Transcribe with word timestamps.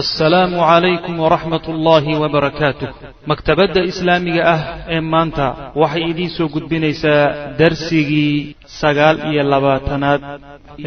assalaamu 0.00 0.58
calaykum 0.58 1.14
waraxmat 1.24 1.64
ullaahi 1.72 2.12
wabarakaatuh 2.22 2.88
maktabadda 3.30 3.80
islaamiga 3.90 4.42
ah 4.54 4.60
ee 4.94 5.00
maanta 5.12 5.46
waxay 5.82 6.02
idiin 6.10 6.30
soo 6.36 6.48
gudbinaysaa 6.54 7.22
darsigii 7.60 8.56
sagaal 8.80 9.16
iyo 9.30 9.42
labaatanaad 9.52 10.20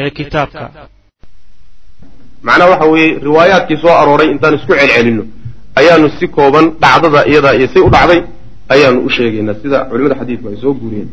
ee 0.02 0.10
kitaabka. 0.18 0.66
Macnaha 2.48 2.70
waxa 2.74 2.88
weeye 2.94 3.10
riwaayaadkii 3.28 3.78
soo 3.84 3.94
arooray 4.02 4.28
intaan 4.34 4.56
isku 4.60 4.74
celcelinno. 4.80 5.24
Ayaanu 5.80 6.08
si 6.20 6.26
kooban 6.38 6.66
dhacdada 6.84 7.20
iyadaa 7.32 7.54
iyo 7.60 7.68
say 7.74 7.82
u 7.88 7.90
dhacday 7.96 8.20
ayaanu 8.74 9.00
u 9.08 9.10
sheegaynaa 9.16 9.56
sida 9.62 9.78
culimada 9.90 10.16
xadiidku 10.20 10.48
ay 10.52 10.58
soo 10.64 10.74
guuriyeen. 10.82 11.10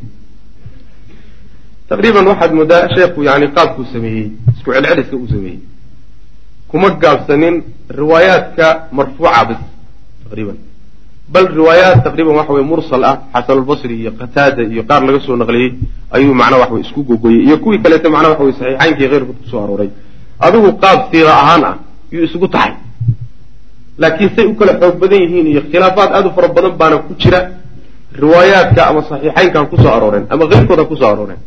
Taqriiban 1.88 2.26
waxaad 2.30 2.52
moodaa 2.58 2.82
sheekhu 2.94 3.20
yani 3.28 3.46
qaabkuu 3.56 3.84
sameeyey 3.94 4.26
isku 4.56 4.68
celceliska 4.74 5.16
uu 5.22 5.28
sameeyey 5.34 5.58
kuma 6.74 6.90
gaabsanin 6.98 7.62
riwaayaadka 7.86 8.66
marfuuca 8.90 9.44
bis 9.48 9.60
taqriiban. 10.26 10.56
Bal 11.30 11.46
riwaayaat 11.58 12.02
taqriiban 12.02 12.34
waxa 12.34 12.52
weye 12.52 12.66
mursal 12.66 13.04
ah 13.10 13.16
xasanulbasri 13.34 13.94
iyo 14.02 14.10
qataada 14.20 14.62
iyo 14.66 14.82
qaar 14.82 15.02
laga 15.06 15.20
soo 15.26 15.36
naqliyey 15.42 15.70
ayuu 16.10 16.34
macnaha 16.34 16.60
waxa 16.66 16.74
weye 16.74 16.84
isku 16.86 17.00
gogoyey 17.10 17.46
iyo 17.46 17.56
kuwii 17.62 17.78
kaleete 17.78 18.08
macnaha 18.14 18.30
waxa 18.34 18.42
weye 18.44 18.56
saxiixaynkii 18.58 19.08
keyrkood 19.12 19.38
ku 19.42 19.46
soo 19.50 19.60
arooray. 19.64 19.90
Adigu 20.46 20.68
qaab 20.82 20.98
siira 21.14 21.30
ahaan 21.42 21.62
ah 21.70 21.74
yuu 22.10 22.24
isugu 22.26 22.48
taxay. 22.48 22.74
Laakiin 23.98 24.30
say 24.34 24.44
u 24.50 24.54
kala 24.58 24.72
xoog 24.80 24.98
badan 24.98 25.20
yihiin 25.22 25.46
iyo 25.46 25.62
khilaafaad 25.70 26.10
aad 26.10 26.26
u 26.26 26.30
fara 26.34 26.48
badan 26.48 26.74
baana 26.80 26.96
ku 27.06 27.14
jira 27.14 27.40
riwaayaadka 28.22 28.80
ama 28.90 29.00
saxiixaynkan 29.10 29.70
ku 29.70 29.76
soo 29.78 29.94
arooreen 29.96 30.26
ama 30.28 30.44
keyrkooda 30.50 30.84
ku 30.90 30.96
soo 30.98 31.06
arooreen. 31.06 31.38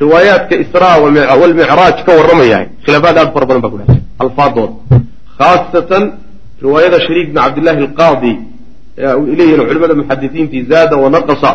Riwaayaadka 0.00 0.54
israa 0.64 0.96
walmicraaj 1.40 1.96
ka 2.06 2.12
warramaya 2.18 2.58
khilaafaad 2.84 3.16
aad 3.18 3.28
u 3.28 3.32
fara 3.36 3.46
badan 3.46 3.60
baa 3.64 3.72
ku 3.76 3.99
alfaadooda 4.24 4.74
khaasatan 5.38 6.04
riwaayada 6.64 6.98
shariik 7.06 7.28
bn 7.32 7.38
cabdillahi 7.44 7.80
alqaadi 7.88 8.32
leeyihiin 9.38 9.62
culimada 9.68 9.94
muxadisiintii 10.00 10.62
zaada 10.72 10.94
wanaqasa 11.04 11.50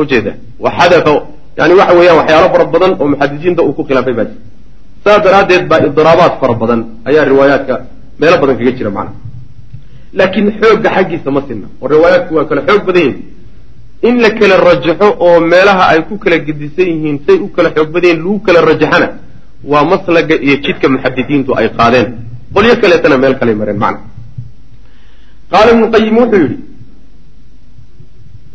ujeeda 0.00 0.32
waxadafa 0.64 1.12
yani 1.58 1.74
waxa 1.80 1.94
weeyaan 1.98 2.18
waxyaalo 2.20 2.48
fara 2.54 2.64
badan 2.74 2.92
oo 3.00 3.06
muxadisiinta 3.12 3.60
uu 3.62 3.72
ku 3.78 3.82
khilaafay 3.88 4.14
baa 4.18 4.24
jira. 4.30 4.40
Saas 5.04 5.20
daraaddeed 5.26 5.64
baa 5.70 5.80
idiraabaad 5.88 6.32
fara 6.40 6.54
badan 6.62 6.80
ayaa 7.08 7.24
riwaayaadka 7.32 7.74
meelo 8.20 8.36
badan 8.42 8.56
kaga 8.60 8.72
jira 8.78 8.90
macna. 8.96 9.12
Laakiin 10.18 10.46
xoogga 10.60 10.88
xaggiisa 10.96 11.30
ma 11.36 11.40
sinna 11.48 11.66
oo 11.82 11.88
riwaayaadku 11.94 12.32
waa 12.38 12.44
kala 12.50 12.60
xoog 12.68 12.82
badan 12.88 13.02
yihiin 13.06 13.24
in 14.08 14.14
la 14.24 14.30
kala 14.38 14.54
rajaxo 14.68 15.06
oo 15.26 15.40
meelaha 15.52 15.84
ay 15.92 16.00
ku 16.08 16.14
kala 16.22 16.36
gedisan 16.46 16.86
yihiin 16.92 17.16
say 17.26 17.36
u 17.44 17.48
kala 17.56 17.68
xoog 17.76 17.88
badan 17.94 18.08
yihiin 18.10 18.22
lagu 18.24 18.38
kala 18.46 18.60
rajaxana 18.70 19.08
waa 19.64 19.84
maslaga 19.84 20.34
iyo 20.36 20.56
jidka 20.64 20.88
muxadisiintu 20.88 21.54
ay 21.58 21.68
qaadeen. 21.78 22.08
Qolyo 22.54 22.76
kaleetana 22.80 23.18
meel 23.18 23.34
kalay 23.38 23.54
mareen 23.54 23.78
macna. 23.78 24.06
Qaala 25.50 25.72
ibnu 25.74 25.86
qayim 25.94 26.16
wuxuu 26.18 26.40
yidhi 26.42 26.58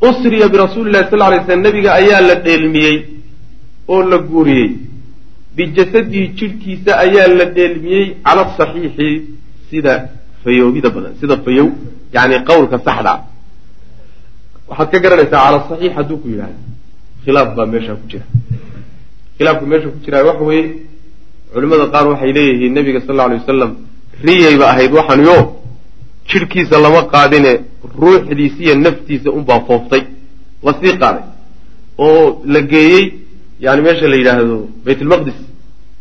usriya 0.10 0.48
birasuuli 0.50 0.92
llahi 0.92 1.10
sal 1.10 1.20
lay 1.20 1.40
slam 1.46 1.62
nabiga 1.62 1.94
ayaa 1.94 2.22
la 2.22 2.36
dheelmiyey 2.36 2.98
oo 3.88 4.02
la 4.04 4.18
guuriyey. 4.18 4.70
Bijasadihi 5.56 6.28
jidhkiisa 6.38 6.92
ayaa 7.06 7.28
la 7.40 7.46
dheelmiyey 7.46 8.06
cala 8.26 8.44
saxiixi 8.58 9.10
sida 9.70 9.94
fayoobida 10.44 10.90
badan 10.90 11.14
sida 11.20 11.38
fayow 11.46 11.68
yani 12.14 12.36
qowlka 12.50 12.80
saxda 12.86 13.12
ah. 13.14 13.22
Waxaad 14.70 14.92
ka 14.92 15.00
garanaysaa 15.00 15.44
cala 15.46 15.60
saxiix 15.70 15.94
hadduu 15.98 16.18
ku 16.22 16.28
yidhahdo 16.34 16.58
khilaaf 17.24 17.56
baa 17.58 17.66
meeshaa 17.66 17.96
ku 17.96 18.08
jira. 18.12 18.26
Khilaafka 19.38 19.66
meesha 19.66 19.90
ku 19.90 20.00
jiraa 20.06 20.24
waxa 20.30 20.44
weeye 20.44 20.93
culimmada 21.54 21.86
qaar 21.94 22.06
waxay 22.12 22.32
leeyihiin 22.38 22.74
nebiga 22.78 23.00
sal 23.02 23.12
alla 23.14 23.24
alay 23.28 23.38
wasalam 23.44 23.72
riyayba 24.28 24.66
ahayd 24.74 24.92
waxanyo 25.00 25.38
jidhkiisa 26.30 26.76
lama 26.86 27.02
qaadine 27.14 27.52
ruuxdiisa 28.02 28.60
iyo 28.66 28.76
naftiisa 28.86 29.30
unbaa 29.38 29.60
fooftay 29.68 30.04
la 30.66 30.72
sii 30.82 30.94
qaaday 31.02 31.24
oo 32.06 32.42
la 32.54 32.62
geeyey 32.72 33.04
yani 33.66 33.82
meesha 33.86 34.08
la 34.12 34.16
yidhaahdo 34.22 34.58
baytulmaqdis 34.86 35.38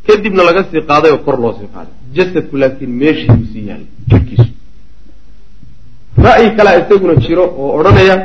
kadibna 0.07 0.43
laga 0.49 0.63
sii 0.71 0.83
qaaday 0.91 1.11
oo 1.15 1.21
kor 1.27 1.37
loo 1.43 1.53
sii 1.59 1.69
qaaday 1.75 1.95
jasadku 2.17 2.55
laakiin 2.63 2.93
meeshiibuu 3.03 3.47
sii 3.53 3.65
yaallay 3.69 3.91
jidhkiisu. 4.11 4.51
Ra'yi 6.27 6.49
kalea 6.57 6.79
isaguna 6.83 7.15
jiro 7.25 7.45
oo 7.63 7.71
odhanaya 7.79 8.17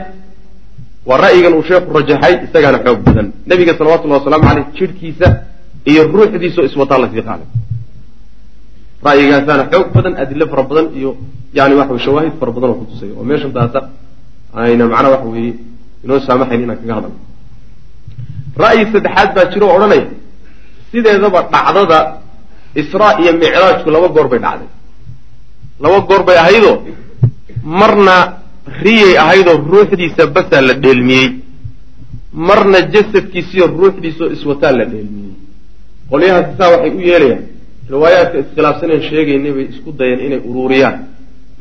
waa 1.09 1.17
ra'yigan 1.25 1.53
uu 1.57 1.63
sheekhu 1.69 1.89
rajaxay 1.97 2.33
isagaana 2.45 2.79
xoog 2.85 2.99
badan. 3.07 3.27
Nebiga 3.49 3.73
salawatullahi 3.77 4.19
wasalaamu 4.21 4.45
caleyh 4.49 4.65
jidhkiisa 4.79 5.27
iyo 5.91 6.01
ruuxdiisao 6.15 6.63
iswataa 6.69 6.99
la 7.03 7.07
sii 7.13 7.23
qaaday 7.29 7.47
ra'yigaasaana 9.07 9.63
xoog 9.71 9.87
badan 9.95 10.13
adilo 10.21 10.45
fara 10.51 10.63
badan 10.69 10.87
iyo 10.99 11.09
yani 11.57 11.73
waxa 11.79 11.93
wey 11.95 12.01
shawaahid 12.05 12.33
fara 12.41 12.51
badan 12.55 12.69
oo 12.71 12.77
kutusaya 12.81 13.13
oo 13.19 13.23
meeshan 13.29 13.51
taasa 13.57 13.79
ayna 14.61 14.83
macnaha 14.91 15.11
waxa 15.15 15.27
weeye 15.35 15.53
inoo 16.03 16.17
saamaxayn 16.27 16.61
inaan 16.65 16.79
kaga 16.81 16.93
hadalno 16.97 17.19
ra'yi 18.63 18.83
saddexaad 18.93 19.29
baa 19.35 19.45
jiro 19.53 19.65
o 19.69 19.73
odhanaya 19.77 20.05
sideedaba 20.91 21.39
dhacdada 21.53 21.99
israa 22.81 23.11
iyo 23.21 23.31
micraajku 23.41 23.89
laba 23.95 24.07
goor 24.15 24.27
bay 24.31 24.39
dhacday. 24.45 24.69
Laba 25.83 25.99
goor 26.09 26.21
bay 26.27 26.37
ahaydoo 26.43 26.75
marna 27.79 28.15
riyay 28.83 29.13
ahaydoo 29.23 29.57
ruuxdiisa 29.71 30.23
basaa 30.35 30.61
la 30.67 30.73
dheelmiyey. 30.83 31.27
Marna 32.47 32.79
jasadkiisiyo 32.93 33.65
ruuxdiisaoo 33.79 34.29
iswataa 34.35 34.71
la 34.79 34.85
dheelmiyey 34.91 35.26
qolyahaasi 36.11 36.51
saa 36.59 36.69
waxay 36.73 36.91
u 36.97 37.01
yeelayaan 37.09 37.41
riwaayaadka 37.93 38.37
iskhilaafsaneen 38.43 39.01
sheegaynay 39.09 39.51
bay 39.57 39.65
isku 39.73 39.89
dayeen 39.99 40.19
inay 40.27 40.41
uruuriyaan. 40.49 40.95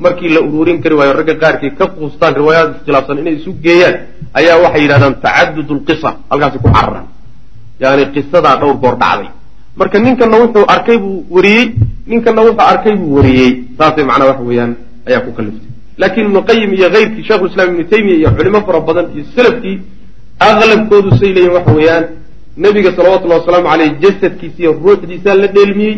Markii 0.04 0.28
la 0.34 0.40
uruurin 0.48 0.78
kari 0.82 0.94
waayo 0.98 1.12
ragga 1.18 1.34
qaarkii 1.42 1.70
ka 1.78 1.86
quustaan 1.96 2.34
riwaayaad 2.40 2.70
iskhilaafsan 2.76 3.18
inay 3.22 3.34
isu 3.40 3.50
geeyaan 3.64 3.96
ayaa 4.38 4.56
waxay 4.64 4.82
yidhahdaan 4.84 5.14
tacadud 5.24 5.68
lqisa 5.78 6.10
halkaasi 6.30 6.58
ku 6.64 6.68
cararaan 6.76 7.06
yani 7.82 8.02
qisadaa 8.14 8.56
dhowr 8.60 8.76
goor 8.82 8.96
dhacday. 9.02 9.28
Marka 9.78 9.98
ninkana 9.98 10.36
wuxuu 10.42 10.64
arkay 10.74 10.98
buu 10.98 11.24
wariyey 11.36 11.64
ninkana 12.10 12.40
wuxuu 12.46 12.66
arkay 12.72 12.94
buu 13.00 13.14
wariyey. 13.16 13.50
Saasay 13.78 14.04
macnaa 14.10 14.28
waxa 14.30 14.44
weeyaan 14.48 14.72
ayaa 15.08 15.20
ku 15.26 15.30
kaliftay 15.38 15.70
laakiin 16.00 16.26
ibnu 16.28 16.40
qayim 16.48 16.70
iyo 16.78 16.88
keyrkii 16.94 17.24
shekhulislaam 17.28 17.68
ibnu 17.72 17.84
taymiya 17.92 18.16
iyo 18.20 18.30
culimo 18.36 18.60
fara 18.66 18.80
badan 18.88 19.06
iyo 19.16 19.24
salafkii 19.36 19.76
aqlabkoodu 20.48 21.10
say 21.20 21.30
leeyihiin 21.36 21.54
waxa 21.56 21.72
weeyaan 21.78 22.04
nebiga 22.64 22.90
salawatullahi 22.96 23.40
wasalaamu 23.40 23.68
caleyh 23.72 23.90
jasadkiisa 24.02 24.58
iyo 24.62 24.72
ruuxdiisaa 24.84 25.36
la 25.42 25.48
dheelmiyey 25.56 25.96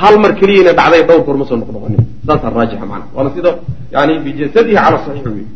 hal 0.00 0.14
mar 0.22 0.32
keliyayna 0.40 0.72
dhacday 0.78 1.02
dhowr 1.08 1.22
goor 1.26 1.36
ma 1.40 1.44
soo 1.48 1.56
noqnoqonin. 1.62 2.00
Saasaa 2.26 2.50
raajixa 2.56 2.86
macna. 2.90 3.06
Waana 3.16 3.30
sida 3.36 3.50
yani 3.94 4.12
bijasadihi 4.24 4.76
cala 4.84 4.98
saxiix 5.04 5.26
wey 5.36 5.46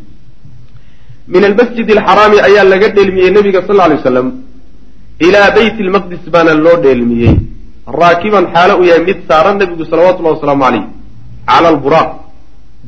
min 1.34 1.42
almasjid 1.50 1.88
alxaraami 1.96 2.38
ayaa 2.48 2.64
laga 2.72 2.88
dheelmiyey 2.96 3.30
nebiga 3.36 3.60
sal 3.66 3.80
alay 3.86 3.96
waslam 4.00 4.28
ilaa 5.26 5.48
beyt 5.56 5.76
lmaqdis 5.88 6.22
baana 6.34 6.52
loo 6.64 6.76
dheelmiyey. 6.84 7.34
Raakiban 8.00 8.44
xaalo 8.54 8.72
uu 8.80 8.86
yahay 8.90 9.02
mid 9.08 9.18
saaran 9.28 9.56
nebigu 9.62 9.84
salawatullahi 9.92 10.34
wasalaamu 10.36 10.64
caleyh 10.66 10.84
cala 11.50 11.68
alburaaq 11.74 12.10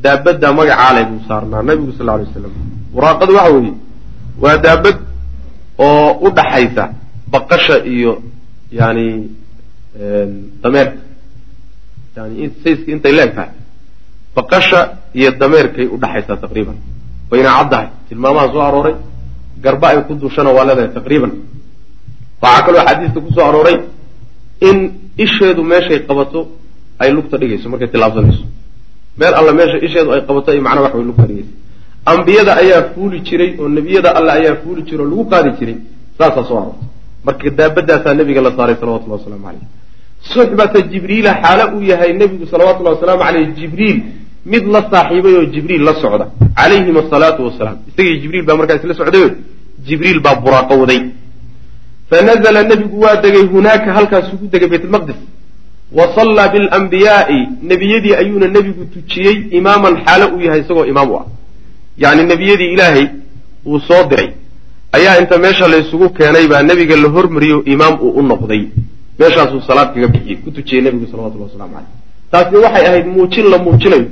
daabadda 0.05 0.49
magacaale 0.59 1.03
buu 1.11 1.21
saarnaa 1.29 1.63
nebigu 1.63 1.93
sal 1.99 2.09
alay 2.15 2.27
waslam 2.27 2.53
buraaqadu 2.95 3.33
waxa 3.39 3.53
weeye 3.55 3.75
waa 4.43 4.57
daabad 4.67 4.97
oo 5.87 6.09
u 6.27 6.29
dhaxaysa 6.39 6.85
baqasha 7.33 7.77
iyo 7.95 8.13
yani 8.81 9.07
dameerka 10.63 10.99
yani 12.17 12.51
sayska 12.63 12.89
intay 12.95 13.13
leeg 13.19 13.31
tahay. 13.37 13.51
Baqasha 14.37 14.81
iyo 15.19 15.31
dameerkay 15.43 15.87
udhaxaysaa 15.97 16.37
taqriiban. 16.45 16.77
Wayna 17.31 17.51
caddahay. 17.59 17.87
Tilmaamaha 18.09 18.47
soo 18.53 18.61
arooray. 18.69 18.95
Garba 19.65 19.87
ay 19.89 19.99
ku 20.07 20.15
duushana 20.21 20.51
waa 20.57 20.65
leedahay 20.69 20.91
taqriiban. 20.99 21.33
Waxaa 22.43 22.63
kaloo 22.67 22.85
xadiista 22.89 23.19
ku 23.25 23.31
soo 23.37 23.45
arooray 23.51 23.77
in 24.69 24.77
isheedu 25.25 25.63
meeshay 25.71 25.99
qabato 26.09 26.41
ay 27.03 27.11
lugta 27.17 27.37
dhigayso 27.41 27.69
markay 27.73 27.89
tilaabsanayso. 27.95 28.45
Meel 29.19 29.35
alla 29.39 29.53
meesha 29.59 29.79
isheedu 29.87 30.13
ay 30.15 30.21
qabato 30.29 30.49
ay 30.53 30.61
macnaa 30.67 30.83
wax 30.85 30.95
way 30.95 31.05
lugta 31.11 31.25
dhigayso. 31.31 31.53
Ambiyada 32.13 32.53
ayaa 32.63 32.83
fuuli 32.95 33.19
jiray 33.27 33.51
oo 33.61 33.69
nebiyada 33.77 34.11
alle 34.19 34.33
ayaa 34.39 34.57
fuuli 34.65 34.83
jiray 34.89 35.05
oo 35.05 35.11
lagu 35.11 35.25
qaadi 35.33 35.51
jiray. 35.59 35.77
Saasaa 36.19 36.45
soo 36.49 36.59
aroortay 36.61 36.89
marka 37.27 37.51
daabadaasaa 37.51 38.15
nebiga 38.15 38.41
la 38.47 38.53
saaray 38.57 38.77
salawatullahi 38.81 39.21
wasalaamu 39.21 39.47
caleyh 39.47 39.67
suxbata 40.35 40.81
jibriila 40.93 41.31
xaalo 41.43 41.65
uu 41.77 41.83
yahay 41.93 42.13
nebigu 42.23 42.47
salawatullahi 42.53 42.95
wasalaamu 42.97 43.23
caleyh 43.25 43.47
jibriil 43.59 43.99
mid 44.53 44.65
la 44.75 44.81
saaxiibay 44.91 45.35
oo 45.39 45.47
jibriil 45.55 45.83
la 45.89 45.95
socda. 46.03 46.27
Calayhim 46.57 46.97
asalaatu 46.97 47.45
wasalaam. 47.47 47.79
Isagii 47.89 48.21
jibriil 48.23 48.45
baa 48.45 48.57
markaa 48.57 48.77
isla 48.77 48.95
socdayo 48.95 49.31
jibriil 49.87 50.21
baa 50.21 50.35
buraaqo 50.35 50.75
waday 50.83 51.03
fanazla 52.11 52.63
nebigu 52.63 53.01
waa 53.01 53.17
degay 53.17 53.45
hunaaka 53.55 53.93
halkaasuu 53.93 54.37
ku 54.41 54.47
degay 54.53 54.69
baytulmaqdis 54.69 55.17
wa 55.99 56.05
sallaa 56.17 56.49
bilanbiyaai 56.49 57.41
nebiyadii 57.71 58.15
ayuuna 58.23 58.47
nebigu 58.57 58.85
tujiyey 58.95 59.37
imaaman 59.59 59.95
xaalo 60.05 60.27
uu 60.35 60.41
yahay 60.47 60.61
isagoo 60.61 60.85
imaam 60.85 61.11
u 61.11 61.17
ah. 61.21 61.27
Yacni 62.03 62.23
nebiyadii 62.33 62.73
ilaahay 62.75 63.07
uu 63.67 63.81
soo 63.89 64.03
diray 64.11 64.29
ayaa 64.97 65.21
inta 65.23 65.39
meesha 65.39 65.69
la 65.69 65.77
isugu 65.83 66.07
keenay 66.19 66.47
baa 66.53 66.63
nebiga 66.63 66.97
la 66.97 67.09
hormariyo 67.09 67.59
imaam 67.75 67.95
uu 68.01 68.13
u 68.19 68.23
noqday. 68.23 68.63
Meeshaasuu 69.19 69.61
salaad 69.69 69.89
kaga 69.95 70.09
bixiyey. 70.15 70.37
Ku 70.45 70.51
tujiyey 70.51 70.83
nebigu 70.85 71.07
salawatullahi 71.13 71.51
waslamu 71.53 71.75
caleyh 71.75 71.91
taasi 72.33 72.57
waxay 72.65 72.85
ahayd 72.91 73.07
muujin 73.07 73.47
la 73.53 73.59
muujinayo 73.59 74.07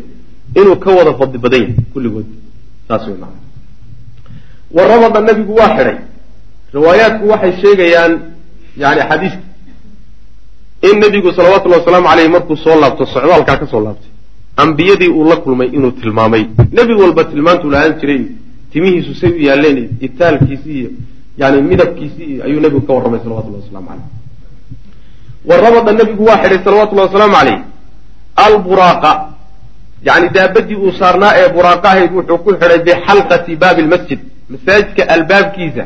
inuu 0.61 0.77
ka 0.85 0.91
wada 0.99 1.12
fadli 1.19 1.38
badan 1.44 1.61
yahay 1.62 1.75
kulligood. 1.93 2.27
Saas 2.88 3.06
wey 3.09 3.17
maana 3.23 3.38
wa 4.77 4.82
rabada 4.91 5.21
nabigu 5.21 5.53
waa 5.61 5.71
xidhay. 5.77 5.97
Riwaayaadku 6.75 7.25
waxay 7.32 7.53
sheegayaan 7.62 8.12
yani 8.82 9.00
axaadiista 9.00 9.41
in 10.88 10.97
nabigu 11.05 11.32
salawatullahi 11.38 11.81
wasalaamu 11.82 12.09
caleyh 12.09 12.29
markuu 12.37 12.56
soo 12.56 12.77
laabto 12.81 13.05
socdaalkaa 13.06 13.56
ka 13.62 13.67
soo 13.73 13.81
laabtay. 13.87 14.11
Ambiyadii 14.56 15.09
uu 15.09 15.25
la 15.31 15.37
kulmay 15.37 15.69
inuu 15.77 15.91
tilmaamay. 15.91 16.44
Nebi 16.73 16.93
walba 17.03 17.25
tilmaantuu 17.25 17.71
lahaan 17.71 17.94
jiray 18.00 18.21
timihiisu 18.72 19.12
say 19.20 19.31
u 19.38 19.40
yaaleen 19.49 19.78
itaalkiisi 20.06 20.70
iyo 20.81 20.90
yani 21.40 21.62
midabkiisi 21.70 22.22
iyo 22.32 22.40
ayuu 22.46 22.61
nebigu 22.64 22.82
ka 22.87 22.93
warramay 22.96 23.20
salawatullahi 23.25 23.62
waslamu 23.64 23.88
caleyh 23.88 24.06
wa 25.49 25.56
rabada 25.64 25.93
nabigu 26.00 26.22
waa 26.28 26.38
xidhay 26.43 26.61
salawatullahi 26.64 27.08
wasalaamu 27.08 27.34
caleyh 27.38 27.58
alburaaqa 28.46 29.12
yani 30.08 30.26
daabadii 30.37 30.76
uu 30.84 30.93
saarnaa 31.00 31.32
ee 31.40 31.49
buraaqa 31.56 31.87
ahayd 31.93 32.12
wuxuu 32.19 32.38
ku 32.44 32.50
xidhay 32.61 32.78
bixalqati 32.88 33.52
baabi 33.62 33.82
lmasjid 33.87 34.20
masaajidka 34.52 35.02
albaabkiisa 35.14 35.84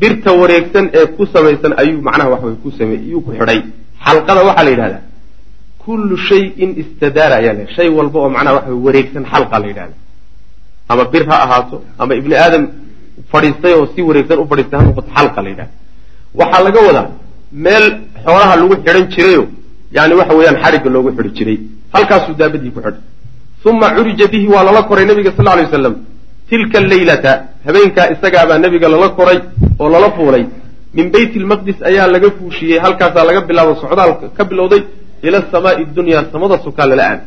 birta 0.00 0.30
wareegsan 0.40 0.84
ee 0.98 1.06
ku 1.16 1.22
samaysan 1.34 1.72
ayuu 1.82 2.00
macnaha 2.08 2.28
wax 2.32 2.42
way 2.46 2.54
ku 2.64 2.70
same 2.78 2.94
iyuu 3.08 3.20
ku 3.26 3.30
xidhay. 3.38 3.60
Xalqada 4.06 4.40
waxaa 4.48 4.64
la 4.66 4.70
yidhahdaa 4.74 5.02
kullu 5.84 6.16
shayin 6.28 6.70
istadaara 6.82 7.34
ayaa 7.40 7.54
la 7.58 7.64
shay 7.76 7.88
walba 7.98 8.18
oo 8.24 8.30
macnaha 8.36 8.54
waxa 8.56 8.72
wareegsan 8.86 9.24
xalqa 9.32 9.56
la 9.62 9.66
yidhahda 9.70 9.94
ama 10.90 11.04
bir 11.12 11.22
ha 11.30 11.36
ahaato 11.44 11.76
ama 12.02 12.12
ibni 12.20 12.34
aadam 12.44 12.64
fadhiistay 13.32 13.72
oo 13.78 13.86
si 13.94 14.00
wareegsan 14.08 14.38
u 14.42 14.46
fadhiistay 14.50 14.78
ha 14.80 14.84
noqoto 14.88 15.10
xalqa 15.16 15.40
la 15.44 15.48
yidhahda 15.52 15.74
waxaa 16.40 16.62
laga 16.66 16.80
wadaa 16.88 17.08
meel 17.64 17.84
xoolaha 18.24 18.54
lagu 18.60 18.74
xidhan 18.84 19.04
jirayo 19.14 19.42
yani 19.96 20.14
waxa 20.20 20.34
weeyaan 20.38 20.58
xarigga 20.62 20.88
loogu 20.94 21.10
xidhi 21.16 21.30
jiray. 21.38 21.58
Halkaasuu 21.94 22.34
daabadii 22.40 22.70
ku 22.74 22.80
xidhay. 22.84 23.02
Uma 23.70 23.88
curija 23.96 24.26
bihi 24.32 24.46
waa 24.54 24.64
lala 24.68 24.82
koray 24.88 25.04
nabiga 25.10 25.30
sal 25.36 25.44
lay 25.46 25.64
waslam 25.66 25.94
tilka 26.48 26.78
alleylata 26.82 27.32
habeenkaa 27.66 28.06
isagaabaa 28.14 28.58
nebiga 28.64 28.88
lala 28.94 29.08
koray 29.18 29.38
oo 29.80 29.88
lala 29.94 30.08
fuulay. 30.16 30.44
Min 30.96 31.06
beyt 31.14 31.32
lmaqdis 31.42 31.78
ayaa 31.88 32.06
laga 32.14 32.28
fuushiyey 32.38 32.78
halkaasaa 32.84 33.24
laga 33.28 33.40
bilaabo 33.48 33.72
socdaal 33.82 34.10
ka 34.36 34.42
bilowday 34.50 34.82
ila 35.26 35.38
samaai 35.52 35.84
dunya 35.96 36.18
samada 36.32 36.56
sukaa 36.64 36.86
lala 36.90 37.04
aad. 37.10 37.20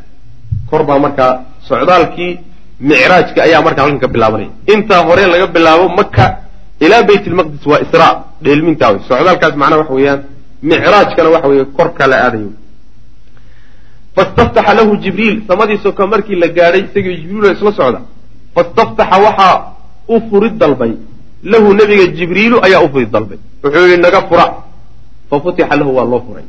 Kor 0.70 0.82
baa 0.90 1.00
markaa 1.06 1.32
socdaalkii 1.70 2.32
micraajka 2.80 3.40
ayaa 3.48 3.62
markaa 3.62 3.84
halkan 3.84 4.00
ka 4.00 4.08
bilaabanaya 4.08 4.50
intaa 4.74 5.04
hore 5.08 5.24
laga 5.34 5.48
bilaabo 5.48 5.86
maka 6.00 6.26
ilaa 6.80 7.04
beyt 7.04 7.26
lmaqdis 7.28 7.66
waa 7.72 7.80
isra 7.86 8.08
dheelmintaa 8.44 8.90
wey 8.94 9.02
socdaalkaas 9.10 9.56
macnaha 9.62 9.80
waxa 9.82 9.94
weeyaan 9.94 10.22
micraajkana 10.62 11.30
waxa 11.36 11.48
weeye 11.52 11.66
korka 11.78 12.08
la 12.12 12.18
aadayo 12.26 12.52
fastaftaxa 14.16 14.74
lahu 14.80 14.98
jibriil 15.04 15.36
samadii 15.48 15.78
soka 15.84 16.08
markii 16.08 16.36
la 16.44 16.48
gaadhay 16.48 16.82
isagii 16.88 17.18
jibriil 17.24 17.54
isla 17.56 17.72
socda. 17.80 18.00
Fastaftaxa 18.56 19.18
waxaa 19.26 19.56
u 20.08 20.16
furid 20.30 20.56
dalbay. 20.62 20.94
Lahu 21.44 21.74
nebiga 21.74 22.06
jibriilu 22.18 22.58
ayaa 22.66 22.82
u 22.86 22.90
furid 22.94 23.10
dalbay. 23.12 23.38
Wuxuu 23.64 23.86
yihi 23.88 24.02
naga 24.02 24.22
fura. 24.30 24.46
Fa 25.30 25.36
futixa 25.44 25.76
lahu 25.80 25.92
waa 25.98 26.06
loo 26.12 26.22
furay. 26.28 26.44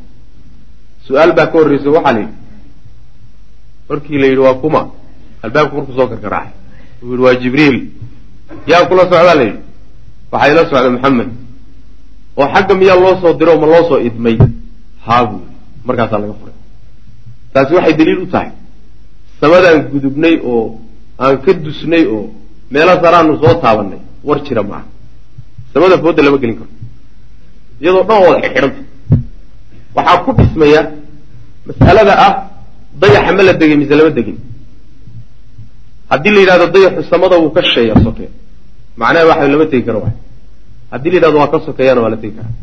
Su'aal 1.07 1.33
baa 1.37 1.47
ka 1.47 1.59
horreysa 1.59 1.91
waxaa 1.91 2.13
la 2.13 2.21
yidhi. 2.21 2.35
Markii 3.89 4.19
la 4.19 4.27
yidhi 4.27 4.43
waa 4.47 4.55
kuma 4.55 4.81
albaabka 5.45 5.75
markuu 5.77 5.95
soo 5.99 6.09
karkaraacay 6.13 6.53
uu 7.03 7.11
yidhi 7.13 7.23
waa 7.25 7.35
jibriil. 7.43 7.77
Yaa 8.71 8.85
kula 8.89 9.03
socdaa 9.11 9.35
la 9.35 9.45
yidhi 9.49 9.59
waxaa 10.33 10.51
ila 10.53 10.63
socda 10.71 10.91
maxamed 10.95 11.31
oo 12.41 12.47
xagga 12.55 12.75
miyaa 12.81 12.99
loo 13.03 13.15
soo 13.23 13.33
diro 13.39 13.53
ma 13.61 13.67
loo 13.73 13.83
soo 13.89 13.99
idmay? 14.09 14.37
Haa 15.07 15.25
buu 15.29 15.39
yidhi. 15.43 15.55
Markaasaa 15.87 16.19
laga 16.23 16.35
furay. 16.41 16.57
Taasi 17.53 17.73
waxay 17.77 17.95
daliil 17.99 18.21
u 18.25 18.27
tahay. 18.35 18.51
Samadaan 19.41 19.79
gudubnay 19.93 20.35
oo 20.53 20.81
aan 21.23 21.37
ka 21.45 21.53
dusnay 21.65 22.05
oo 22.15 22.23
meelo 22.73 22.93
saraanu 23.03 23.33
soo 23.43 23.55
taabanay 23.63 24.01
war 24.29 24.39
jira 24.47 24.63
maaha 24.63 24.85
samada 25.73 25.97
fooda 26.03 26.23
lama 26.23 26.39
gelin 26.43 26.57
karo 26.61 26.71
iyadoo 27.83 28.05
dhan 28.09 28.21
wada 28.27 28.39
xidhxidhanta 28.45 28.83
waxaa 29.97 30.19
ku 30.25 30.31
dhismaya 30.39 30.81
mas'alada 31.67 32.15
ah 32.27 32.33
dayaxa 33.01 33.33
ma 33.37 33.43
la 33.49 33.53
degay 33.61 33.77
mise 33.81 33.95
lama 33.99 34.11
degin 34.19 34.37
haddii 36.11 36.31
la 36.35 36.41
yidhahdo 36.43 36.67
dayaxu 36.75 37.03
samada 37.13 37.37
wuu 37.43 37.51
ka 37.57 37.63
shisheeya 37.63 37.95
soke. 38.05 38.27
Macnaha 39.01 39.27
waxa 39.31 39.49
lama 39.53 39.67
tegi 39.73 39.85
karo 39.89 39.99
waay. 40.05 40.15
Haddii 40.93 41.11
la 41.11 41.17
yidhahdo 41.17 41.39
waa 41.43 41.51
ka 41.55 41.59
sokeeyana 41.67 42.01
waa 42.05 42.11
la 42.15 42.17
tegi 42.23 42.35
karaa. 42.39 42.55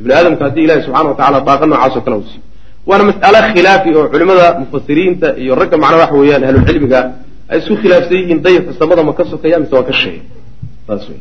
Ibni 0.00 0.12
aadamka 0.18 0.44
haddii 0.46 0.64
ilahi 0.66 0.82
subxana 0.86 1.08
wa 1.10 1.14
tacala 1.18 1.40
daaqa 1.48 1.66
noocaasoo 1.66 2.02
kale 2.06 2.16
uu 2.16 2.26
siiyo 2.30 2.42
waana 2.88 3.04
mas'alo 3.10 3.38
khilaafi 3.54 3.88
oo 3.98 4.08
culimada 4.12 4.46
mufasiriinta 4.60 5.28
iyo 5.42 5.54
ragga 5.60 5.76
macnaa 5.82 6.00
waxa 6.02 6.16
weeyaan 6.20 6.44
ahlulcilmiga 6.48 7.00
ay 7.50 7.58
isku 7.60 7.74
khilaafsan 7.82 8.16
yihiin 8.20 8.40
dayaxu 8.44 8.72
samada 8.80 9.02
ma 9.08 9.12
ka 9.18 9.24
sokeeya 9.32 9.58
mise 9.62 9.74
waa 9.76 9.86
ka 9.88 9.92
shisheeya 9.92 10.22
saas 10.86 11.04
wey 11.10 11.20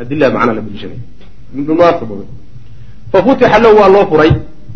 adila 0.00 0.26
macnaa 0.36 0.54
la 0.56 0.60
deliishanaya 0.66 1.00
munaasab 1.70 2.10
fa 3.12 3.18
futixa 3.26 3.58
lahu 3.64 3.76
waa 3.80 3.88
loo 3.94 4.06
furay. 4.10 4.32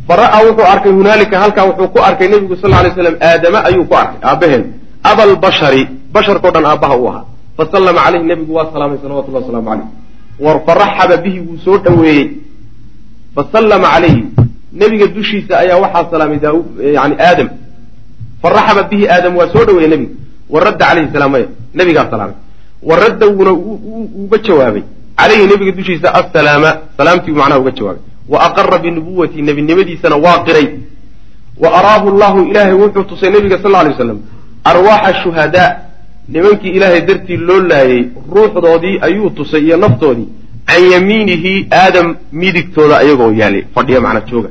Fara'aa 0.08 0.40
wuxuu 0.46 0.66
arkay 0.72 0.92
hunaalika 0.98 1.36
halkaa 1.42 1.64
wuxuu 1.70 1.88
ku 1.94 1.98
arkay 2.08 2.28
nebigu 2.28 2.56
sal 2.62 2.70
lay 2.70 2.90
slam 2.96 3.16
aadama 3.28 3.58
ayuu 3.68 3.84
ku 3.90 3.94
arkay 4.02 4.18
aabaheen 4.30 4.64
abalbashari 5.10 5.82
basharkao 6.12 6.50
dhan 6.50 6.64
aabbaha 6.66 6.96
u 6.96 7.08
ahaa. 7.08 7.24
Fasallama 7.56 8.00
caleyhi 8.04 8.26
nebigu 8.26 8.54
waa 8.54 8.70
salaamay 8.72 8.98
salawatullah 9.02 9.42
waslamu 9.42 9.68
caleyh 9.70 10.66
faraxaba 10.66 11.16
bihi 11.16 11.40
wuu 11.40 11.58
soo 11.64 11.78
dhoweeyey. 11.78 12.30
Fasallama 13.34 13.86
calayhi 13.94 14.24
nebiga 14.72 15.06
dushiisa 15.06 15.58
ayaa 15.58 15.78
waxaa 15.84 16.10
salaamay 16.10 16.38
yani 16.94 17.16
aadam. 17.20 17.48
Faraxaba 18.42 18.82
bihi 18.82 19.08
aadam 19.08 19.36
waa 19.36 19.48
soo 19.52 19.64
dhoweeyey 19.64 19.90
nebiga. 19.90 20.14
Wa 20.50 20.60
radda 20.60 20.86
calayhi 20.86 21.12
salaam 21.12 21.32
maya 21.32 21.46
nebigaa 21.74 22.10
salaamay. 22.10 22.36
Wa 22.82 22.96
wuuna 23.36 23.52
uga 24.24 24.38
jawaabay. 24.38 24.82
Calayhi 25.16 25.46
nebiga 25.46 25.72
dushiisa 25.72 26.14
assalaama 26.14 26.70
salaamtii 26.96 27.32
macnaha 27.32 27.60
uga 27.60 27.70
jawaabay. 27.70 28.02
Wa 28.28 28.38
aqara 28.46 28.78
binubuwati 28.78 29.42
nebinimadiisana 29.42 30.16
waa 30.16 30.44
qiray. 30.44 30.68
Wa 31.58 31.68
araahu 31.78 32.18
llahu 32.18 32.38
ilaahay 32.50 32.72
wuxuu 32.72 33.04
tusay 33.04 33.30
nebiga 33.30 33.58
sal 33.62 33.70
ly 33.70 33.92
waslam 33.92 34.18
arwaaxa 34.64 35.22
shuhadaa 35.22 35.91
nimankii 36.28 36.70
ilaahay 36.76 37.00
dartii 37.08 37.36
loo 37.36 37.60
laayay 37.60 38.04
ruuxdoodii 38.34 38.98
ayuu 39.06 39.30
tusay 39.30 39.62
iyo 39.66 39.76
naftoodii 39.76 40.28
can 40.66 40.82
yamiinihi 40.92 41.66
aadam 41.70 42.16
midigtooda 42.32 42.98
ayagoo 42.98 43.32
yaalay 43.32 43.64
fadhiya 43.74 44.00
macnaa 44.00 44.26
jooga. 44.30 44.48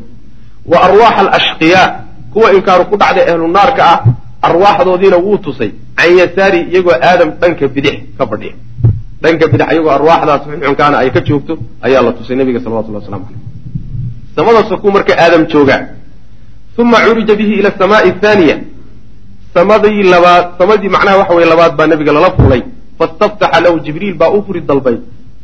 Wa 0.66 0.78
arwaaxa 0.88 1.22
alashqiyaa 1.22 1.88
kuwa 2.34 2.54
inkaaru 2.54 2.86
ku 2.86 2.98
dhacday 2.98 3.26
ahlu 3.32 3.48
naarka 3.48 3.82
ah 3.94 4.00
arwaaxdoodiina 4.42 5.18
wuu 5.18 5.38
tusay. 5.38 5.72
Can 5.96 6.18
yasaari 6.18 6.60
iyagoo 6.72 6.96
aadam 7.02 7.30
dhanka 7.42 7.68
bidix 7.68 7.96
ka 8.18 8.28
fadhiya. 8.28 8.54
Dhanka 9.22 9.48
bidix 9.48 9.68
iyagoo 9.72 9.92
arwaaxdaas 9.98 10.42
xunxunkaana 10.48 10.98
ay 10.98 11.10
ka 11.12 11.22
joogto 11.22 11.58
ayaa 11.82 12.02
la 12.02 12.12
tusay 12.12 12.36
nebiga 12.36 12.60
salawatullah 12.60 13.02
waslamu 13.02 13.26
caleyh 13.26 13.52
samada 14.36 14.70
sakuu 14.70 14.92
marka 14.92 15.14
aadam 15.18 15.46
joogaa 15.46 15.82
uma 16.78 16.98
curija 17.06 17.36
bihi 17.36 17.54
ila 17.60 17.70
asamaai 17.76 18.12
ahaaniya 18.12 18.56
samadii 19.54 20.04
labaad 20.14 20.46
samadii 20.60 20.90
macnaha 20.96 21.18
waxa 21.22 21.34
weye 21.36 21.50
labaad 21.50 21.74
baa 21.78 21.88
nebiga 21.88 22.12
lala 22.14 22.32
fulay 22.38 22.62
fastaftaxa 23.00 23.62
lahu 23.62 23.80
jibriil 23.86 24.16
baa 24.22 24.30
u 24.30 24.44
furi 24.46 24.62
dalbay. 24.62 24.98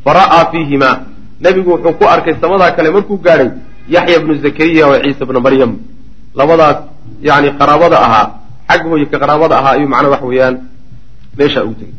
Fara'aa 0.04 0.50
fiihimaa. 0.50 0.96
Nebigu 1.40 1.70
wuxuu 1.74 1.92
ku 1.98 2.04
arkay 2.14 2.34
samadaa 2.40 2.70
kale 2.76 2.90
markuu 2.90 3.18
gaadhay 3.18 3.50
yaxya 3.88 4.18
bnu 4.22 4.34
zakariya 4.44 4.86
wa 4.90 4.96
ciisa 5.02 5.24
bna 5.26 5.40
maryam. 5.40 5.72
Labadaas 6.34 6.78
yani 7.22 7.48
qaraabada 7.58 7.98
ahaa 8.06 8.26
xag 8.70 8.82
hooye 8.90 9.06
ka 9.06 9.18
qaraabada 9.22 9.54
ahaa 9.58 9.72
ayuu 9.76 9.88
macnaha 9.88 10.12
waxa 10.14 10.26
weeyaan 10.30 10.56
meeshaa 11.38 11.64
ugu 11.66 11.74
tegey 11.80 11.94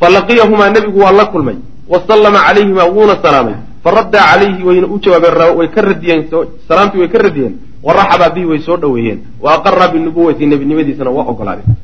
falaqiyahumaa 0.00 0.70
nebigu 0.70 0.98
waa 1.04 1.12
la 1.12 1.24
kulmay. 1.32 1.56
Wa 1.88 1.98
sallama 2.08 2.38
calayhimaa 2.46 2.88
wuuna 2.94 3.14
salaamay 3.22 3.54
faraddaa 3.84 4.26
calayhi 4.32 4.62
wayna 4.68 4.86
u 4.86 4.98
jawaabeen 5.04 5.56
way 5.58 5.68
ka 5.68 5.80
radiyeen 5.82 6.24
salaamtii 6.68 6.98
way 7.02 7.08
ka 7.08 7.18
radiyeen 7.18 7.54
waraxabaa 7.82 8.30
bihi 8.34 8.46
way 8.46 8.58
soo 8.66 8.76
dhoweeyeen 8.76 9.18
wa 9.40 9.54
aqara 9.54 9.88
binubuwati 9.88 10.46
nebinimadiisana 10.46 11.10
waa 11.10 11.24
ogolaadeen 11.32 11.76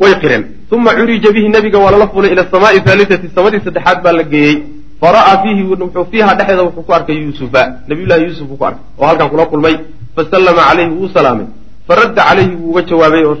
way 0.00 0.14
qireen. 0.20 0.44
Uma 0.72 0.92
curija 0.94 1.32
bihi 1.32 1.48
nebiga 1.48 1.78
waa 1.78 1.90
lala 1.90 2.06
fulay 2.08 2.32
ila 2.32 2.42
asamaai 2.46 2.78
haalitati 2.86 3.28
samadii 3.34 3.60
saddexaad 3.64 4.02
baa 4.02 4.12
la 4.12 4.22
geeyey. 4.22 4.56
Fara'aa 5.00 5.42
fiihi 5.42 5.62
wuxuu 5.62 6.04
fiiha 6.10 6.34
dhexeeda 6.38 6.62
wuxuu 6.62 6.82
ku 6.82 6.92
arkay 6.94 7.16
yuusufa 7.22 7.62
nabiyullahi 7.88 8.22
yuusuf 8.24 8.50
uu 8.50 8.56
ku 8.56 8.64
arkay 8.64 8.84
oo 8.98 9.06
halkan 9.06 9.28
kula 9.30 9.46
kulmay. 9.46 9.74
Fasallama 10.16 10.62
calayhi 10.68 10.90
wuu 10.92 11.08
salaamay. 11.08 11.46
Faradda 11.88 12.22
calayhi 12.28 12.54
wuu 12.56 12.70
uga 12.70 12.82
jawaabay 12.82 13.24
oo 13.24 13.36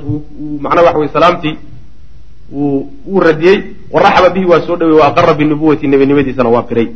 macnaa 0.60 0.82
waxa 0.86 0.98
weye 0.98 1.12
salaamtii 1.12 1.56
wuu 2.52 3.20
radiyey. 3.20 3.58
Waraxaba 3.92 4.28
bihi 4.30 4.46
waa 4.46 4.60
soo 4.66 4.76
dhowey 4.76 4.98
wa 5.00 5.06
aqara 5.06 5.34
binubuwati 5.34 5.88
nebinimadiisana 5.88 6.48
waa 6.48 6.62
qiray 6.62 6.88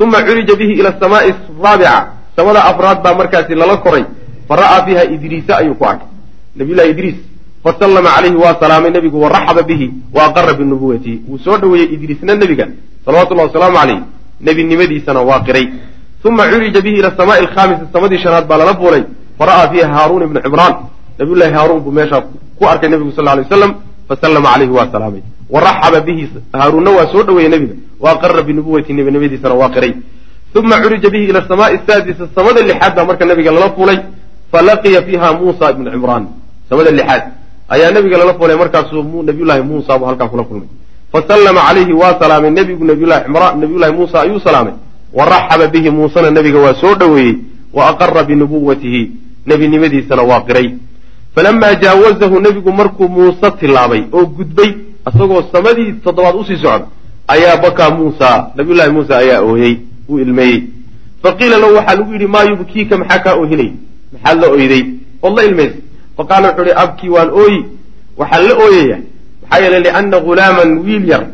uma 0.00 0.22
curija 0.26 0.54
bihi 0.56 0.72
ila 0.80 0.88
asamaai 0.96 1.34
raabica 1.64 1.94
samada 2.36 2.60
afraad 2.70 3.02
baa 3.04 3.14
markaasi 3.14 3.54
lala 3.54 3.76
koray 3.84 4.04
fara'aa 4.48 4.84
fiiha 4.86 5.04
idriisa 5.14 5.52
ayuu 5.60 5.74
ku 5.74 5.84
arkay 5.84 6.08
nabiyullahi 6.56 6.90
idriis 6.90 7.18
fasallama 7.64 8.10
calayhi 8.16 8.36
waa 8.44 8.54
salaamay 8.60 8.90
nebigu 8.90 9.20
waraxaba 9.24 9.62
bihi 9.62 9.86
wa 10.14 10.24
aqara 10.28 10.52
binubuwati 10.54 11.20
wuu 11.28 11.38
soo 11.44 11.58
dhoweeyey 11.62 11.94
idriisna 11.94 12.34
nebiga 12.34 12.66
salawatullahi 13.04 13.48
wasalaamu 13.48 13.76
caleyh 13.80 14.00
nebinimadiisana 14.40 15.20
waa 15.20 15.40
qiray 15.48 15.66
uma 16.24 16.48
curija 16.52 16.80
bihi 16.80 16.96
ila 17.00 17.08
asamaai 17.12 17.40
alkhaamisa 17.44 17.84
samadii 17.92 18.18
shanaad 18.24 18.46
baa 18.50 18.58
lala 18.62 18.74
fuulay 18.80 19.02
fara'aa 19.38 19.68
fiiha 19.72 19.88
haaruun 19.96 20.22
ibnu 20.28 20.40
cimraan 20.46 20.74
nabiyullahi 21.18 21.52
haaruun 21.58 21.80
buu 21.84 21.92
meeshaa 22.00 22.22
ku 22.58 22.64
arkay 22.72 22.88
nebigu 22.88 23.12
sal 23.12 23.24
lay 23.24 23.44
waslam 23.44 23.74
fasallama 24.08 24.48
calayhi 24.52 24.72
waa 24.78 24.88
salaamay 24.92 25.22
wa 25.50 26.00
bihi 26.00 26.28
haaruunna 26.52 26.90
waa 26.90 27.06
soo 27.12 27.22
dhoweeyey 27.22 27.50
nebiga 27.50 27.74
wa 28.00 28.10
aqara 28.12 28.42
binubuwati 28.42 28.92
nebinimadiisana 28.92 29.54
waa 29.54 29.68
qiray 29.68 29.94
uma 30.54 30.80
curija 30.80 31.10
bihi 31.10 31.24
ila 31.24 31.44
asamaai 31.44 31.80
saadisa 31.86 32.28
samada 32.34 32.60
lixaad 32.62 32.94
baa 32.96 33.04
marka 33.04 33.24
nabiga 33.24 33.50
lala 33.50 33.70
fulay 33.70 33.98
falaqiya 34.52 35.02
fiiha 35.02 35.32
muusa 35.32 35.70
ibnu 35.70 35.90
cimraan 35.90 36.26
samada 36.70 36.90
lixaad 36.90 37.22
ayaa 37.68 37.90
nabiga 37.90 38.18
lala 38.18 38.34
fulay 38.34 38.56
markaasuu 38.56 39.22
nabiyullaahi 39.22 39.62
muusa 39.62 39.98
buu 39.98 40.06
halkaa 40.06 40.28
kula 40.28 40.44
kulmay 40.44 40.68
fasallama 41.12 41.60
calayhi 41.66 41.92
waa 41.92 42.18
salaamay 42.20 42.50
nebigu 42.50 42.84
nabiyullahi 42.84 43.92
muusa 43.92 44.22
ayuu 44.22 44.40
salaamay 44.40 44.74
wa 45.12 45.24
raxaba 45.24 45.66
bihi 45.66 45.90
muusena 45.90 46.30
nebiga 46.30 46.58
waa 46.58 46.74
soo 46.74 46.94
dhoweeyey 46.94 47.34
wa 47.72 47.88
aqara 47.90 48.22
binubuwatihi 48.24 49.10
nebinimadiisana 49.46 50.22
waa 50.22 50.40
qiray 50.40 50.74
falamaa 51.34 51.74
jaawazahu 51.74 52.40
nebigu 52.40 52.72
markuu 52.72 53.08
muuse 53.08 53.50
tilaabay 53.60 54.02
oo 54.12 54.26
gudbay 54.26 54.89
isagoo 55.14 55.42
samadii 55.52 55.92
toddobaad 56.04 56.34
u 56.36 56.44
sii 56.44 56.56
socda 56.56 56.86
ayaa 57.28 57.56
bakaa 57.56 57.90
muusa 57.90 58.50
nabiyullahi 58.54 58.90
muusa 58.92 59.16
ayaa 59.18 59.40
ooyey 59.42 59.76
uu 60.08 60.18
ilmeeyey. 60.18 60.62
Faqiila 61.22 61.58
lahu 61.58 61.74
waxaa 61.74 61.96
lagu 61.96 62.12
yidhi 62.12 62.26
maa 62.26 62.44
yubkiika 62.44 62.98
maxaa 62.98 63.18
kaa 63.18 63.34
oohinay? 63.34 63.70
Maxaad 64.12 64.40
la 64.42 64.48
oyday 64.48 64.82
ood 65.22 65.36
la 65.36 65.44
ilmaysa 65.44 65.76
faqaala 66.16 66.48
wuxuu 66.48 66.64
ihi 66.64 66.74
abkii 66.84 67.08
waan 67.08 67.30
ooyi 67.30 67.64
waxaan 68.18 68.42
la 68.48 68.54
ooyaya 68.64 68.98
maxaa 69.42 69.62
yeeley 69.64 69.80
lianna 69.82 70.20
ghulaaman 70.20 70.78
wiil 70.84 71.08
yar 71.08 71.24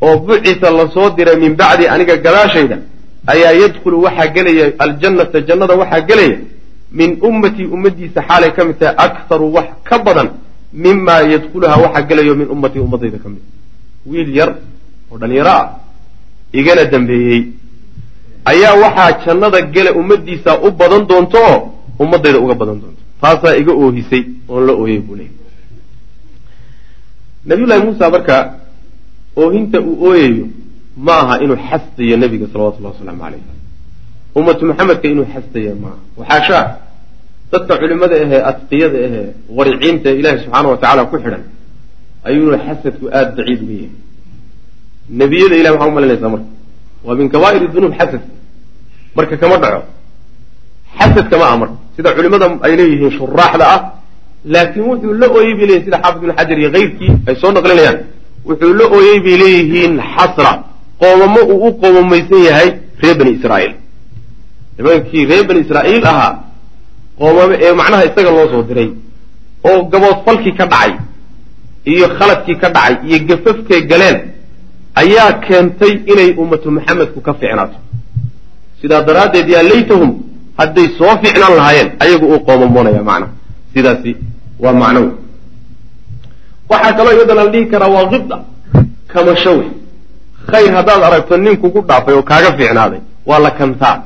oo 0.00 0.16
bucisa 0.18 0.70
la 0.70 0.88
soo 0.94 1.10
diray 1.16 1.36
min 1.36 1.54
bacdi 1.56 1.86
aniga 1.88 2.16
gadaashayda 2.16 2.78
ayaa 3.26 3.52
yadkhulu 3.62 4.02
waxaa 4.02 4.26
gelaya 4.36 4.72
aljannata 4.78 5.40
jannada 5.48 5.74
waxaa 5.74 6.00
gelaya 6.00 6.38
min 6.92 7.10
ummatii 7.28 7.66
ummadiisa 7.74 8.20
xaalay 8.28 8.50
ka 8.56 8.64
mid 8.64 8.78
tahay 8.78 8.94
akharu 9.06 9.52
wax 9.54 9.68
ka 9.84 9.98
badan 9.98 10.28
mimaa 10.72 11.22
yadkhuluhaa 11.32 11.76
waxaa 11.84 12.02
gelayo 12.08 12.34
min 12.34 12.48
ummatii 12.54 12.78
ummadayda 12.86 13.18
ka 13.18 13.28
mid. 13.28 13.42
Wiil 14.06 14.30
yar 14.36 14.50
oo 15.10 15.18
dhalinyaro 15.18 15.50
ah 15.50 15.66
igana 16.52 16.84
dambeeyey. 16.84 17.42
Ayaa 18.44 18.74
waxaa 18.82 19.12
jannada 19.26 19.60
gele 19.74 19.90
ummadiisa 19.90 20.58
u 20.66 20.70
badan 20.70 21.06
doonto 21.06 21.38
oo 21.38 21.58
ummadayda 21.98 22.38
uga 22.38 22.54
badan 22.54 22.80
doonto. 22.82 23.02
Taasaa 23.20 23.56
iga 23.60 23.72
oohisay 23.72 24.22
oon 24.48 24.66
la 24.66 24.72
ooyey 24.72 24.98
buu 24.98 25.14
leeyay 25.16 25.34
nabiyullaahi 27.44 27.82
muusa 27.84 28.10
marka 28.10 28.36
oohinta 29.36 29.80
uu 29.80 29.96
ooyayo 30.08 30.46
ma 30.96 31.12
aha 31.22 31.34
inuu 31.44 31.56
xastayo 31.68 32.16
nebiga 32.16 32.46
salawatullahi 32.52 32.94
wasalaamu 32.94 33.20
calayh 33.24 33.42
ummatu 34.34 34.62
maxamedka 34.66 35.08
inuu 35.08 35.26
xastayo 35.34 35.74
maaha 35.82 35.98
waxaashaa 36.20 36.64
dadka 37.52 37.72
culimada 37.80 38.14
ahee 38.24 38.40
adqiyada 38.50 38.98
ahee 39.06 39.26
wariciinta 39.56 40.08
ee 40.10 40.18
ilaahi 40.20 40.38
subxaana 40.44 40.68
wa 40.72 40.76
tacaala 40.82 41.02
ku 41.10 41.16
xidhan 41.24 41.42
ayuuna 42.28 42.58
xasadku 42.66 43.04
aada 43.18 43.30
baciid 43.38 43.60
uga 43.64 43.74
yahay 43.82 43.90
nebiyada 45.20 45.54
ilahi 45.60 45.72
maxaa 45.74 45.90
umalinaysaa 45.92 46.30
marka 46.34 46.48
waa 47.06 47.14
min 47.20 47.26
kabaa'ir 47.34 47.62
dunuub 47.74 47.92
xasadka 47.98 48.28
marka 49.16 49.34
kama 49.42 49.56
dhaco. 49.62 49.80
Xasadka 50.98 51.34
ma 51.40 51.44
aha 51.48 51.56
marka. 51.62 51.76
Sida 51.96 52.10
culimada 52.16 52.46
ay 52.66 52.72
leeyihiin 52.78 53.10
shuraaxda 53.18 53.64
ah 53.74 53.80
laakiin 54.52 54.84
wuxuu 54.90 55.12
la 55.20 55.26
ooyey 55.36 55.54
bay 55.58 55.66
leyihin 55.70 55.84
sida 55.86 55.98
xaafid 56.04 56.22
ibn 56.22 56.32
xajar 56.38 56.58
iyo 56.62 56.70
keyrkii 56.76 57.10
ay 57.28 57.34
soo 57.42 57.50
naqlinayaan. 57.56 57.98
Wuxuu 58.48 58.72
la 58.80 58.84
ooyey 58.96 59.18
bay 59.26 59.36
leeyihiin 59.42 59.92
xasra 60.14 60.52
qoomamo 61.02 61.40
uu 61.52 61.66
u 61.66 61.70
qoomamaysan 61.82 62.40
yahay 62.48 62.68
reer 63.02 63.16
bani 63.20 63.30
israa'iil. 63.38 63.72
Nimankii 64.78 65.24
reer 65.30 65.44
bani 65.48 65.60
israa'iil 65.66 66.04
ahaa 66.12 66.32
qoomame 67.20 67.54
ee 67.64 67.72
macnaha 67.80 68.02
isaga 68.08 68.30
loo 68.36 68.46
soo 68.52 68.62
diray 68.68 68.88
oo 69.68 69.78
gaboodfalkii 69.92 70.54
ka 70.58 70.66
dhacay 70.72 70.92
iyo 71.92 72.06
khaladkii 72.18 72.56
ka 72.62 72.68
dhacay 72.76 72.94
iyo 73.08 73.18
gafafkay 73.28 73.80
galeen 73.90 74.18
ayaa 75.02 75.32
keentay 75.46 75.92
inay 76.12 76.30
ummatu 76.42 76.70
maxamedku 76.76 77.20
ka 77.26 77.32
ficnaato 77.40 77.78
sidaa 78.80 79.02
daraaddeed 79.08 79.48
yaa 79.54 79.62
laytahum 79.72 80.10
hadday 80.60 80.86
soo 80.98 81.12
ficnaan 81.22 81.54
lahaayeen 81.58 81.90
ayagu 82.04 82.26
uu 82.32 82.40
qoomamoonaya 82.48 83.02
macnaha 83.10 83.32
sidaasi 83.74 84.12
waa 84.62 84.72
macno 84.82 85.00
waxaa 86.70 86.92
kaloo 86.98 87.12
iyadana 87.16 87.44
la 87.44 87.50
dhihi 87.52 87.66
karaa 87.72 87.88
waa 87.96 88.06
kibda 88.12 88.36
kamasho 89.12 89.52
wey 89.58 89.68
khayr 90.50 90.72
haddaad 90.78 91.02
aragto 91.08 91.36
nin 91.36 91.56
kugu 91.62 91.80
dhaafay 91.88 92.14
oo 92.14 92.22
kaaga 92.30 92.50
fiicnaaday 92.58 93.00
waa 93.28 93.38
la 93.46 93.50
kantaa 93.60 93.96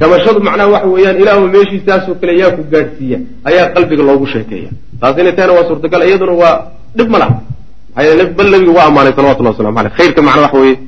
kamashadu 0.00 0.40
macnaha 0.40 0.68
waxa 0.74 0.88
weeyaan 0.94 1.16
ilaahu 1.22 1.46
meeshiisaasoo 1.54 2.14
kale 2.20 2.32
yaa 2.38 2.50
ku 2.56 2.62
gaadhsiiya 2.72 3.18
ayaa 3.44 3.66
qalbiga 3.74 4.02
loogu 4.02 4.26
sheekeeya. 4.26 4.70
Taas 5.00 5.18
inay 5.18 5.32
tahayna 5.32 5.52
waa 5.58 5.68
suurtagal 5.68 6.02
iyaduna 6.08 6.32
waa 6.42 6.56
dhib 6.96 7.08
ma 7.10 7.18
laha. 7.18 7.34
Maxaa 7.96 8.04
yeele 8.08 8.24
bal 8.38 8.48
nabigu 8.50 8.72
waa 8.78 8.86
ammaanay 8.90 9.12
salawatullahi 9.16 9.54
waslamu 9.56 9.78
aleyh 9.80 9.92
khayrka 9.98 10.22
macna 10.22 10.42
waxa 10.42 10.58
weeye 10.58 10.78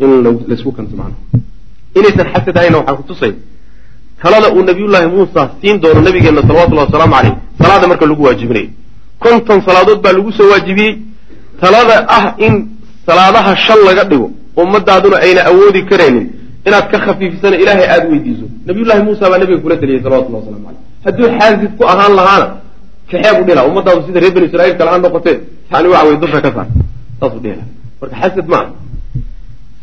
in 0.00 0.10
laysku 0.48 0.72
kanto 0.72 0.96
macnaha. 0.96 1.20
Inaysan 1.98 2.26
xasad 2.32 2.56
ahayna 2.58 2.76
waxaa 2.78 2.96
kutusay 3.00 3.32
talada 4.22 4.48
uu 4.54 4.62
nabiyullaahi 4.70 5.08
muusa 5.16 5.50
siin 5.60 5.80
doono 5.80 6.00
nabigeenna 6.00 6.42
salawatullahi 6.48 6.86
wasalaamu 6.88 7.14
caleyh 7.14 7.34
salaada 7.60 7.86
marka 7.88 8.06
lagu 8.06 8.22
waajibinayo 8.22 8.68
konton 9.18 9.58
salaadood 9.66 10.00
baa 10.04 10.12
lagu 10.12 10.32
soo 10.32 10.48
waajibiyey. 10.52 10.94
Talada 11.60 12.04
ah 12.08 12.34
in 12.38 12.54
salaadaha 13.06 13.56
shan 13.56 13.78
laga 13.88 14.04
dhigo 14.04 14.30
ummadaaduna 14.56 15.16
ayna 15.24 15.40
awoodi 15.50 15.82
karaynin 15.90 16.26
inaad 16.68 16.86
ka 16.92 16.98
khafiifisana 17.06 17.56
ilaahay 17.62 17.86
aada 17.94 18.06
weydiiso. 18.12 18.46
Nabiyullahi 18.68 19.02
muusa 19.06 19.30
baa 19.30 19.38
nabiga 19.42 19.60
kula 19.64 19.76
taliyey 19.82 20.00
salawatullah 20.04 20.40
waslamu 20.42 20.64
caleyh 20.66 20.82
hadduu 21.06 21.28
xaasid 21.38 21.70
ku 21.78 21.84
ahaan 21.92 22.12
lahaana 22.18 22.46
kaxeeb 23.10 23.36
u 23.40 23.44
dhila 23.48 23.62
ummadaadu 23.68 24.00
sida 24.06 24.18
reer 24.22 24.34
bani 24.36 24.46
israiil 24.50 24.76
kale 24.78 24.90
ha 24.90 24.98
noqotee 25.04 25.36
yani 25.72 25.88
waxa 25.92 26.06
weye 26.08 26.18
dusha 26.22 26.40
ka 26.44 26.50
saar. 26.56 26.68
Saasuu 27.20 27.40
dhihila 27.44 27.64
marka 28.00 28.16
xasad 28.22 28.46
ma 28.52 28.60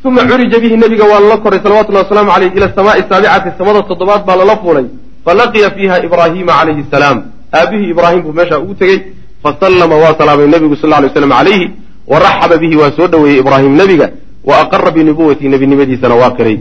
uma 0.05 0.21
curija 0.29 0.57
bihi 0.63 0.75
nabiga 0.83 1.05
waa 1.11 1.19
lala 1.23 1.37
koray 1.43 1.59
salawatullahi 1.65 2.03
wasalaamu 2.05 2.31
caleyh 2.35 2.51
ila 2.57 2.65
asamaai 2.71 3.03
saabicati 3.09 3.49
samada 3.59 3.79
toddobaad 3.89 4.21
baa 4.27 4.37
lala 4.41 4.55
fuulay. 4.63 4.85
Falaqiya 5.25 5.69
fiiha 5.75 5.95
ibraahiima 6.07 6.53
calayhi 6.59 6.83
salaam. 6.91 7.17
Aabihii 7.59 7.89
ibraahim 7.95 8.21
buu 8.25 8.33
meeshaa 8.39 8.59
ugu 8.63 8.73
tegey. 8.81 8.99
Fasallama 9.43 9.95
waa 10.03 10.13
salaamay 10.19 10.47
nebigu 10.53 10.75
sal 10.81 10.89
lay 10.89 11.09
slam 11.15 11.31
calayhi 11.39 11.71
wa 12.11 12.19
raxaba 12.25 12.55
bihi 12.63 12.75
waa 12.81 12.91
soo 12.97 13.07
dhoweeyey 13.07 13.39
ibraahim 13.43 13.73
nebiga 13.81 14.07
wa 14.43 14.59
aqara 14.61 14.91
binubuwati 14.91 15.49
nebinimadiisana 15.49 16.15
waa 16.15 16.31
qiray 16.37 16.59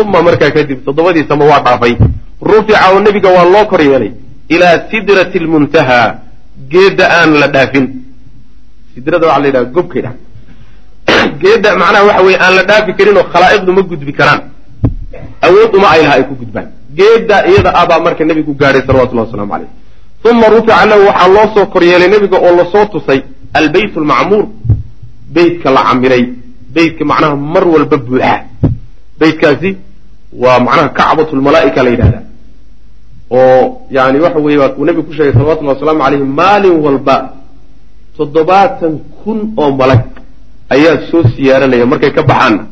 uma 0.00 0.22
markaa 0.22 0.50
kadib 0.50 0.84
toddobadii 0.84 1.24
sama 1.28 1.44
waa 1.44 1.60
dhaafay. 1.60 1.96
Rufica 2.40 2.90
oo 2.92 3.00
nebiga 3.00 3.28
waa 3.28 3.44
loo 3.44 3.64
kor 3.66 3.80
yeelay 3.80 4.12
ilaa 4.48 4.90
sidrati 4.90 5.38
lmuntahaa 5.38 6.14
geedda 6.68 7.04
aan 7.10 7.38
la 7.40 7.46
dhaafin. 7.48 7.86
Sidrada 8.94 9.26
waxaa 9.26 9.40
la 9.40 9.46
yidhaha 9.46 9.64
gobkay 9.64 10.02
dha 10.02 10.12
geedda 11.42 11.76
macnaha 11.76 12.04
waxa 12.04 12.22
weye 12.22 12.38
aan 12.38 12.54
la 12.56 12.62
dhaafi 12.62 12.92
karin 12.98 13.16
oo 13.16 13.26
khalaa'iqdu 13.32 13.72
ma 13.72 13.82
gudbi 13.82 14.12
karaan. 14.12 14.40
Awood 15.42 15.74
uma 15.76 15.88
ay 15.90 16.02
laha 16.02 16.14
ay 16.14 16.24
ku 16.28 16.34
gudbaan. 16.34 16.68
Geedda 16.94 17.46
iyada 17.46 17.70
abaa 17.74 18.00
marka 18.00 18.24
nebigu 18.24 18.54
gaadhay 18.54 18.82
salawatullahi 18.86 19.26
waslamu 19.26 19.52
caleyh 19.52 19.70
uma 20.24 20.48
rufica 20.48 20.86
lahu 20.86 21.06
waxaa 21.06 21.28
loo 21.28 21.54
soo 21.54 21.66
kor 21.66 21.82
yeelay 21.84 22.08
nebiga 22.08 22.38
oo 22.38 22.56
la 22.56 22.64
soo 22.72 22.86
tusay 22.86 23.22
albeyt 23.52 23.96
lmacmuur 23.96 24.46
beytka 25.34 25.70
la 25.70 25.82
camiray 25.82 26.43
beytka 26.74 27.02
macnaha 27.10 27.36
mar 27.54 27.64
walba 27.74 27.96
buuxa 28.06 28.34
beytkaasi 29.20 29.70
waa 30.42 30.58
macnaha 30.66 30.88
kacbatu 30.98 31.32
lmalaa'ika 31.38 31.80
la 31.86 31.90
yidhahda 31.94 32.20
oo 33.30 33.62
yani 33.96 34.18
waxa 34.24 34.38
weye 34.46 34.58
waa 34.62 34.72
uu 34.78 34.84
nebigu 34.84 35.06
ku 35.08 35.12
sheegay 35.16 35.32
salawatullahi 35.32 35.76
wasalaamu 35.76 36.02
caleyhi 36.04 36.24
maalin 36.40 36.76
walba 36.86 37.16
toddobaatan 38.16 38.92
kun 39.22 39.38
oo 39.62 39.70
malag 39.80 40.02
ayaa 40.74 40.96
soo 41.10 41.22
siyaaranaya 41.34 41.86
markay 41.92 42.10
ka 42.16 42.22
baxaanna 42.30 42.62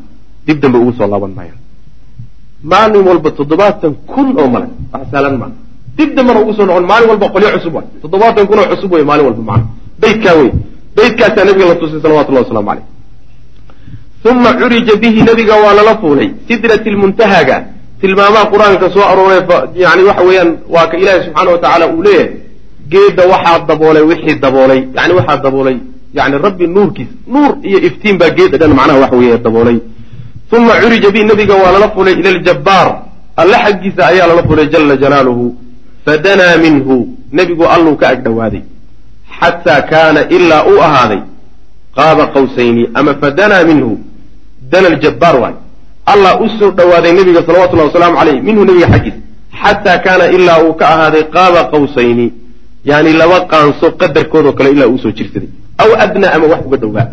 dib 0.47 0.57
dambe 0.63 0.77
ugu 0.83 0.93
soo 0.97 1.07
laaban 1.13 1.33
maayaan 1.37 1.59
maalin 2.71 3.03
walba 3.09 3.29
toddobaatan 3.39 3.91
kun 4.11 4.27
oo 4.39 4.47
malag 4.55 4.71
wax 4.93 5.03
saalan 5.11 5.35
maa 5.41 5.51
dib 5.97 6.09
dambena 6.15 6.39
ugu 6.43 6.53
soo 6.57 6.65
noqon 6.69 6.85
maalin 6.91 7.07
walba 7.11 7.27
qolyo 7.33 7.49
cusub 7.55 7.73
waay. 7.75 7.87
Toddobaatan 8.01 8.43
kun 8.49 8.57
oo 8.61 8.67
cusub 8.71 8.91
wey 8.93 9.03
maalin 9.09 9.25
walba 9.27 9.43
macna 9.49 9.65
beytkaa 10.01 10.35
wey 10.39 10.49
beytkaasaa 10.95 11.45
nabiga 11.47 11.65
la 11.71 11.75
tusay 11.81 11.99
salawatullahi 12.05 12.45
waslamu 12.45 12.67
caleyh 12.69 12.85
uma 14.31 14.53
curija 14.53 14.95
bihi 14.95 15.23
nabiga 15.23 15.55
waa 15.63 15.73
lala 15.73 15.97
fuulay 16.01 16.29
sidrati 16.47 16.89
lmuntahaga 16.91 17.57
tilmaamaha 18.01 18.45
qur'aanka 18.53 18.85
soo 18.93 19.05
arooray 19.11 19.41
yani 19.75 20.03
waxa 20.09 20.23
weeyaan 20.27 20.51
waa 20.75 20.87
ka 20.87 20.97
ilaahi 20.97 21.23
subxaana 21.25 21.51
wa 21.51 21.57
tacaala 21.63 21.85
uu 21.93 22.03
leeyahay 22.03 22.29
geedda 22.93 23.23
waxaa 23.33 23.59
daboolay 23.69 24.03
wixii 24.11 24.39
daboolay 24.45 24.81
yani 24.97 25.13
waxaa 25.19 25.37
daboolay 25.45 25.77
yani 26.13 26.37
rabbi 26.45 26.67
nuurkiis 26.67 27.07
nuur 27.27 27.51
iyo 27.63 27.79
iftiin 27.87 28.17
baa 28.17 28.29
geedda 28.37 28.57
dhan 28.57 28.73
macnaha 28.79 28.99
waxa 29.03 29.15
weeye 29.15 29.37
daboolay 29.37 29.77
uma 30.57 30.73
curija 30.81 31.11
bihi 31.11 31.25
nabiga 31.25 31.55
waa 31.55 31.71
lala 31.75 31.89
fulay 31.95 32.13
ila 32.13 32.31
ljabbaar 32.31 32.87
alle 33.41 33.57
xaggiisa 33.65 34.01
ayaa 34.11 34.27
lala 34.27 34.43
fulay 34.49 34.67
jala 34.73 34.95
jalaaluhu 35.03 35.55
fadanaa 36.05 36.57
minhu 36.65 36.95
nebigu 37.31 37.65
alluu 37.75 37.95
ka 37.95 38.07
ag 38.13 38.23
dhowaaday 38.23 38.63
xataa 39.39 39.81
kaana 39.91 40.21
ilaa 40.29 40.63
uu 40.71 40.79
ahaaday 40.87 41.21
qaaba 41.95 42.27
qawsayni 42.35 42.89
ama 42.93 43.13
fadanaa 43.21 43.63
minhu 43.63 43.91
dana 44.73 44.87
ljabbaar 44.95 45.35
waay. 45.43 45.55
Allah 46.13 46.31
u 46.43 46.47
soo 46.59 46.69
dhowaaday 46.77 47.11
nebiga 47.19 47.41
salawatullahi 47.47 47.89
wasalaamu 47.91 48.15
caleyh 48.19 48.37
minhu 48.47 48.61
nebiga 48.69 48.87
xaggiisa 48.93 49.19
xataa 49.61 49.97
kaana 50.05 50.25
ilaa 50.37 50.59
uu 50.65 50.73
ka 50.79 50.85
ahaaday 50.93 51.23
qaaba 51.35 51.61
qawsayni 51.73 52.27
yani 52.91 53.11
laba 53.21 53.37
qaanso 53.51 53.85
qadarkoodoo 54.01 54.53
kale 54.57 54.69
ilaa 54.75 54.89
uusoo 54.93 55.11
jirsaday 55.17 55.49
aw 55.83 55.89
adnaa 56.03 56.31
ama 56.35 56.45
wax 56.53 56.61
uga 56.67 56.77
dhowaa. 56.83 57.07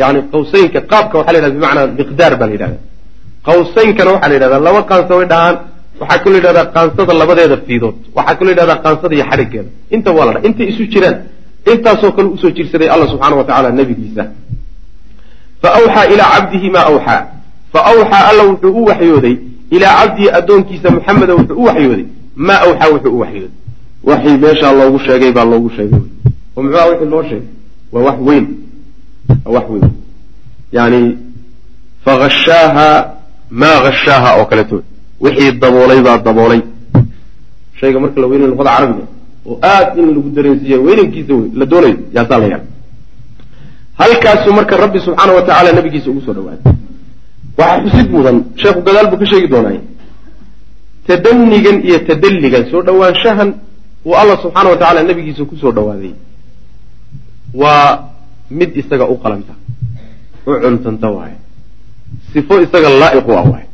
Yani 0.00 0.18
qawsaynka 0.32 0.80
qaabka 0.92 1.14
waxa 1.18 1.32
la 1.32 1.38
yhahda 1.38 1.54
bimacnaa 1.56 1.86
miqdaar 1.98 2.32
baa 2.40 2.46
la 2.50 2.52
yidhahda 2.56 2.78
qawsaynkana 3.48 4.10
waxaa 4.14 4.28
la 4.30 4.34
yidhahdaa 4.36 4.60
laba 4.68 4.80
qaansa 4.90 5.12
way 5.18 5.26
dhahaan 5.32 5.56
waxaa 6.00 6.18
kaloo 6.24 6.36
yidhahdaa 6.40 6.66
qaansada 6.76 7.12
labadeeda 7.20 7.56
fiidood 7.66 7.96
waxaa 8.16 8.34
kaloo 8.38 8.52
yidhahdaa 8.54 8.78
qaansada 8.84 9.14
iyo 9.16 9.24
xadhiggeeda. 9.30 9.70
Inta 9.94 10.10
waa 10.16 10.26
la 10.26 10.32
dha 10.34 10.40
intay 10.48 10.66
isu 10.72 10.82
jiraan 10.92 11.16
intaasoo 11.72 12.10
kale 12.16 12.28
u 12.34 12.38
soo 12.42 12.50
jirsaday 12.58 12.88
alla 12.94 13.06
subxaana 13.12 13.34
wa 13.40 13.44
tacala 13.48 13.68
nebigiisa 13.78 14.24
fa 15.62 15.68
awxaa 15.78 16.06
ilaa 16.14 16.30
cabdihi 16.34 16.70
maa 16.70 16.84
awxaa 16.92 17.26
fa 17.72 17.80
awxaa 17.92 18.28
alla 18.30 18.42
wuxuu 18.50 18.72
u 18.80 18.84
waxyooday 18.84 19.36
ilaa 19.70 19.94
cabdihi 20.00 20.30
addoonkiisa 20.38 20.90
muxameda 20.90 21.34
wuxuu 21.34 21.56
u 21.62 21.64
waxyooday 21.64 22.04
maa 22.36 22.60
awxaa 22.66 22.88
wuxuu 22.94 23.16
u 23.16 23.20
waxyooday 23.20 23.50
waxii 24.04 24.36
meeshaa 24.44 24.72
loogu 24.72 24.98
sheegay 24.98 25.32
baa 25.32 25.44
loogu 25.44 25.70
sheegay 25.76 26.00
oo 26.56 26.62
muxuuha 26.62 26.86
wixii 26.90 27.08
loo 27.14 27.22
sheegay 27.22 27.48
waa 27.92 28.02
wax 28.02 28.18
weyn 28.28 28.46
waa 29.44 29.52
wax 29.56 29.64
weyn 29.70 29.90
yani 30.72 31.18
fahashaaha 32.04 33.10
maa 33.50 33.76
hashaaha 33.86 34.36
oo 34.40 34.44
kaleeto 34.44 34.82
wixii 35.20 35.52
daboolay 35.52 36.00
baa 36.02 36.18
daboolay 36.18 36.60
shayga 37.80 38.00
marka 38.00 38.20
la 38.20 38.26
weynayo 38.26 38.50
luqada 38.50 38.70
carabiga 38.76 39.06
oo 39.46 39.58
aad 39.62 39.98
in 39.98 40.06
lagu 40.14 40.30
dareensiiya 40.36 40.78
weynankiisa 40.86 41.34
wey 41.34 41.50
la 41.54 41.66
doonayo 41.66 41.96
yaasaa 42.14 42.38
la 42.38 42.46
yaaba 42.46 42.64
halkaasuu 44.00 44.52
marka 44.58 44.76
rabbi 44.76 44.98
subxaana 45.06 45.32
wa 45.38 45.42
tacaala 45.42 45.72
nabigiisa 45.78 46.10
ugu 46.10 46.20
soo 46.26 46.34
dhawaaday 46.38 46.72
waxaa 47.58 47.80
xusid 47.84 48.08
mudan 48.16 48.36
sheekhu 48.62 48.80
gadaal 48.86 49.06
buu 49.10 49.18
ka 49.22 49.26
sheegi 49.32 49.48
doonaaye 49.54 49.80
tadanigan 51.06 51.76
iyo 51.88 51.98
tadalligan 52.08 52.64
soo 52.70 52.82
dhowaanshahan 52.88 53.48
uu 54.06 54.14
alla 54.22 54.34
subxaana 54.42 54.68
wa 54.74 54.76
tacala 54.82 55.02
nabigiisa 55.10 55.44
ku 55.50 55.56
soo 55.62 55.72
dhawaaday 55.76 56.12
waa 57.62 58.08
mid 58.50 58.70
isaga 58.80 59.04
u 59.12 59.16
qalanta 59.22 59.54
u 60.46 60.50
cuntanta 60.62 61.08
waaye 61.16 61.36
sifo 62.32 62.54
isaga 62.64 62.88
laa'iq 63.02 63.26
u 63.28 63.32
ah 63.40 63.44
waaye. 63.52 63.66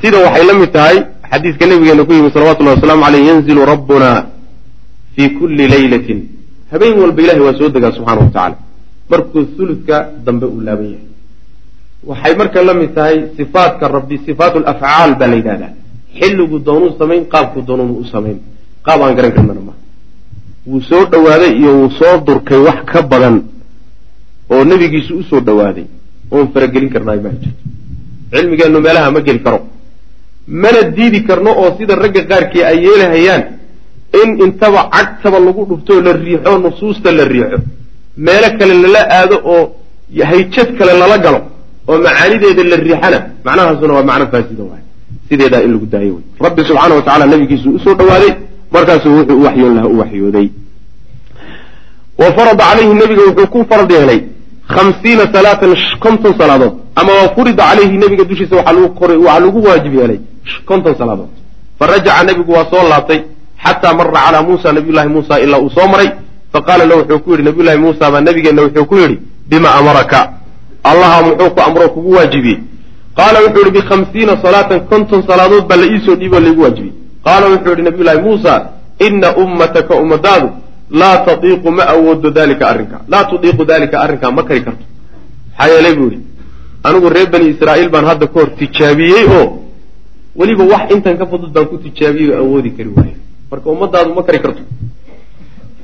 Sida 0.00 0.18
waxay 0.24 0.44
la 0.50 0.54
mid 0.60 0.70
tahay 0.76 0.96
xadiiska 1.30 1.64
nabigeena 1.70 2.04
ku 2.04 2.12
yimi 2.12 2.30
salawatullahi 2.34 2.76
wasalaamu 2.76 3.04
aleyh 3.08 3.22
yanzilu 3.30 3.64
rabbuna 3.72 4.10
fii 5.14 5.28
kulli 5.38 5.64
laylatin. 5.74 6.18
Habeen 6.72 6.98
walba 7.02 7.22
ilahay 7.22 7.42
waa 7.46 7.54
soo 7.58 7.68
degaa 7.68 7.92
subxana 7.96 8.20
wa 8.20 8.26
tacaala 8.26 8.56
markuu 9.12 9.42
huludka 9.56 9.96
dambe 10.26 10.46
uu 10.54 10.60
laaban 10.66 10.88
yahay. 10.94 11.06
Waxay 12.10 12.34
marka 12.40 12.58
la 12.68 12.74
mid 12.80 12.90
tahay 12.96 13.16
sifaatka 13.36 13.84
rabbi 13.96 14.16
sifaat 14.26 14.54
lafcaal 14.66 15.10
baa 15.20 15.28
la 15.32 15.36
yidhahdaa. 15.40 15.72
Xilliguu 16.18 16.58
doonuu 16.66 16.90
samayn 17.00 17.22
qaabkuu 17.32 17.62
doonuunu 17.68 17.94
u 18.02 18.04
samayn. 18.14 18.38
Qaab 18.86 19.00
aan 19.04 19.14
garan 19.18 19.32
karnana 19.36 19.60
maa 19.68 19.78
wuu 20.70 20.80
soo 20.90 21.04
dhowaaday 21.12 21.52
iyo 21.60 21.70
wuu 21.78 21.90
soo 21.98 22.14
durkay 22.26 22.58
wax 22.66 22.78
ka 22.92 23.00
badan 23.10 23.36
oo 24.52 24.64
nebigiisu 24.70 25.12
u 25.20 25.22
soo 25.30 25.40
dhowaaday 25.46 25.86
oon 26.34 26.46
faragelin 26.54 26.90
karnaay 26.94 27.18
ma 27.24 27.30
jirto 27.40 27.58
cilmigeennu 28.32 28.78
meelaha 28.86 29.10
ma 29.14 29.20
geli 29.26 29.40
karo. 29.46 29.58
Mana 30.62 30.80
diidi 30.96 31.20
karno 31.28 31.50
oo 31.62 31.70
sida 31.78 31.94
ragga 32.02 32.22
qaarkii 32.30 32.62
ay 32.70 32.76
yeelahayaan 32.86 33.42
in 34.22 34.30
intaba 34.44 34.80
cagtaba 34.94 35.38
lagu 35.46 35.62
dhufto 35.70 36.00
la 36.06 36.12
riixo 36.12 36.52
nusuusta 36.64 37.08
la 37.18 37.24
riixo 37.32 37.58
meelo 38.16 38.48
kale 38.58 38.74
lala 38.84 39.00
aado 39.18 39.36
oo 39.44 39.64
hayjad 40.30 40.68
kale 40.78 40.92
lala 41.02 41.18
galo 41.18 41.40
oo 41.88 41.98
macaanideeda 41.98 42.62
la 42.64 42.76
riixana 42.76 43.18
macnahaasuna 43.44 43.92
waa 43.94 44.08
macno 44.10 44.26
faasida 44.32 44.62
waay 44.70 44.82
sideedaa 45.28 45.62
in 45.66 45.72
lagu 45.72 45.86
daayo 45.86 46.12
wey 46.14 46.24
rabbi 46.46 46.62
subxaana 46.68 46.94
wa 46.94 47.26
nabigiisu 47.26 47.70
u 47.76 47.78
soo 47.84 47.94
dhowaaday 47.94 48.32
markaasuu 48.74 49.16
wuxuu 49.18 49.38
u 49.40 49.44
waxyoon 49.44 49.74
lahaa 49.76 49.88
u 49.94 49.98
waxyooday 49.98 50.48
wa 52.18 52.28
farada 52.36 52.64
calayhi 52.64 52.94
nebiga 52.94 53.22
wuxuu 53.28 53.46
ku 53.46 53.64
farad 53.70 53.90
yeelay 53.90 54.20
hamsiina 54.68 55.24
salaatan 55.32 55.76
konton 56.00 56.34
salaadood. 56.38 56.74
Ama 56.96 57.12
wa 57.12 57.34
furida 57.34 57.62
calayhi 57.64 57.98
nebiga 57.98 58.24
dushiisa 58.24 58.56
waxaa 58.56 59.40
lagu 59.40 59.58
waajib 59.66 59.94
yeelay 59.94 60.20
konton 60.64 60.94
salaadood. 60.98 61.30
Fa 61.78 61.86
rajaca 61.86 62.24
nebigu 62.24 62.52
waa 62.52 62.66
soo 62.70 62.88
laabtay 62.88 63.20
xataa 63.64 63.94
mara 63.94 64.10
calaa 64.12 64.42
muusa 64.42 64.72
nabiyullahi 64.72 65.08
muusa 65.08 65.40
ilaa 65.40 65.60
uu 65.60 65.70
soo 65.70 65.88
maray 65.88 66.10
faqaala 66.52 66.84
lahu 66.84 67.00
wuxuu 67.00 67.18
ku 67.24 67.30
yidhi 67.32 67.42
nabiyullahi 67.48 67.78
muusa 67.78 68.10
baa 68.10 68.20
nabigeenna 68.20 68.62
wuxuu 68.62 68.84
ku 68.90 68.96
yidhi 68.96 69.18
bima 69.48 69.68
amaraka? 69.74 70.20
Allaha 70.84 71.22
muxuu 71.26 71.50
ku 71.54 71.60
amroo 71.60 71.88
kugu 71.94 72.10
waajibiyey. 72.16 72.58
Qaala 73.16 73.38
wuxuu 73.44 73.60
yihi 73.64 73.70
bikhamsiina 73.78 74.36
salaatan 74.42 74.80
konton 74.90 75.22
salaadood 75.28 75.64
baa 75.68 75.76
la 75.76 75.86
iisoo 75.86 76.14
dhiiboo 76.20 76.40
laigu 76.40 76.62
waajibiyey. 76.62 76.94
Qaala 77.24 77.46
wuxuu 77.52 77.70
yihi 77.74 77.82
nabiyullahi 77.82 78.20
muusa 78.26 78.52
ina 79.06 79.36
ummataka 79.36 79.94
ummadaadu 80.02 80.48
laa 80.90 81.16
taiiqu 81.26 81.70
ma 81.70 81.84
awoodo 81.94 82.30
dalika 82.30 82.68
arrinka 82.68 83.00
laa 83.08 83.24
tudiiqu 83.30 83.64
dalika 83.64 83.96
arrinkaa 84.04 84.30
ma 84.30 84.42
kari 84.42 84.60
karto. 84.66 84.84
Maxaa 85.58 85.72
yeelay 85.72 85.94
buu 85.94 86.10
yihi 86.12 86.22
anigu 86.84 87.08
reer 87.08 87.28
bani 87.30 87.46
israa'iil 87.54 87.88
baan 87.94 88.04
hadda 88.10 88.26
ka 88.26 88.40
hor 88.40 88.50
tijaabiyey 88.58 89.24
oo 89.38 89.46
weliba 90.36 90.64
wax 90.72 90.84
intan 90.94 91.16
ka 91.18 91.26
fudud 91.26 91.50
baan 91.54 91.66
ku 91.70 91.76
tijaabiyey 91.78 92.30
oo 92.34 92.38
awoodi 92.44 92.70
kari 92.76 92.90
waayo. 92.96 93.16
Marka 93.50 93.70
ummadaadu 93.70 94.14
ma 94.14 94.22
kari 94.22 94.38
karto 94.44 94.62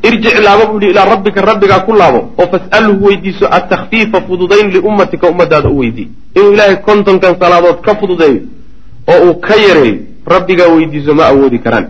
irjic 0.02 0.38
laabo 0.44 0.66
buu 0.72 0.80
yihi 0.80 0.90
ilaa 0.92 1.04
rabbika 1.04 1.40
rabbigaa 1.40 1.80
ku 1.86 1.92
laabo 1.92 2.20
oo 2.38 2.46
fas'alhu 2.52 3.04
weydiiso 3.06 3.46
atakfiifa 3.50 4.20
fududayn 4.28 4.70
liummatika 4.70 5.28
ummadaada 5.28 5.68
u 5.68 5.78
weydii. 5.78 6.08
Inuu 6.36 6.52
ilaahay 6.52 6.76
kontonkan 6.76 7.34
salaadood 7.40 7.80
ka 7.86 7.94
fududeeyo 7.94 8.40
oo 9.12 9.18
uu 9.30 9.34
ka 9.40 9.54
yareeyo 9.56 9.96
rabbigaa 10.26 10.68
weydiiso 10.68 11.14
ma 11.14 11.24
awoodi 11.26 11.58
karaan. 11.58 11.86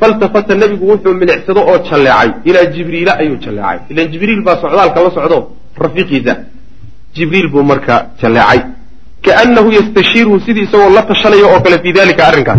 Faltafata 0.00 0.54
nebigu 0.54 0.86
wuxuu 0.90 1.14
milicsado 1.14 1.60
oo 1.60 1.78
jalleecay. 1.90 2.30
Ilaa 2.44 2.64
jibriila 2.74 3.18
ayuu 3.18 3.36
jalleecay. 3.36 3.78
Ilan 3.90 4.08
jibriil 4.12 4.42
baa 4.42 4.56
socdaalka 4.60 5.00
la 5.02 5.10
socdo 5.10 5.38
rafiiqiisa. 5.78 6.36
Jibriil 7.14 7.48
buu 7.48 7.62
marka 7.62 8.06
jalleecay. 8.22 8.60
Kaanahu 9.24 9.70
yastashiirhu 9.72 10.40
sidii 10.40 10.62
isagoo 10.66 10.90
la 10.90 11.02
tashanayo 11.02 11.46
oo 11.54 11.60
kale 11.60 11.78
fii 11.82 11.92
dalika 11.92 12.26
arrinkaas. 12.28 12.58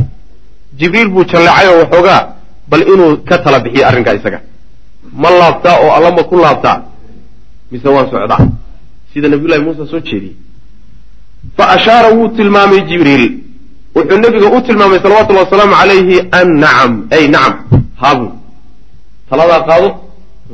Jibriil 0.79 1.09
buu 1.09 1.23
jalleecay 1.25 1.67
oo 1.67 1.79
waxoogaa 1.79 2.21
bal 2.69 2.81
inuu 2.93 3.17
ka 3.29 3.37
tala 3.43 3.59
bixiyo 3.59 3.87
arrinkaa 3.87 4.13
isaga. 4.19 4.39
Ma 5.21 5.29
laabtaa 5.29 5.75
oo 5.83 5.91
alla 5.97 6.11
ma 6.11 6.23
ku 6.23 6.35
laabtaa 6.37 6.77
mise 7.71 7.87
waan 7.95 8.07
socdaa 8.11 8.47
sida 9.13 9.27
nabiyullahi 9.29 9.61
muuse 9.65 9.85
soo 9.91 9.99
jeediyey 9.99 10.35
fa 11.57 11.63
ashaara 11.75 12.09
wuu 12.15 12.27
tilmaamay 12.37 12.81
jibriil. 12.89 13.25
Wuxuu 13.95 14.17
nebiga 14.17 14.47
u 14.57 14.61
tilmaamay 14.61 14.99
salawatullahi 14.99 15.45
wasalaamu 15.45 15.75
calayhi 15.81 16.17
an 16.31 16.47
nacam. 16.63 16.93
Ay 17.11 17.27
nacam. 17.27 17.83
Haabu. 18.01 18.27
Taladaa 19.29 19.61
qaado 19.69 19.89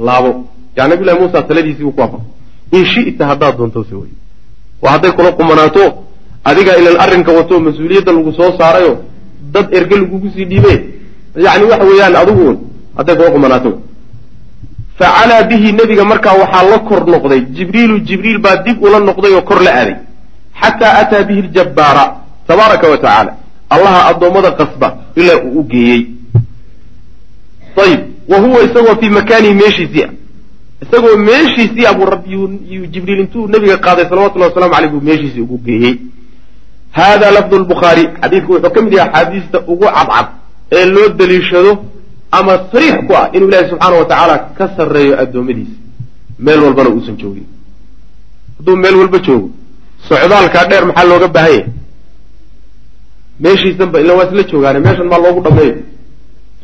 laabo. 0.05 0.31
Yaa 0.77 0.87
nabiyullahi 0.87 1.19
muusa 1.19 1.41
taladiisii 1.49 1.83
buu 1.83 1.91
ku 1.91 2.01
waafaqay 2.01 2.27
in 2.71 2.85
shi'ta 2.85 3.25
haddaad 3.25 3.57
doonto 3.57 3.83
se 3.89 3.95
wey 3.95 4.11
waa 4.81 4.91
hadday 4.91 5.11
kula 5.11 5.31
qumanaato 5.31 5.83
adiga 6.43 6.77
ilan 6.79 6.95
arrinka 7.03 7.31
wato 7.31 7.59
mas'uuliyadda 7.59 8.11
lagu 8.17 8.31
soo 8.33 8.51
saarayo 8.59 8.93
dad 9.53 9.73
erge 9.77 9.95
lagugu 9.97 10.29
sii 10.35 10.45
dhiibe 10.45 10.73
yani 11.45 11.63
waxa 11.71 11.85
weeyaan 11.89 12.15
adiguun 12.21 12.55
hadday 12.97 13.15
kula 13.15 13.31
qumanaato 13.35 13.71
facalaa 14.99 15.43
bihi 15.49 15.71
nebiga 15.71 16.03
markaa 16.11 16.33
waxaa 16.41 16.63
la 16.71 16.79
kor 16.79 17.01
noqday. 17.13 17.41
Jibriilu 17.55 17.99
jibriil 18.07 18.39
baa 18.45 18.57
dib 18.65 18.83
ula 18.83 18.99
noqday 18.99 19.33
oo 19.37 19.41
kor 19.49 19.59
la 19.63 19.71
aaday. 19.79 19.95
Xataa 20.61 20.93
ataa 21.01 21.23
bihi 21.23 21.41
ljabbaara 21.41 22.03
tabaaraka 22.47 22.87
wa 22.89 22.97
tacaala. 22.97 23.31
Allaha 23.69 23.99
addoommada 24.09 24.51
qasba 24.59 24.87
ilaa 25.15 25.37
uu 25.45 25.59
u 25.59 25.63
geeyey. 25.63 26.01
Ayib 27.83 27.99
wa 28.27 28.37
huwa 28.39 28.63
isagoo 28.63 28.95
fii 29.01 29.09
makaanihi 29.09 29.53
meeshiisii 29.53 30.03
ah 30.03 30.11
isagoo 30.83 31.17
meeshiisii 31.17 31.87
buu 31.97 32.05
rabbi 32.05 32.33
yuu 32.33 32.85
jibriil 32.93 33.19
intuu 33.19 33.47
nebiga 33.47 33.77
qaaday 33.77 34.05
salawatullahi 34.09 34.51
wasalamu 34.51 34.75
aleyh 34.75 34.91
buu 34.91 35.01
meeshiisii 35.01 35.41
ugu 35.41 35.57
geeyey. 35.57 35.95
Hada 36.91 37.31
lafdu 37.31 37.59
lbukhaari 37.59 38.03
xadiidku 38.21 38.51
wuxuu 38.53 38.71
ka 38.71 38.81
mid 38.81 38.93
yahay 38.93 39.09
axaadiista 39.09 39.59
ugu 39.67 39.85
cadcad 39.85 40.27
ee 40.77 40.85
loo 40.95 41.07
daliishado 41.19 41.71
ama 42.37 42.53
sariix 42.71 42.95
ku 43.07 43.13
ah 43.21 43.25
inuu 43.35 43.47
ilaahi 43.49 43.69
subxaana 43.71 43.95
wa 44.01 44.05
tacaala 44.11 44.35
ka 44.57 44.65
sarreeyo 44.77 45.13
addoommadiisa 45.23 45.75
meel 46.45 46.59
walbana 46.65 46.89
uusan 46.89 47.15
joogin. 47.21 47.45
Hadduu 48.57 48.75
meel 48.83 48.95
walba 49.01 49.17
joogo 49.27 49.49
socdaalkaa 50.09 50.65
dheer 50.69 50.85
maxaa 50.89 51.07
looga 51.11 51.27
baahan 51.35 51.51
yahay? 51.51 51.65
Meeshiisanba 53.43 53.97
ila 54.03 54.13
waa 54.13 54.25
isla 54.29 54.43
joogaane 54.51 54.79
meeshan 54.85 55.07
maa 55.11 55.21
loogu 55.25 55.41
dhameeyo 55.45 55.75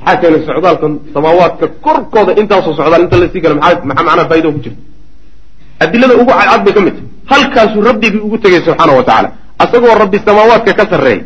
maxaa 0.06 0.18
keenay 0.22 0.42
socdaalkan 0.50 0.92
samaawaadka 1.14 1.66
korkooda 1.86 2.32
intaasoo 2.42 2.74
socdaal 2.80 3.02
inta 3.06 3.18
la 3.22 3.28
sii 3.34 3.42
gala 3.44 3.56
maxaa 3.56 3.86
macnaha 3.90 4.26
faa'ido 4.30 4.50
ku 4.56 4.60
jirta 4.66 4.82
adilada 5.84 6.14
ugu 6.22 6.32
cadcad 6.40 6.62
bay 6.66 6.74
ka 6.78 6.82
mid 6.88 6.96
tahay. 6.98 7.10
Halkaasuu 7.32 7.82
rabbigii 7.90 8.22
ugu 8.28 8.38
tegay 8.44 8.62
subxaana 8.68 8.94
wa 9.00 9.04
tacaala 9.08 9.30
asagoo 9.64 9.96
rabbi 10.04 10.18
samaawaadka 10.28 10.72
ka 10.80 10.86
sarreeya 10.92 11.24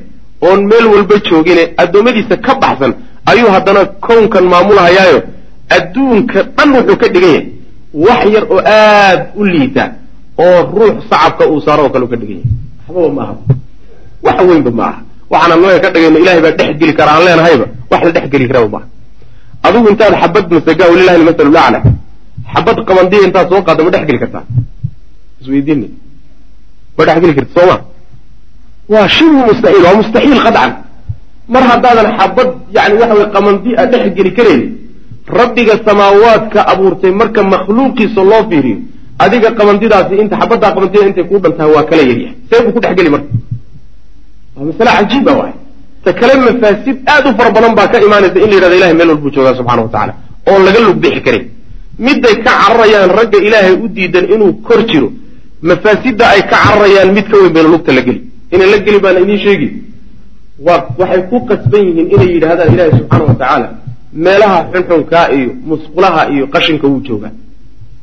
oon 0.48 0.60
meel 0.72 0.86
walba 0.94 1.16
joogine 1.30 1.64
addoommadiisa 1.84 2.36
ka 2.46 2.54
baxsan 2.64 2.92
ayuu 3.32 3.50
haddana 3.56 3.82
kownkan 4.08 4.46
maamulhayaayo 4.54 5.20
adduunka 5.78 6.40
dhan 6.58 6.70
wuxuu 6.76 6.98
ka 7.02 7.08
dhigan 7.14 7.32
yahay 7.34 7.46
wax 8.06 8.22
yar 8.36 8.46
oo 8.54 8.62
aad 8.66 9.20
u 9.40 9.44
liita 9.46 9.84
oo 10.46 10.60
ruux 10.78 10.96
sacabka 11.10 11.44
uu 11.52 11.60
saaro 11.66 11.84
oo 11.86 11.90
kale 11.94 12.06
u 12.06 12.10
ka 12.14 12.18
dhigan 12.22 12.38
yahay. 12.38 12.52
Waxbaba 12.88 13.10
ma 13.18 13.22
aha. 13.24 13.36
Wax 14.26 14.38
weynba 14.50 14.72
ma 14.80 14.84
aha. 14.90 15.00
Waxaan 15.32 15.52
annaga 15.56 15.80
ka 15.84 15.90
dhigayno 15.94 16.18
ilahay 16.24 16.42
baa 16.46 16.52
dhex 16.60 16.72
geli 16.82 16.94
kara 17.00 17.12
aan 17.16 17.24
leenahayba 17.28 17.66
wax 17.92 18.02
la 18.06 18.12
dhex 18.16 18.26
geli 18.34 18.48
karaba 18.50 18.68
maaha 18.76 18.88
adigu 19.68 19.88
intaad 19.92 20.14
xabad 20.22 20.46
masaga 20.54 20.84
walilahi 20.92 21.18
almasalu 21.22 21.52
lacla 21.58 21.80
xabad 22.54 22.78
qabandiya 22.88 23.22
intaad 23.28 23.48
soo 23.52 23.62
qaadda 23.68 23.82
ma 23.86 23.90
dhex 23.96 24.04
geli 24.10 24.20
kartaa. 24.24 24.44
Isweydiini 25.42 25.88
ma 26.98 27.02
dhex 27.08 27.18
geli 27.24 27.34
karta 27.38 27.52
sooma 27.60 27.76
waa 28.94 29.08
shibhu 29.16 29.40
mustaxiil 29.50 29.84
waa 29.88 29.96
mustaxiil 30.02 30.40
qadcan. 30.46 30.72
Mar 31.54 31.64
haddaadan 31.70 32.08
xabad 32.20 32.50
yani 32.78 32.94
waxa 33.02 33.14
weye 33.20 33.30
qamandi 33.36 33.70
a 33.82 33.86
dhex 33.92 34.04
geli 34.18 34.32
karayn 34.38 34.62
rabbiga 35.40 35.74
samaawaadka 35.88 36.60
abuurtay 36.72 37.12
marka 37.22 37.42
makhluuqiisa 37.54 38.22
loo 38.32 38.44
fiiriyo 38.50 38.78
adiga 39.24 39.50
qabandidaasi 39.60 40.14
inta 40.24 40.36
xabaddaa 40.42 40.72
qabandida 40.76 41.06
intay 41.10 41.26
kuu 41.30 41.40
dhantahay 41.44 41.72
waa 41.76 41.84
kala 41.90 42.02
yaryahay 42.10 42.36
see 42.50 42.60
buu 42.64 42.72
ku 42.76 42.80
dhex 42.84 42.94
geli 43.00 43.10
marka. 43.16 43.30
Waa 44.56 44.66
masale 44.70 44.92
cajiiba 44.98 45.32
waay 45.40 45.54
ta 46.04 46.10
kale 46.20 46.34
mafaasid 46.46 46.98
aad 47.14 47.24
u 47.30 47.32
fara 47.38 47.50
badan 47.56 47.74
baa 47.80 47.88
ka 47.92 47.98
imaanaysa 48.08 48.38
in 48.46 48.50
la 48.52 48.56
yidhahdo 48.56 48.76
ilahay 48.80 48.94
meel 49.00 49.10
walbuu 49.14 49.32
joogaa 49.36 49.56
subxana 49.60 49.82
wa 49.86 49.90
tacala 49.96 50.14
oon 50.50 50.62
laga 50.68 50.80
lug 50.88 50.98
bixi 51.04 51.22
karin. 51.26 51.44
Midday 52.06 52.36
ka 52.46 52.52
cararayaan 52.62 53.10
ragga 53.20 53.38
ilaahay 53.48 53.74
u 53.84 53.88
diidan 53.96 54.26
inuu 54.34 54.54
kor 54.68 54.82
jiro 54.90 55.10
mafaasidda 55.70 56.26
ay 56.34 56.42
ka 56.52 56.58
cararayaan 56.66 57.10
mid 57.18 57.26
ka 57.32 57.36
weyn 57.42 57.54
bayna 57.56 57.70
lugta 57.74 57.92
la 57.98 58.02
geli 58.08 58.22
inay 58.54 58.68
la 58.72 58.78
geli 58.86 59.00
baana 59.00 59.20
idiin 59.20 59.40
sheegi. 59.46 59.68
Waa 60.66 60.80
waxay 61.00 61.22
ku 61.30 61.38
qasban 61.50 61.82
yihiin 61.88 62.08
inay 62.16 62.30
yidhaahdaan 62.36 62.74
ilaahay 62.74 62.94
subxaana 63.00 63.24
wa 63.30 63.36
tacaala 63.42 63.68
meelaha 64.14 64.58
xunxunkaa 64.74 65.26
iyo 65.38 65.50
musqulaha 65.70 66.22
iyo 66.34 66.46
qashinka 66.54 66.86
wuu 66.92 67.02
joogaa. 67.08 67.32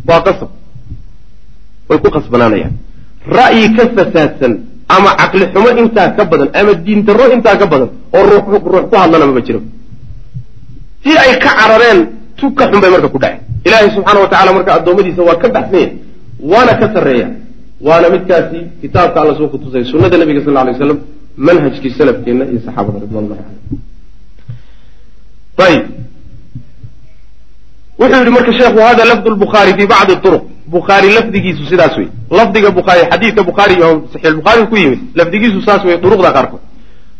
Waa 0.08 0.20
qasab. 0.26 0.50
Way 1.88 1.98
ku 2.04 2.08
qasbanaanayaan. 2.16 2.74
Ra'yi 3.38 3.64
ka 3.76 3.84
fasaadsan 3.96 4.52
ama 4.96 5.10
caqli 5.20 5.44
xumo 5.52 5.70
intaa 5.82 6.08
ka 6.16 6.24
badan 6.30 6.48
ama 6.54 6.72
diin 6.84 7.00
darro 7.06 7.26
intaa 7.36 7.56
ka 7.60 7.66
badan 7.66 7.90
oo 8.16 8.22
ruux 8.30 8.44
ku 8.90 8.96
hadlana 8.96 9.26
maba 9.26 9.40
jiro. 9.46 9.60
Si 11.02 11.10
ay 11.22 11.38
ka 11.44 11.50
carareen 11.58 12.00
tu 12.38 12.54
ka 12.54 12.64
xun 12.70 12.80
bay 12.80 12.90
marka 12.90 13.08
ku 13.08 13.18
dhaceen. 13.18 13.40
Ilaahay 13.66 13.90
subxaana 13.96 14.20
wa 14.20 14.28
tacala 14.32 14.52
marka 14.56 14.70
addoommadiisa 14.78 15.22
waa 15.28 15.36
ka 15.42 15.48
baxsanya 15.48 15.88
waana 16.40 16.72
ka 16.80 16.86
sarreeya 16.94 17.28
waana 17.80 18.08
midkaasi 18.10 18.58
kitaabka 18.80 19.20
alla 19.22 19.36
soo 19.38 19.48
kutusay 19.48 19.84
sunnada 19.84 20.18
nabiga 20.18 20.44
sal 20.44 20.56
alay 20.56 20.74
slam 20.74 20.98
manhajkii 21.36 21.90
salafkeenna 21.90 22.44
iyo 22.44 22.60
saxaabada 22.66 22.98
ridwanullahi 23.04 23.42
caleyhim 23.42 23.80
ayib 25.68 25.84
wuxuu 27.98 28.18
yihi 28.18 28.30
marka 28.30 28.52
sheekhu 28.52 28.78
hada 28.80 29.04
lafdu 29.04 29.30
lbukhaari 29.30 29.80
fi 29.80 29.86
bacdi 29.86 30.16
turuq. 30.16 30.42
Bukhaari 30.66 31.12
lafdigiisu 31.12 31.66
sidaas 31.66 31.96
wey 31.98 32.08
lafdiga 32.30 32.70
bukhaari 32.70 33.10
xadiidka 33.10 33.42
bukhaari 33.42 33.74
saxiix 34.12 34.34
bukhaari 34.34 34.66
ku 34.66 34.76
yimid 34.76 34.98
lafdigiisu 35.14 35.62
saas 35.62 35.84
wey 35.84 35.96
duruqda 35.96 36.32
qaarkood. 36.32 36.60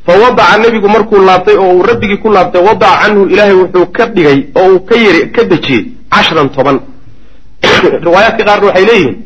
Fa 0.06 0.58
nebigu 0.58 0.88
markuu 0.88 1.24
laabtay 1.24 1.56
oo 1.56 1.72
uu 1.76 1.82
rabbigii 1.82 2.16
ku 2.16 2.28
laabtay 2.28 2.62
wadaca 2.62 3.00
canhu 3.02 3.26
ilaahay 3.26 3.54
wuxuu 3.54 3.86
ka 3.86 4.06
dhigay 4.06 4.46
oo 4.54 4.72
uu 4.72 4.80
ka 4.80 4.96
yari 4.96 5.30
ka 5.30 5.44
dejiyey 5.44 5.84
cashran 6.10 6.48
toban. 6.48 6.80
Riwaayaadka 8.04 8.44
qaarna 8.44 8.66
waxay 8.66 8.84
leeyihiin 8.86 9.25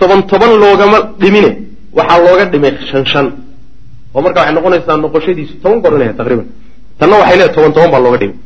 toban 0.00 0.22
toban 0.30 0.50
loogama 0.62 0.98
dhimine. 1.20 1.50
Waxaa 1.92 2.18
looga 2.24 2.44
dhimay 2.52 2.72
shan 2.90 3.04
shan. 3.06 3.26
Oo 4.14 4.20
marka 4.22 4.40
waxay 4.40 4.54
noqonaysaa 4.54 4.96
noqoshadiisu 4.96 5.54
toban 5.62 5.80
goor 5.82 5.94
inay 5.96 6.14
taqriiban. 6.18 6.46
Tanna 6.98 7.16
waxay 7.20 7.36
leedahay 7.38 7.54
toban 7.54 7.72
toban 7.72 7.90
baa 7.90 8.00
looga 8.04 8.18
dhimay. 8.18 8.36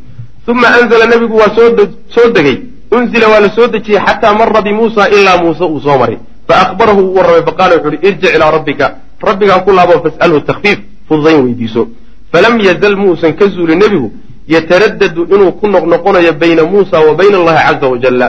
Uma 0.49 0.69
anzala 0.79 1.07
nebigu 1.07 1.37
waa 1.37 1.55
soo 1.57 1.69
soo 2.15 2.31
degay. 2.37 2.57
Unzila 2.93 3.29
waa 3.29 3.41
la 3.41 3.51
soo 3.57 3.67
dejiyey 3.67 4.01
xataa 4.07 4.35
mara 4.35 4.61
bimuusa 4.63 5.09
ilaa 5.09 5.39
muuse 5.43 5.65
uu 5.65 5.81
soo 5.81 5.99
maray. 5.99 6.19
Faahbarahu 6.49 7.01
uu 7.01 7.15
warramay 7.17 7.43
faqala 7.49 7.75
wuxu 7.77 7.89
uhi 7.89 7.99
irjic 8.09 8.35
ilaa 8.37 8.51
rabbika. 8.51 8.87
Rabbigaa 9.23 9.61
ku 9.65 9.71
laabo 9.73 10.03
fas'alhu 10.05 10.41
takfiif 10.41 10.79
fududayn 11.09 11.45
weydiiso. 11.45 11.89
Falam 12.33 12.61
yazal 12.61 12.97
muusan 12.97 13.33
ka 13.39 13.47
zuuli 13.49 13.77
nebigu 13.77 14.11
yataradadu 14.49 15.27
inuu 15.35 15.53
ku 15.53 15.67
noqnoqonayo 15.69 16.33
bayna 16.33 16.65
muusa 16.65 16.99
wa 17.01 17.15
bayna 17.15 17.39
allahi 17.39 17.63
caza 17.69 17.87
wajalla 17.89 18.29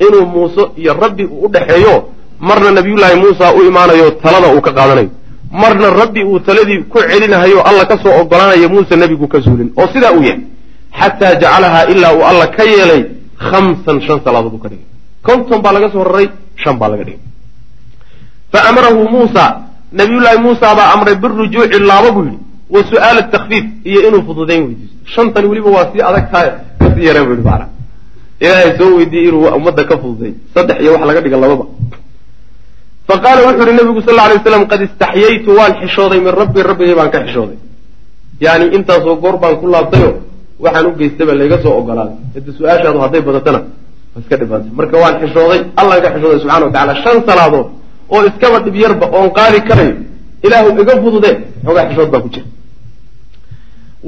inuu 0.00 0.26
muuse 0.26 0.62
iyo 0.76 0.94
rabbi 0.94 1.24
uu 1.24 1.44
u 1.44 1.48
dhexeeyo 1.48 2.08
marna 2.48 2.70
nabiyullaahi 2.78 3.16
muusa 3.22 3.46
u 3.58 3.60
imaanayo 3.70 4.06
talada 4.22 4.48
uu 4.54 4.60
ka 4.66 4.72
qaadanayo 4.78 5.10
marna 5.62 5.86
rabbi 6.00 6.22
uu 6.30 6.38
taladii 6.48 6.78
ku 6.92 6.98
celinahayo 7.10 7.58
alla 7.68 7.84
ka 7.90 7.96
soo 8.02 8.14
ogolaanayo 8.22 8.68
muuse 8.74 8.94
nebigu 8.96 9.26
ka 9.32 9.38
zuulin 9.44 9.68
oo 9.80 9.86
sidaa 9.92 10.12
uu 10.18 10.22
yahay 10.28 10.40
xataa 11.00 11.34
jacalahaa 11.42 11.84
ilaa 11.92 12.12
uu 12.18 12.24
alla 12.30 12.46
ka 12.56 12.62
yeelay 12.72 13.02
hamsan 13.50 13.98
shan 14.06 14.18
salaadood 14.24 14.54
uu 14.56 14.62
ka 14.64 14.68
dhigay. 14.68 14.86
Konton 15.26 15.58
baa 15.64 15.72
laga 15.76 15.88
soo 15.94 16.04
raray 16.04 16.26
shan 16.62 16.76
baa 16.80 16.88
laga 16.92 17.04
dhigay. 17.08 17.20
Fa 18.52 18.58
amarahu 18.68 19.00
muusa 19.14 19.44
nabiyullaahi 19.98 20.38
muusa 20.46 20.74
baa 20.78 20.88
amray 20.94 21.14
birujuuci 21.22 21.78
laabo 21.90 22.10
buu 22.16 22.24
yidhi 22.24 22.38
wa 22.74 22.80
su'aala 22.90 23.22
takfiif 23.34 23.64
iyo 23.90 24.00
inuu 24.08 24.22
fududayn 24.28 24.62
weydiisto. 24.66 24.96
Shantan 25.14 25.44
weliba 25.50 25.70
waa 25.76 25.86
sii 25.92 26.02
adag 26.08 26.26
tahay 26.32 26.50
ka 26.80 26.86
sii 26.94 27.04
yareen 27.08 27.24
bu 27.28 27.32
yidhi 27.34 27.44
macana 27.48 27.66
ilaahay 28.44 28.70
soo 28.78 28.90
weydiiyey 28.98 29.28
inuu 29.28 29.44
ummadda 29.58 29.82
ka 29.90 29.94
fududay 30.02 30.32
saddex 30.54 30.76
iyo 30.82 30.90
wax 30.94 31.02
laga 31.08 31.20
dhiga 31.24 31.36
lababa 31.44 31.64
fa 33.10 33.16
qaala 33.24 33.40
wuxuu 33.46 33.66
yihi 33.68 33.76
nabigu 33.80 34.00
sal 34.06 34.18
alay 34.24 34.36
waslam 34.40 34.62
qad 34.72 34.80
istaxyaytu 34.88 35.50
waan 35.58 35.72
xishooday 35.80 36.20
min 36.26 36.32
rabbi 36.40 36.60
rabbigay 36.70 36.94
baan 37.00 37.10
ka 37.14 37.18
xishooday 37.26 37.58
yani 38.44 38.64
intaasoo 38.76 39.16
goor 39.22 39.36
baan 39.42 39.54
ku 39.60 39.66
laabtayo 39.74 40.10
waxaan 40.64 40.86
u 40.88 40.90
geystaba 41.00 41.32
layga 41.40 41.56
soo 41.64 41.74
ogolaaday 41.80 42.16
hada 42.34 42.50
su'aashaadu 42.58 42.98
hadday 43.04 43.22
badatana 43.28 43.60
iska 44.20 44.34
dhibaantay 44.40 44.72
marka 44.78 44.96
waan 45.02 45.14
xishooday 45.22 45.60
allaan 45.80 46.00
ka 46.04 46.08
xishooday 46.14 46.38
subxana 46.42 46.64
wa 46.66 46.72
tacala 46.74 46.94
shan 47.04 47.16
salaadood 47.28 47.66
oo 48.14 48.20
iskaba 48.30 48.56
dhib 48.64 48.76
yarba 48.84 49.06
oon 49.18 49.28
qaadi 49.38 49.58
karayo 49.68 49.94
ilaahu 50.46 50.68
iga 50.82 50.94
fudude 51.04 51.30
xoogaa 51.64 51.86
xishood 51.90 52.10
baa 52.14 52.22
ku 52.24 52.28
jira 52.34 52.46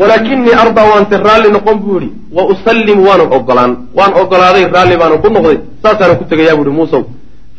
walaakinii 0.01 0.55
ardaa 0.63 0.87
waante 0.93 1.17
raalli 1.27 1.49
noqon 1.57 1.77
buu 1.85 1.99
yihi 2.01 2.11
wa 2.37 2.43
usallimu 2.53 3.03
waanan 3.09 3.29
ogolaan 3.37 3.73
waan 3.99 4.13
ogolaaday 4.23 4.65
raalli 4.75 4.97
baanan 5.03 5.19
ku 5.25 5.29
noqday 5.37 5.59
saasaanan 5.83 6.17
ku 6.21 6.25
tegayaa 6.31 6.57
bu 6.59 6.63
ihi 6.67 6.75
muusow 6.81 7.03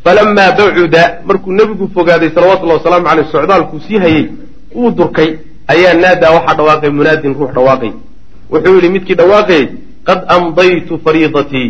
falamaa 0.04 0.52
bacuda 0.52 1.22
markuu 1.26 1.52
nebigu 1.52 1.88
fogaaday 1.96 2.30
salawatullahi 2.36 2.78
wasalaamu 2.80 3.06
caleyh 3.08 3.28
socdaalkuu 3.32 3.80
sii 3.88 3.98
hayey 3.98 4.26
uu 4.76 4.92
durkay 4.92 5.30
ayaa 5.68 5.94
naadaa 5.94 6.32
waxaa 6.38 6.56
dhawaaqay 6.60 6.90
munaadin 6.90 7.34
ruux 7.40 7.52
dhawaaqay 7.58 7.92
wuxuu 8.52 8.76
yidhi 8.76 8.90
midkii 8.90 9.16
dhawaaqayay 9.22 9.68
qad 10.08 10.20
amdaytu 10.36 11.00
fariidatii 11.06 11.70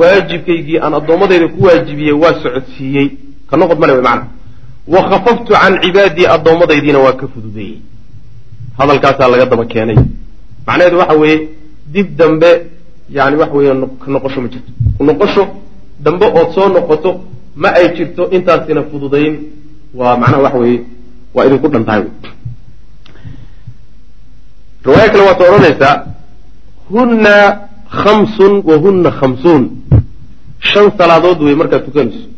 waajibkaygii 0.00 0.78
aan 0.84 0.94
addoommadayda 1.00 1.48
ku 1.48 1.64
waajibiyey 1.66 2.12
waa 2.22 2.34
socodsiiyey 2.42 3.08
ka 3.50 3.56
noqod 3.56 3.78
male 3.78 3.92
wy 3.92 4.02
macana 4.02 4.26
wa 4.94 5.00
khafaftu 5.10 5.52
can 5.52 5.74
cibaadii 5.82 6.26
addoommadaydiina 6.36 6.98
waa 6.98 7.12
ka 7.12 7.26
fududeeyey 7.34 7.78
hadalkaasaa 8.78 9.28
laga 9.32 9.46
daba 9.46 9.64
keenay 9.64 9.98
macnaheedu 10.66 10.98
waxa 10.98 11.14
weeye 11.22 11.48
dib 11.92 12.16
dambe 12.16 12.50
yani 13.10 13.36
waxa 13.36 13.54
weeye 13.54 13.74
ka 14.04 14.10
noqosho 14.14 14.40
ma 14.40 14.48
jirto 14.48 14.70
ku 14.98 15.04
noqosho 15.04 15.42
dambe 16.04 16.26
ood 16.26 16.48
soo 16.54 16.68
noqoto 16.68 17.10
ma 17.56 17.68
ay 17.78 17.86
jirto 17.96 18.30
intaasina 18.30 18.82
fududayn 18.90 19.34
waa 19.94 20.16
macnaha 20.16 20.42
waxa 20.42 20.58
weeye 20.58 20.80
waa 21.34 21.44
idinku 21.46 21.68
dhan 21.68 21.84
tahay. 21.84 22.04
Riwaayo 24.84 25.10
kale 25.12 25.22
waata 25.28 25.44
odhanaysaa 25.50 25.94
hunna 26.90 27.34
khamsun 28.02 28.52
wa 28.68 28.76
hunna 28.84 29.10
khamsuun. 29.10 29.62
Shan 30.60 30.86
salaadood 30.98 31.38
wey 31.42 31.54
markaad 31.54 31.84
tukanayso 31.84 32.28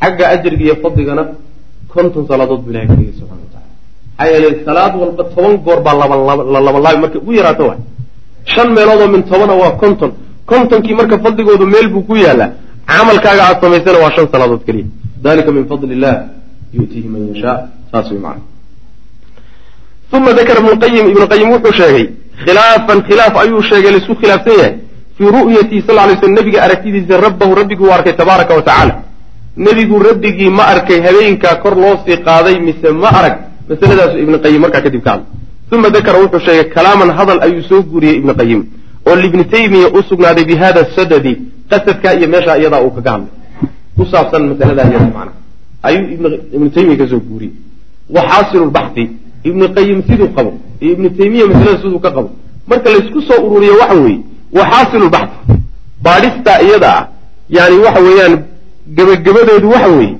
xagga 0.00 0.24
ajriga 0.34 0.64
iyo 0.64 0.76
fadligana 0.82 1.22
konton 1.92 2.24
salaadood 2.30 2.60
buu 2.64 2.70
ilahay 2.70 2.88
ka 2.88 2.94
dhigay 2.98 3.14
subxana 3.18 3.40
wa 3.44 3.48
tacala 3.52 3.68
maxaa 4.18 4.26
yeelay 4.32 4.54
salaad 4.64 4.92
walba 5.00 5.24
toban 5.34 5.54
goor 5.64 5.80
baa 5.86 5.94
la 6.52 6.60
labalaabi 6.66 6.98
markay 7.04 7.20
ugu 7.20 7.32
yaraato 7.40 7.64
waay. 7.68 7.80
Shan 8.52 8.68
meeloodoo 8.76 9.08
min 9.14 9.22
tobana 9.30 9.54
waa 9.62 9.72
konton. 9.82 10.12
Kontonkii 10.46 10.94
marka 10.94 11.18
fadligoodu 11.24 11.66
meel 11.66 11.88
buu 11.92 12.02
ku 12.08 12.16
yaalaa 12.16 12.50
camalkaaga 12.86 13.42
aad 13.48 13.58
samaysana 13.64 13.98
waa 14.04 14.12
shan 14.16 14.26
salaadood 14.32 14.64
keliya 14.66 14.86
dalika 15.22 15.52
min 15.52 15.64
fadli 15.70 15.92
illah 15.96 16.16
yu'tiihi 16.78 17.08
man 17.14 17.22
yashaa 17.32 17.58
saas 17.92 18.10
wey 18.10 18.20
macana 18.26 18.42
uma 20.12 20.32
dakara 20.32 20.60
ibnu 20.60 20.74
qayim 20.84 21.06
ibnu 21.12 21.26
qayim 21.32 21.48
wuxuu 21.54 21.74
sheegay 21.80 22.06
khilaafan 22.44 22.98
khilaaf 23.08 23.34
ayuu 23.44 23.62
sheegay 23.70 23.90
la 23.94 23.98
isku 24.02 24.14
khilaafsan 24.22 24.54
yahay 24.58 24.74
fii 25.16 25.30
ru'yatii 25.36 25.82
sal 25.86 25.96
lay 25.96 26.16
slm 26.20 26.34
nebiga 26.38 26.62
aragtidiisa 26.66 27.20
rabbahu 27.26 27.54
rabbiguu 27.60 27.90
arkay 27.96 28.14
tabaaraka 28.20 28.54
wa 28.58 28.62
tacaala 28.68 28.94
nebigu 29.56 29.98
rabbigii 30.08 30.50
ma 30.50 30.64
arkay 30.74 31.00
habeenkaa 31.06 31.56
kor 31.62 31.74
loo 31.84 31.94
sii 32.04 32.18
qaaday 32.28 32.56
mise 32.66 32.88
ma 33.02 33.08
arag 33.20 33.34
masaladaasu 33.68 34.18
ibnu 34.24 34.36
qayim 34.44 34.60
markaa 34.66 34.82
kadib 34.86 35.02
ka 35.06 35.10
hadlay 35.14 35.78
uma 35.78 35.90
dakara 35.96 36.18
wuxuu 36.24 36.44
sheegay 36.46 36.68
kalaaman 36.76 37.10
hadal 37.18 37.40
ayuu 37.46 37.62
soo 37.70 37.82
guuriyey 37.82 38.16
ibnu 38.20 38.34
qayim 38.40 38.60
oo 39.08 39.16
libni 39.24 39.44
taymiya 39.54 39.88
u 39.96 40.02
sugnaaday 40.10 40.44
bi 40.44 40.54
sadadi 40.96 41.53
qasadkaa 41.70 42.14
iyo 42.18 42.28
meeshaa 42.28 42.56
iyadaa 42.58 42.82
uu 42.82 42.90
kaga 42.90 43.10
hadlay. 43.10 43.32
Ku 43.96 44.02
masaladaa 44.04 44.90
iyada 44.90 45.06
macnaha 45.06 45.32
ayuu 45.82 46.06
ibnu 46.54 46.70
taymiya 46.70 46.96
ka 46.96 47.06
soo 47.08 47.20
guuriyey. 47.20 47.54
Wa 48.14 48.22
xaasilu 48.30 48.64
lbaxi 48.70 49.04
ibnu 49.44 49.64
qayim 49.76 50.02
siduu 50.08 50.28
qabo. 50.36 50.50
Iyo 50.80 50.92
ibnu 50.92 51.08
taymiya 51.10 51.46
masalada 51.46 51.78
siduu 51.82 51.98
ka 51.98 52.10
qabo. 52.10 52.30
Marka 52.68 52.90
laysku 52.90 53.22
soo 53.22 53.40
ururiyo 53.46 53.74
waxa 53.80 53.94
weeye 53.94 54.20
wa 54.52 54.62
xaasilu 54.70 55.06
lbaxi 55.06 55.36
baadhistaa 56.02 56.58
iyada 56.66 56.88
ah 56.98 57.08
yani 57.48 57.76
waxa 57.86 58.00
weeyaan 58.06 58.34
gebagabadeedu 58.96 59.68
waxa 59.74 59.88
weeye. 59.88 60.16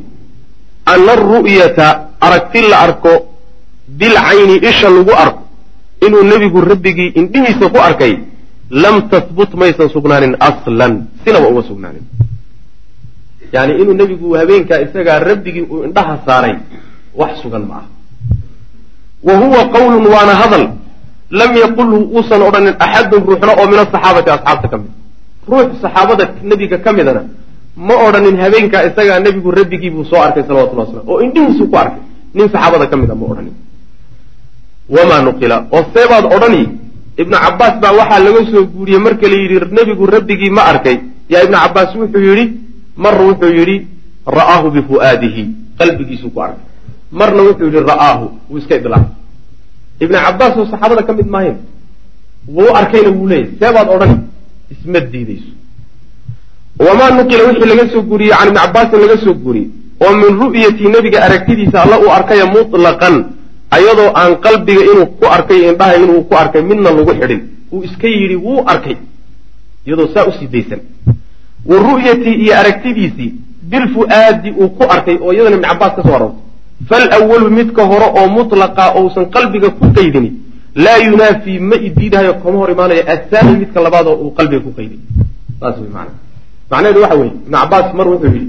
Ana 0.87 1.13
aru'yata 1.13 1.87
aragti 2.21 2.61
la 2.71 2.77
arko 2.87 3.13
bilcayni 3.89 4.57
isha 4.71 4.91
lagu 4.91 5.13
arko. 5.25 5.43
Inuu 6.07 6.23
nebigu 6.23 6.61
rabbigii 6.61 7.13
indhihiisa 7.21 7.69
ku 7.73 7.79
arkay 7.89 8.19
lam 8.83 8.97
tahbut 9.13 9.51
maysan 9.63 9.89
sugnaanin 9.95 10.35
aslan 10.49 10.93
sinaba 11.25 11.47
uma 11.53 11.63
sugnaanin 11.71 12.05
yani 13.55 13.73
inuu 13.83 13.95
nebigu 14.01 14.35
habeenkaa 14.41 14.79
isagaa 14.87 15.19
rabbigii 15.31 15.63
uu 15.73 15.85
indhaha 15.87 16.15
saaray 16.27 16.55
wax 17.21 17.33
sugan 17.43 17.63
ma 17.71 17.75
aha 17.81 17.89
wa 19.27 19.35
huwa 19.43 19.61
qawlun 19.75 20.05
waana 20.15 20.35
hadal 20.43 20.65
lam 21.41 21.53
yaqulhu 21.65 21.97
uusan 22.17 22.43
odhanin 22.49 22.75
axadun 22.87 23.23
ruuxna 23.29 23.53
oo 23.61 23.67
min 23.73 23.79
asaxaabati 23.85 24.31
asxaabta 24.37 24.69
ka 24.73 24.77
mid 24.83 24.91
ruux 25.51 25.69
saxaabada 25.83 26.25
nebiga 26.51 26.79
ka 26.85 26.91
midana 26.99 27.23
ma 27.89 27.95
odhanin 28.07 28.37
habeenkaa 28.45 28.83
isagaa 28.89 29.19
nebigu 29.27 29.51
rabbigii 29.61 29.91
buu 29.95 30.05
soo 30.11 30.21
arkay 30.27 30.43
salawatullah 30.49 30.87
waslam 30.87 31.05
oo 31.13 31.19
indhihiisuu 31.27 31.67
ku 31.73 31.77
arkay 31.83 32.03
nin 32.35 32.47
saxaabada 32.55 32.87
ka 32.91 32.97
mida 32.97 33.15
ma 33.21 33.25
odhanin 33.33 33.55
wamaa 34.97 35.21
nuqila 35.29 35.57
oo 35.77 35.83
seebaad 35.95 36.25
odhani 36.37 36.63
ibnu 37.23 37.37
cabaas 37.45 37.75
baa 37.83 37.93
waxaa 38.01 38.21
laga 38.27 38.41
soo 38.51 38.65
guuriyey 38.75 39.01
marka 39.07 39.27
la 39.29 39.37
yidhi 39.43 39.57
nebigu 39.77 40.07
rabbigii 40.07 40.51
ma 40.51 40.63
arkay. 40.73 40.97
Yaa 41.33 41.43
ibnu 41.47 41.57
cabaas 41.65 41.91
wuxuu 41.97 42.23
yidhi 42.29 42.45
mar 42.97 43.15
wuxuu 43.23 43.53
yidhi 43.59 43.77
ra'aahu 44.37 44.71
bifu'aadihi 44.75 45.43
qalbigiisuu 45.79 46.31
ku 46.35 46.41
arkay. 46.47 46.65
Marna 47.13 47.43
wuxuu 47.43 47.67
yidhi 47.69 47.81
ra'aahu. 47.91 48.27
Wuu 48.51 48.59
iska 48.59 48.75
idlaaqay 48.77 49.11
ibnu 50.01 50.17
cabaas 50.27 50.57
oo 50.59 50.67
saxaabada 50.73 51.03
ka 51.07 51.13
mid 51.19 51.27
maahayn 51.35 51.57
wuu 52.57 52.71
arkayna 52.81 53.11
wuu 53.17 53.27
leeyahy 53.31 53.51
seebaad 53.61 53.89
odhani 53.95 54.17
isma 54.73 55.01
diidayso. 55.13 55.51
Wamaa 56.79 57.11
nuqila 57.17 57.43
wixii 57.49 57.69
laga 57.71 57.85
soo 57.93 58.03
guuriyey 58.03 58.35
can 58.35 58.49
ibni 58.49 58.59
cabaasin 58.61 58.99
laga 59.05 59.17
soo 59.25 59.35
guuriyey 59.35 59.69
oo 60.05 60.13
min 60.21 60.31
ru'yati 60.41 60.85
nebiga 60.95 61.19
aragtidiisa 61.27 61.83
alla 61.85 61.97
uu 62.03 62.11
arkaya 62.19 62.47
mutlaqan 62.47 63.15
ayadoo 63.71 64.11
aan 64.15 64.37
qalbiga 64.41 64.83
inuu 64.93 65.07
ku 65.07 65.27
arkay 65.27 65.69
indhaha 65.71 65.97
inuu 65.97 66.23
ku 66.29 66.35
arkay 66.35 66.63
midna 66.63 66.91
lagu 66.91 67.13
xidhin. 67.21 67.41
Uu 67.73 67.83
iska 67.85 68.09
yidhi 68.09 68.37
wuu 68.37 68.63
arkay. 68.67 68.97
Iyadoo 69.87 70.09
saa 70.15 70.25
u 70.29 70.33
sii 70.39 70.47
daysan 70.47 70.81
wa 71.67 71.77
ru'yatii 71.87 72.35
iyo 72.45 72.55
aragtidiisii 72.61 73.35
bilfu'aadi 73.71 74.51
uu 74.51 74.69
ku 74.69 74.85
arkay 74.95 75.17
oo 75.21 75.33
iyadana 75.33 75.57
ibni 75.57 75.69
cabaas 75.69 75.95
ka 75.97 76.03
soo 76.03 76.15
arortay 76.15 76.41
falwalu 76.89 77.51
midka 77.51 77.83
hore 77.91 78.07
oo 78.19 78.27
mutlaqa 78.29 78.85
ousan 79.01 79.27
qalbiga 79.31 79.71
ku 79.71 79.85
qaydini 79.97 80.31
laa 80.85 80.99
yunaafii 81.07 81.59
ma 81.59 81.77
idiidahayo 81.77 82.35
kama 82.35 82.59
hor 82.59 82.71
imaanayo. 82.71 83.03
Athaani 83.15 83.57
midka 83.59 83.81
labaad 83.81 84.07
oo 84.07 84.17
uu 84.25 84.31
qalbiga 84.39 84.61
ku 84.67 84.73
qayday 84.79 84.99
saas 85.61 85.77
wey 85.81 85.91
maana 85.97 86.11
macnaheedu 86.71 87.01
waxa 87.03 87.17
weeye 87.17 87.33
ibnu 87.33 87.57
cabaas 87.59 87.95
mar 87.95 88.09
wuxuu 88.09 88.27
yidhi 88.35 88.49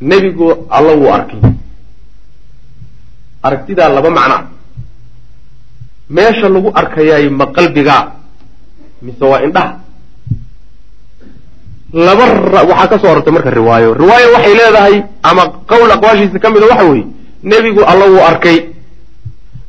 nebigu 0.00 0.46
alla 0.70 0.92
wuu 1.00 1.12
arkay 1.14 1.40
aragtidaa 3.42 3.88
laba 3.96 4.10
macna. 4.10 4.38
Meesha 6.10 6.48
lagu 6.48 6.70
arkayaay 6.80 7.28
ma 7.30 7.46
qalbigaa 7.56 8.02
mise 9.02 9.24
waa 9.24 9.40
indhaha? 9.46 9.72
Laba 11.92 12.24
waxaa 12.70 12.88
ka 12.88 12.98
soo 12.98 13.08
hortay 13.12 13.32
marka 13.32 13.50
riwaayo. 13.50 13.94
Riwaayo 13.94 14.28
waxay 14.34 14.54
leedahay 14.58 14.96
ama 15.22 15.42
qowl 15.70 15.90
aqwaashiisa 15.96 16.38
ka 16.38 16.50
mida 16.50 16.66
waxa 16.72 16.84
weeye 16.90 17.06
nebigu 17.42 17.82
alla 17.84 18.04
wuu 18.12 18.22
arkay. 18.30 18.58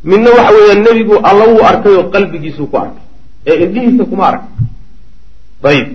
Midna 0.04 0.30
waxa 0.38 0.52
weeya 0.56 0.76
nebigu 0.76 1.16
alla 1.30 1.46
wuu 1.52 1.64
arkay 1.72 1.94
oo 2.00 2.04
qalbigiisuu 2.14 2.68
ku 2.68 2.78
arkay 2.78 3.02
ee 3.46 3.56
indhihiisa 3.66 4.06
kuma 4.06 4.24
arag 4.28 4.44
ayib 5.64 5.88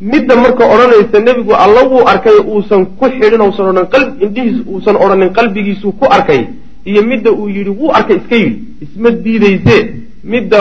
midda 0.00 0.36
marka 0.36 0.64
odhanaysa 0.64 1.18
nebigu 1.20 1.52
alla 1.64 1.82
wuu 1.90 2.04
arkay 2.12 2.36
uusan 2.52 2.86
ku 2.96 3.04
xidhin 3.12 3.40
usan 3.40 3.66
odhan 3.76 4.16
indhihiis 4.24 4.58
uusan 4.72 4.96
odhanin 4.96 5.30
qalbigiisuu 5.36 5.92
ku 6.00 6.04
arkay 6.16 6.40
iyo 6.90 7.00
midda 7.10 7.30
uu 7.32 7.48
yidhi 7.56 7.70
wuu 7.80 7.90
arkay 7.98 8.16
iska 8.20 8.36
yidhi 8.42 8.58
isma 8.84 9.10
diidayse 9.24 9.76
midda 10.32 10.60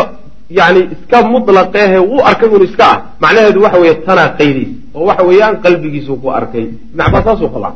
yani 0.59 0.79
iska 0.93 1.17
mutlaqeehe 1.33 1.99
wuu 2.09 2.21
arkay 2.29 2.49
un 2.55 2.63
iska 2.67 2.85
ah. 2.93 2.97
Macnaheedu 3.21 3.59
waxa 3.65 3.77
weeye 3.83 3.95
tanaa 4.07 4.29
qaydaysa 4.39 4.71
oo 4.95 5.05
waxa 5.09 5.23
weeyaan 5.29 5.55
qalbigiisuu 5.63 6.17
ku 6.23 6.27
arkay. 6.39 6.65
Ibn 6.93 6.99
cabaas 7.05 7.23
saasuu 7.27 7.49
qabaa 7.55 7.73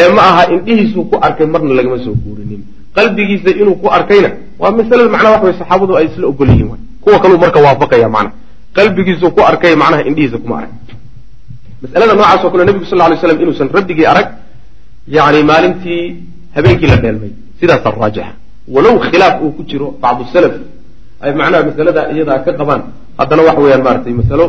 ee 0.00 0.08
ma 0.16 0.22
aha 0.30 0.42
indhihiisuu 0.54 1.04
ku 1.10 1.16
arkay 1.26 1.46
marna 1.46 1.74
lagama 1.78 1.98
soo 2.04 2.14
guurinin. 2.24 2.62
Qalbigiisa 2.96 3.50
inuu 3.60 3.76
ku 3.82 3.88
arkayna 3.98 4.30
waa 4.60 4.70
masalada 4.78 5.10
macnaha 5.14 5.32
waxa 5.34 5.46
weye 5.46 5.58
saxaabadu 5.60 5.92
ay 5.98 6.06
isla 6.10 6.26
ogol 6.32 6.48
yihiin 6.52 6.80
kuwa 7.02 7.18
kaluu 7.22 7.38
marka 7.44 7.58
waafaqaya 7.66 8.08
macnaha. 8.16 8.34
Qalbigiisuu 8.76 9.30
ku 9.36 9.40
arkay 9.50 9.74
macnaha 9.82 10.02
indhihiisa 10.08 10.38
kuma 10.42 10.54
arag. 10.58 10.72
Masalada 11.82 12.12
noocaas 12.14 12.44
oo 12.44 12.50
kale 12.52 12.64
nebigu 12.68 12.86
sal 12.90 12.98
ly 13.10 13.16
slam 13.22 13.38
inuusan 13.42 13.68
rabbigii 13.76 14.06
arag 14.12 14.28
yani 15.16 15.42
maalintii 15.50 16.02
habeenkii 16.54 16.88
la 16.92 16.96
dheelmay 17.04 17.32
sidaasa 17.60 17.90
raajixa 17.90 18.32
walow 18.68 18.96
khilaaf 19.10 19.42
uu 19.42 19.52
ku 19.56 19.62
jiro 19.70 19.94
bacdu 20.02 20.24
salaf 20.32 20.54
ay 21.20 21.32
macnaha 21.34 21.62
masalada 21.70 22.02
iyadaa 22.14 22.44
ka 22.46 22.52
qabaan 22.52 22.82
haddana 23.18 23.42
waxa 23.48 23.60
weeyaan 23.60 23.82
maaragtay 23.82 24.14
masalo 24.14 24.46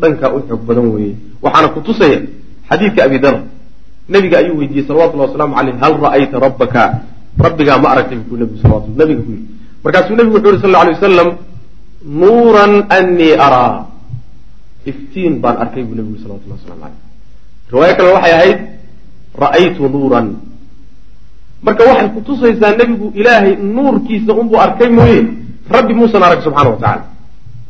dhankaa 0.00 0.32
u 0.36 0.40
xoog 0.48 0.62
badan 0.68 0.86
weeye. 0.94 1.14
Waxaana 1.42 1.68
ku 1.74 1.80
tusaya 1.80 2.20
xadiidka 2.68 3.04
abi 3.04 3.18
dar 3.20 3.36
nebiga 4.08 4.36
ayuu 4.42 4.58
weydiiyey 4.60 4.86
salawatullahi 4.88 5.28
wasalaamu 5.30 5.54
caleyh 5.56 5.76
hal 5.80 5.94
ra'ayta 6.00 6.36
rabbaka? 6.40 6.82
Rabbigaa 7.38 7.78
ma 7.78 7.88
aragtay 7.94 8.18
buu 8.18 8.36
nebigu 8.36 8.58
salawatu 8.60 8.92
nabiga 8.96 9.22
ku 9.22 9.30
yidhi. 9.32 9.46
Markaasuu 9.84 10.16
nebigu 10.16 10.36
wuxu 10.36 10.48
yuri 10.48 10.60
sal 10.60 10.74
alay 10.74 10.94
wasalam 10.98 11.28
nuuran 12.04 12.72
anii 12.88 13.34
araa. 13.46 13.76
Iftiin 14.84 15.40
baan 15.40 15.56
arkay 15.62 15.84
buu 15.84 15.96
nebigu 15.96 16.18
salawatullah 16.24 16.58
waslamu 16.60 16.80
caleyh 16.84 17.00
riwaayo 17.70 17.94
kale 17.96 18.10
waxay 18.16 18.32
ahayd 18.34 18.58
ra'aytu 19.44 19.82
nuuran 19.88 20.26
marka 21.62 21.82
waxay 21.88 22.08
kutusaysaa 22.16 22.72
nebigu 22.78 23.12
ilaahay 23.20 23.56
nuurkiisa 23.56 24.32
unbuu 24.34 24.60
arkay 24.60 24.88
mooye. 24.88 25.22
Rabbi 25.70 25.94
muusan 25.94 26.22
arag 26.22 26.40
subxana 26.42 26.70
wa 26.70 26.76
tacala 26.76 27.04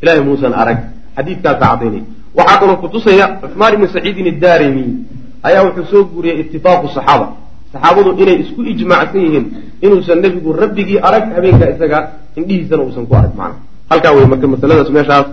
ilahay 0.01 0.21
muusan 0.27 0.53
arag. 0.53 0.77
Xadiidkaasa 1.15 1.59
cadaynay 1.59 2.03
waxaa 2.37 2.57
kaloo 2.59 2.77
kutusaya 2.83 3.25
cuثmaan 3.41 3.73
ibni 3.73 3.87
saciidin 3.93 4.27
iddarimi 4.31 4.85
ayaa 5.43 5.63
wuxuu 5.67 5.85
soo 5.91 6.03
guuriyey 6.11 6.39
itifaaqu 6.41 6.87
saxaaba. 6.95 7.27
Saxaabadu 7.73 8.09
inay 8.21 8.37
isku 8.43 8.61
ijmaacsan 8.71 9.21
yihiin 9.25 9.45
inuusan 9.81 10.19
nebigu 10.23 10.53
rabbigii 10.53 10.99
arag 11.07 11.25
habeenka 11.35 11.65
isaga 11.73 11.99
indhihiisana 12.35 12.81
uusan 12.83 13.05
ku 13.07 13.13
arag 13.15 13.33
macna 13.39 13.55
halkaa 13.91 14.11
wey 14.15 14.25
marka 14.31 14.47
masaladaas 14.47 14.89
meeshaas 14.95 15.27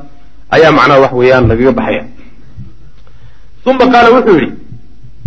ayaa 0.50 0.72
macnaha 0.78 1.00
wax 1.04 1.12
weeyaan 1.20 1.48
lagaga 1.50 1.72
baxaya. 1.78 2.02
Uma 3.66 3.84
qaala 3.92 4.08
wuxuu 4.16 4.36
yidhi 4.40 4.52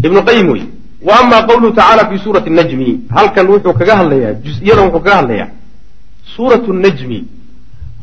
ibnu 0.05 0.19
qayim 0.27 0.47
wey 0.53 0.63
wa 1.07 1.13
ama 1.19 1.37
qawluhu 1.47 1.73
tacaala 1.75 2.09
fi 2.09 2.17
suurati 2.23 2.49
najmi 2.49 2.99
halkan 3.15 3.47
wuxuu 3.51 3.73
kaga 3.79 3.95
hadlayaa 3.99 4.33
jus-iyadan 4.45 4.85
wuxuu 4.85 5.03
kaga 5.03 5.15
hadlayaa. 5.15 5.47
Suuratu 6.35 6.73
najmi 6.73 7.19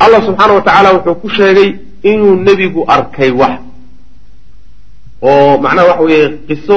allah 0.04 0.20
subxaana 0.26 0.52
wa 0.54 0.60
tacaala 0.66 0.90
wuxuu 0.96 1.14
ku 1.22 1.28
sheegay 1.28 1.68
inuu 2.02 2.34
nebigu 2.46 2.84
arkay 2.88 3.30
wax. 3.30 3.60
Oo 5.22 5.58
macnaha 5.62 5.86
waxa 5.88 6.02
weeye 6.04 6.28
qiso 6.48 6.76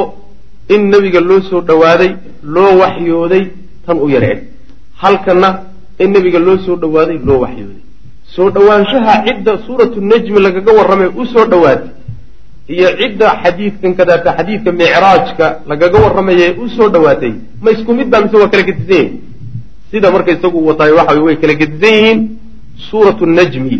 in 0.70 0.82
nebiga 0.90 1.20
loo 1.20 1.42
soo 1.50 1.62
dhowaaday 1.62 2.12
loo 2.44 2.78
waxyooday 2.82 3.44
tan 3.86 3.98
u 4.00 4.10
yareen 4.10 4.40
halkanna 5.02 5.50
in 6.00 6.10
nebiga 6.12 6.40
loo 6.40 6.58
soo 6.66 6.76
dhowaaday 6.76 7.18
loo 7.28 7.40
waxyooday. 7.44 7.82
Soo 8.36 8.50
dhowaanshaha 8.50 9.14
cidda 9.26 9.54
suuratu 9.66 10.02
najmi 10.02 10.40
lagaga 10.40 10.72
warramay 10.78 11.10
u 11.22 11.26
soo 11.26 11.46
dhowaatay 11.46 11.90
iyo 12.76 12.90
cidda 13.00 13.28
xadiidkan 13.44 13.92
kadaata 14.00 14.30
xadiidka 14.38 14.72
micraajka 14.72 15.46
lagaga 15.70 15.98
warramaye 16.04 16.48
u 16.64 16.70
soo 16.76 16.90
dhowaatay 16.94 17.34
ma 17.62 17.70
isku 17.72 17.92
mid 17.94 18.08
baa 18.12 18.22
mise 18.24 18.36
waa 18.42 18.52
kala 18.54 18.64
gedisan 18.64 18.96
yihiin 18.96 19.20
sida 19.92 20.12
marka 20.12 20.32
isagu 20.32 20.60
wataay 20.68 20.92
waxa 21.00 21.22
way 21.26 21.36
kala 21.42 21.54
gedisan 21.62 21.94
yihiin 21.98 22.20
suuratu 22.90 23.26
najmi 23.26 23.78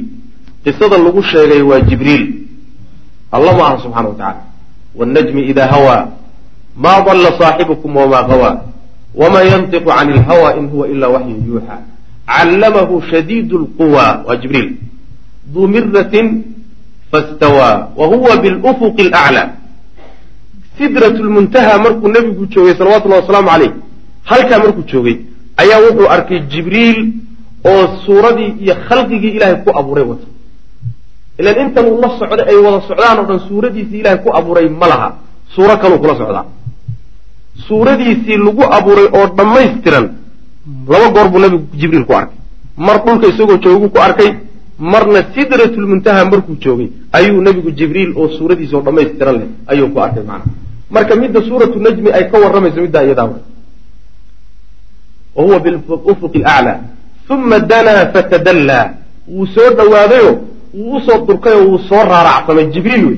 qisada 0.64 0.98
lagu 0.98 1.22
sheegay 1.24 1.62
waa 1.62 1.82
jibriil. 1.82 2.26
Alla 3.32 3.52
ma 3.56 3.64
aha 3.68 3.78
subxana 3.84 4.10
wa 4.10 4.16
tacala 4.16 4.44
wannajmi 4.96 5.42
idaa 5.52 5.68
hawaa 5.68 6.08
maa 6.76 7.02
dalla 7.02 7.32
saaxibukum 7.40 7.96
wamaa 7.96 8.28
hawaa 8.28 8.62
wamaa 9.16 9.44
yantiqu 9.44 9.88
cani 9.90 10.14
ilhawa 10.14 10.56
in 10.60 10.68
huwa 10.68 10.88
ila 10.88 11.08
waxyun 11.10 11.40
yuuxa 11.48 11.78
callamahu 12.28 13.02
shadiidu 13.12 13.58
lquwa 13.58 14.24
waa 14.28 14.36
jibriil. 14.36 14.76
Duu 15.54 15.68
miratin 15.68 16.44
fastawaa 17.12 17.88
wa 18.00 18.06
huwa 18.12 18.38
bilufuqi 18.44 19.02
alaclaa 19.08 19.50
sidrat 20.78 21.16
lmuntaha 21.28 21.74
markuu 21.86 22.08
nebigu 22.16 22.46
joogay 22.54 22.76
salawatullahi 22.80 23.22
wasalaamu 23.22 23.50
caleyh 23.50 23.72
halkaa 24.30 24.60
markuu 24.64 24.84
joogay 24.92 25.16
ayaa 25.62 25.80
wuxuu 25.86 26.08
arkay 26.16 26.40
jibriil 26.52 27.00
oo 27.72 27.84
suuradii 28.06 28.50
iyo 28.64 28.76
khalqigii 28.88 29.32
ilaahay 29.38 29.56
ku 29.64 29.70
abuuray 29.80 30.04
wata. 30.12 30.28
Ilan 31.40 31.56
intan 31.64 31.86
uu 31.92 32.02
la 32.04 32.10
socday 32.20 32.46
ay 32.52 32.58
wada 32.66 32.80
socdaan 32.90 33.18
oo 33.20 33.26
dhan 33.30 33.40
suuradiisii 33.50 34.00
ilaahay 34.02 34.20
ku 34.26 34.30
abuuray 34.40 34.68
ma 34.82 34.88
laha. 34.92 35.10
Suuro 35.56 35.78
kaluu 35.82 36.00
kula 36.04 36.16
socdaa. 36.22 36.46
Suuradiisii 37.68 38.38
lagu 38.46 38.64
abuuray 38.78 39.08
oo 39.18 39.28
dhammaystiran 39.38 40.06
laba 40.92 41.08
goor 41.16 41.28
buu 41.32 41.40
nabigu 41.40 41.66
jibriil 41.80 42.06
ku 42.06 42.14
arkay. 42.20 42.38
Mar 42.78 42.98
dhulka 43.06 43.28
isagoo 43.28 43.58
joogu 43.64 43.90
ku 43.90 44.00
arkay 44.08 44.30
marna 44.82 45.20
sidratulmuntaha 45.36 46.26
markuu 46.26 46.56
joogay 46.64 46.90
ayuu 47.18 47.42
nebigu 47.42 47.72
jibriil 47.72 48.12
oo 48.18 48.30
suuradiisa 48.38 48.78
oo 48.78 48.82
dhammaystiran 48.88 49.36
leh 49.42 49.48
ayuu 49.72 49.90
ku 49.94 50.00
arkay 50.02 50.24
macna. 50.24 50.52
Marka 50.90 51.16
midda 51.16 51.40
suuratu 51.48 51.80
najmi 51.80 52.10
ay 52.12 52.24
ka 52.32 52.38
warramayso 52.44 52.82
middaa 52.82 53.04
iyadaa 53.04 53.24
wa 53.26 53.40
wa 55.36 55.44
huwa 55.44 55.60
bilufuqi 55.60 56.44
alaclaa 56.44 56.80
uma 57.30 57.60
danaa 57.60 58.06
fatadallaa 58.14 58.90
wuu 59.28 59.46
soo 59.56 59.70
dhowaadayo 59.78 60.32
wuu 60.74 60.96
u 60.98 61.02
soo 61.06 61.26
durkayoo 61.26 61.66
wuu 61.70 61.80
soo 61.90 62.04
raaracsamay 62.12 62.66
jibriil 62.74 63.06
wey. 63.06 63.18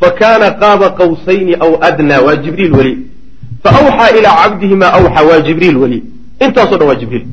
Fakana 0.00 0.50
qaaba 0.50 0.90
qawsayni 0.90 1.54
aw 1.54 1.72
adnaa 1.88 2.20
waa 2.26 2.36
jibriil 2.36 2.72
weli. 2.76 2.98
Fa 3.62 3.70
awxaa 3.70 4.10
ilaa 4.18 4.36
cabdihi 4.42 4.74
maa 4.74 4.92
awxaa 4.98 5.24
waa 5.30 5.40
jibriil 5.46 5.76
weli. 5.76 6.02
Intaaso 6.40 6.76
dhan 6.78 6.88
waa 6.88 6.94
jibriil 7.02 7.26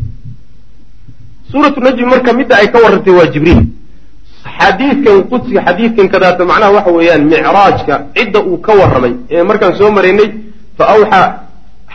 suuratu 1.51 1.79
najmi 1.81 2.05
marka 2.05 2.33
midda 2.33 2.55
ay 2.61 2.67
ka 2.71 2.79
warrantay 2.83 3.13
waa 3.13 3.27
jibriil. 3.33 3.61
Xadiidkan 4.59 5.17
qudsiga 5.31 5.61
xadiidkan 5.67 6.07
kadaata 6.13 6.45
macnaha 6.45 6.71
waxa 6.77 6.91
weeyaan 6.97 7.23
micraajka 7.31 7.95
cidda 8.15 8.39
uu 8.49 8.57
ka 8.65 8.71
warramay 8.79 9.13
ee 9.29 9.43
markaan 9.43 9.73
soo 9.79 9.91
maraynay 9.91 10.29
fa 10.77 10.83
awxaa 10.93 11.27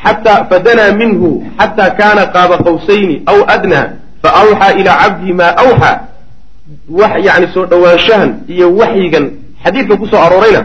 xataa 0.03 0.45
fadanaa 0.51 0.93
minhu 1.01 1.29
xataa 1.59 1.91
kaana 1.99 2.23
qaaba 2.35 2.57
qawsayni 2.67 3.17
aw 3.31 3.39
adnaa 3.55 3.85
fa 4.23 4.29
awxaa 4.43 4.73
ilaa 4.81 4.97
cabdihi 5.03 5.33
maa 5.41 5.53
awxaa 5.65 5.95
wax 6.99 7.13
yani 7.29 7.47
soo 7.55 7.67
dhowaanshahan 7.71 8.31
iyo 8.55 8.67
waxyigan 8.81 9.25
xadiidka 9.65 9.97
ku 10.01 10.07
soo 10.07 10.21
aroorayna 10.27 10.63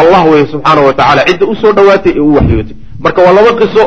allah 0.00 0.20
wey 0.30 0.44
subxaanau 0.52 0.84
wa 0.88 0.92
tacala 0.98 1.22
cidda 1.28 1.46
u 1.46 1.54
soo 1.62 1.72
dhowaatay 1.72 2.12
ee 2.16 2.20
u 2.20 2.34
waxyootay 2.36 2.76
marka 3.04 3.20
waa 3.24 3.32
laba 3.38 3.52
qiso 3.60 3.82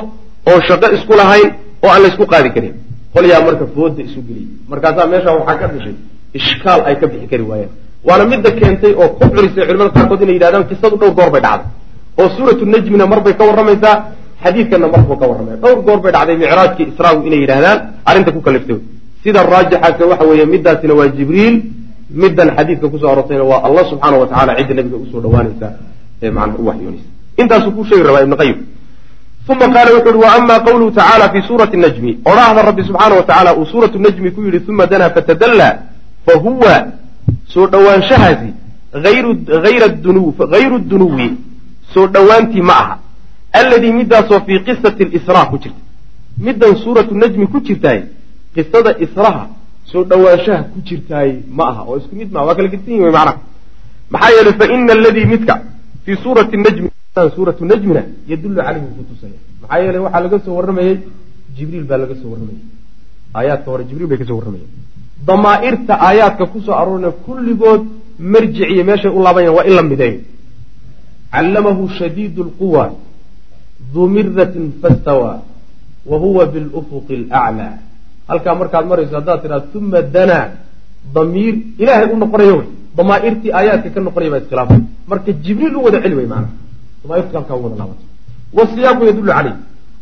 oo 0.50 0.60
shaqo 0.68 0.88
isku 0.98 1.13
lahayn 1.22 1.50
oo 1.84 1.89
aan 1.94 2.02
laysku 2.06 2.26
qaadi 2.34 2.50
karin 2.56 2.74
qolyaa 3.15 3.41
marka 3.47 3.65
fooda 3.75 4.01
isu 4.08 4.19
geliyey 4.28 4.47
markaasaa 4.71 5.08
meesha 5.12 5.30
waxaa 5.39 5.58
ka 5.62 5.67
dhashay 5.73 5.95
ishkaal 6.39 6.80
ay 6.89 6.95
ka 7.01 7.06
bixi 7.12 7.28
kari 7.32 7.43
waayeen. 7.51 7.71
Waana 8.08 8.23
midda 8.32 8.49
keentay 8.60 8.93
oo 9.01 9.10
ku 9.17 9.25
culisay 9.34 9.63
culimada 9.67 9.91
qaarkood 9.95 10.21
inay 10.25 10.36
yidhahdaan 10.38 10.65
qisadu 10.69 10.95
dhowr 11.01 11.13
goor 11.17 11.30
bay 11.36 11.41
dhacday. 11.45 11.67
Oo 12.19 12.28
suuratu 12.38 12.63
najmina 12.73 13.06
marbay 13.12 13.34
ka 13.39 13.43
warramaysaa 13.49 13.95
xadiidkanna 14.43 14.88
marbuu 14.93 15.17
ka 15.21 15.25
warramaya 15.32 15.58
dhowr 15.63 15.80
goor 15.88 15.99
bay 16.04 16.12
dhacday 16.15 16.36
micraajkii 16.43 16.86
israagu 16.93 17.21
inay 17.28 17.39
yidhahdaan 17.43 17.78
arrinta 18.10 18.32
ku 18.36 18.41
kaliftay. 18.47 18.78
Sida 19.23 19.39
raajixaase 19.54 20.04
waxa 20.12 20.25
weeye 20.30 20.45
middaasina 20.54 20.93
waa 20.99 21.08
jibriil 21.17 21.56
middan 22.21 22.49
xadiidka 22.58 22.88
ku 22.93 22.97
soo 23.01 23.10
arortayna 23.13 23.43
waa 23.51 23.62
allah 23.67 23.84
subxaana 23.91 24.15
wa 24.21 24.28
tacala 24.32 24.51
cidda 24.60 24.73
nabiga 24.80 24.97
u 25.04 25.06
soo 25.12 25.21
dhawaanaysa 25.25 25.67
ee 26.23 26.30
macnaha 26.38 26.60
u 26.62 26.65
waxyoonaysa. 26.69 27.08
Intaasuu 27.41 27.71
kuu 27.75 27.86
sheegi 27.89 28.04
rabaa 28.08 28.23
ibnu 28.25 28.36
qayim 28.41 28.58
uma 29.47 29.67
qaala 29.73 29.91
wuxu 29.95 30.10
uhi 30.10 30.17
wa 30.25 30.34
ama 30.36 30.60
qawluhu 30.60 30.91
tacala 30.91 31.29
fi 31.34 31.41
suurati 31.47 31.77
najmi. 31.77 32.19
Odhaahda 32.25 32.62
rabbi 32.62 32.84
subxaana 32.84 33.15
wa 33.15 33.23
tacala 33.23 33.55
uu 33.58 33.65
suuratu 33.65 33.99
najmi 33.99 34.31
ku 34.31 34.41
yidhi 34.41 34.65
uma 34.67 34.86
danaa 34.86 35.10
fatadallaa 35.10 35.73
fa 36.25 36.34
huwa 36.39 36.88
soo 37.53 37.67
dhowaanshahaasi 37.67 38.53
hayru 40.53 40.79
dunuwi 40.79 41.38
soo 41.93 42.08
dhowaantii 42.08 42.62
ma 42.62 42.73
aha. 42.73 42.97
Alladii 43.53 43.91
midaasoo 43.93 44.39
fii 44.45 44.60
qisati 44.60 45.05
lisraa 45.05 45.45
ku 45.45 45.58
jirta. 45.58 45.77
Middan 46.38 46.75
suuratu 46.84 47.15
najmi 47.15 47.47
ku 47.47 47.60
jirtaay 47.62 48.01
qisada 48.55 48.95
israha 48.99 49.47
soo 49.91 50.03
dhowaanshaha 50.03 50.63
ku 50.73 50.79
jirtaay 50.81 51.31
ma 51.51 51.63
aha 51.69 51.81
oo 51.88 51.97
isku 51.97 52.15
mid 52.15 52.31
maaha 52.34 52.45
waa 52.47 52.55
kala 52.55 52.67
gedsan 52.67 52.93
yihiin 52.93 53.12
macnaha. 53.12 53.38
Maxaa 54.10 54.29
yeelay 54.36 54.53
fa 54.60 54.65
ina 54.73 54.93
aladii 54.93 55.25
midka 55.25 55.62
fii 56.05 56.17
suurati 56.23 56.58
najmi 56.58 56.89
suuratu 57.15 57.63
najmina 57.71 58.01
yadullu 58.28 58.60
caleyhi 58.67 58.88
ku 58.97 59.04
tusaya. 59.10 59.38
Maxaa 59.62 59.80
yeelay 59.84 60.01
waxaa 60.06 60.23
laga 60.25 60.38
soo 60.45 60.56
warramayey 60.58 60.95
jibriil 61.56 61.86
baa 61.89 61.97
laga 62.04 62.15
soo 62.21 62.30
warramayey 62.34 62.62
aayaadka 63.38 63.67
hore 63.71 63.84
jibriil 63.89 64.10
bay 64.12 64.17
ka 64.17 64.25
soo 64.30 64.38
warramayeen. 64.39 64.71
Damaa'irta 65.28 65.93
aayaadka 66.08 66.45
ku 66.51 66.60
soo 66.65 66.75
aroorina 66.82 67.12
kulligood 67.25 67.84
marjiciyo 68.19 68.84
meeshay 68.89 69.12
u 69.17 69.19
laabanyahan 69.25 69.56
waa 69.58 69.65
in 69.69 69.75
la 69.80 69.84
mideeyo. 69.91 70.19
Callamahu 71.32 71.84
shadiidu 71.99 72.41
lquwa 72.49 72.86
duu 73.93 74.08
miratin 74.15 74.65
fastawaa 74.82 75.39
wa 76.10 76.17
huwa 76.23 76.43
bilufuqi 76.54 77.15
alaclaa 77.32 77.73
halkaa 78.28 78.56
markaad 78.62 78.86
marayso 78.91 79.15
haddaad 79.19 79.39
tidhahdo 79.43 79.80
uma 79.80 80.01
danaa. 80.01 80.47
Damiir 81.15 81.56
ilaahay 81.80 82.08
u 82.13 82.17
noqonayo 82.17 82.56
wey 82.60 82.67
damaa'irtii 82.97 83.51
aayaadka 83.60 83.89
ka 83.95 83.99
noqonaya 84.01 84.32
baa 84.34 84.41
iskhilaafay 84.43 84.82
marka 85.12 85.32
jibriil 85.45 85.75
u 85.80 85.84
wada 85.86 86.01
celi 86.04 86.15
wey 86.19 86.28
maana 86.34 86.47
u 87.06 87.63
wada 87.63 87.76
laabato 87.76 88.04
wasiyaaqu 88.54 89.06
yadullu 89.06 89.32
caleyh 89.32 89.56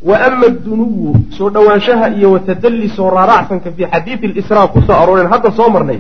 wa 0.04 0.16
ama 0.28 0.48
dunuwu 0.50 1.16
soo 1.38 1.50
dhowaanshaha 1.50 2.10
iyo 2.10 2.32
watadalli 2.32 2.90
soo 2.90 3.10
raaracsanka 3.10 3.72
fii 3.72 3.86
xadiidi 3.86 4.28
lisraa 4.28 4.68
ku 4.68 4.82
soo 4.82 4.94
arooreen 4.94 5.30
hadda 5.34 5.52
soo 5.52 5.70
marnay 5.70 6.00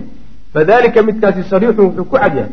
fadalika 0.53 1.03
midkaasi 1.03 1.43
sariixun 1.49 1.85
wuxuu 1.85 2.05
ku 2.05 2.17
cadyahay 2.17 2.51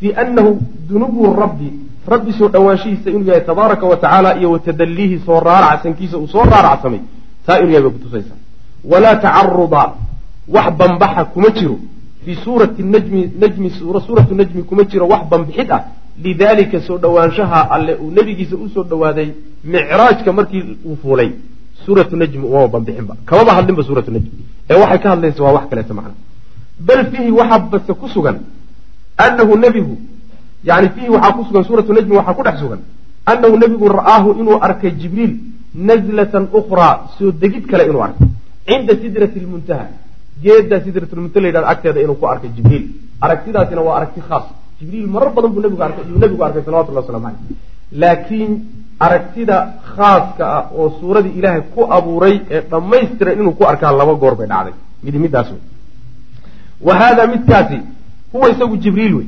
fii 0.00 0.12
annahu 0.22 0.60
dunuwu 0.88 1.34
rabbi 1.40 1.72
rabbi 2.08 2.32
soo 2.32 2.48
dhowaanshihiisa 2.48 3.10
inuu 3.10 3.28
yahay 3.28 3.40
tabaaraka 3.40 3.86
wa 3.86 3.96
tacaala 3.96 4.36
iyo 4.38 4.50
watadallihi 4.50 5.18
soo 5.26 5.40
raaracsankiisa 5.40 6.18
uu 6.18 6.28
soo 6.28 6.44
raaracsamay. 6.44 7.00
Taa 7.46 7.58
inuu 7.58 7.70
yahay 7.70 7.82
bay 7.82 7.90
kutusaysaa 7.90 8.40
walaa 8.84 9.16
tacaruda 9.16 9.92
wax 10.48 10.72
bambaxa 10.78 11.24
kuma 11.24 11.50
jiro. 11.50 11.78
Fii 12.24 12.34
suurati 12.44 12.82
najmi 12.82 13.32
najmi 13.40 13.70
suuratu 13.70 14.34
najmi 14.34 14.62
kuma 14.62 14.84
jiro 14.84 15.08
wax 15.08 15.22
bambixid 15.30 15.70
ah 15.72 15.84
lidalika 16.24 16.80
soo 16.86 16.98
dhowaanshaha 17.04 17.60
alle 17.74 17.92
uu 18.02 18.10
nebigiisa 18.18 18.56
u 18.64 18.68
soo 18.74 18.84
dhowaaday 18.90 19.28
micraajka 19.74 20.32
markii 20.38 20.62
uu 20.88 20.96
fuulay. 21.02 21.30
Suuratu 21.84 22.16
najmi 22.16 22.46
umama 22.50 22.68
bambixinba 22.74 23.14
kamaba 23.28 23.52
hadlinba 23.56 23.82
suuratu 23.88 24.10
najmi 24.16 24.30
ee 24.70 24.78
waxay 24.82 24.98
ka 25.02 25.08
hadlaysa 25.14 25.42
waa 25.44 25.52
wax 25.56 25.64
kaleeto 25.70 25.94
macna. 25.98 26.14
Bal 26.86 27.00
fiihi 27.10 27.30
waxaa 27.40 27.58
base 27.72 27.92
ku 28.00 28.08
sugan 28.14 28.36
anahu 29.24 29.56
nebigu 29.64 29.96
yani 30.68 30.88
fiihi 30.94 31.10
waxaa 31.16 31.32
ku 31.36 31.42
sugan 31.48 31.64
suuratu 31.68 31.92
najmi 31.96 32.14
waxaa 32.20 32.34
ku 32.38 32.42
dhex 32.46 32.56
sugan 32.64 32.80
annahu 33.32 33.54
nebigu 33.62 33.86
ra'aahu 33.98 34.28
inuu 34.40 34.58
arkay 34.66 34.90
jibriil 35.00 35.32
nazlatan 35.88 36.44
ukhraa 36.58 36.94
soo 37.18 37.30
degid 37.42 37.64
kale 37.70 37.84
inuu 37.90 38.02
arkay. 38.08 38.28
Cinda 38.68 38.92
sidrati 39.02 39.38
lmuntaha 39.44 39.86
geeddaa 40.44 40.80
sidratulmuntaha 40.84 41.42
la 41.42 41.48
yidhahdo 41.48 41.68
agteeda 41.72 42.00
inuu 42.06 42.16
ku 42.20 42.26
arkay 42.32 42.50
jibriil. 42.56 42.84
Aragtidaasina 43.24 43.80
waa 43.86 43.96
aragti 43.98 44.20
khaas 44.28 44.46
jibriil 44.80 45.06
marar 45.14 45.30
badan 45.36 45.50
buu 45.54 45.62
nabigu 45.64 45.82
arkay 45.88 46.04
yuu 46.10 46.18
nebigu 46.18 46.42
arkay 46.48 46.62
salawatullahi 46.66 47.04
waslamu 47.06 47.26
caleyh 47.26 47.56
laakiin 48.02 48.52
aragtida 49.06 49.56
khaaska 49.94 50.44
ah 50.56 50.64
oo 50.78 50.88
suuradii 51.00 51.34
ilaahay 51.38 51.62
ku 51.74 51.82
abuuray 51.96 52.34
ee 52.50 52.60
dhammaystiran 52.70 53.38
inuu 53.40 53.54
ku 53.58 53.64
arkaa 53.72 53.92
laba 54.00 54.14
goor 54.22 54.34
bay 54.40 54.48
dhacday. 54.52 54.74
Midi 55.04 55.18
middaas 55.24 55.48
wey 55.52 55.62
wa 56.86 56.94
haadaa 57.00 57.26
midkaasi 57.34 57.78
huwa 58.32 58.50
isagu 58.50 58.76
jibriil 58.84 59.14
wey. 59.18 59.26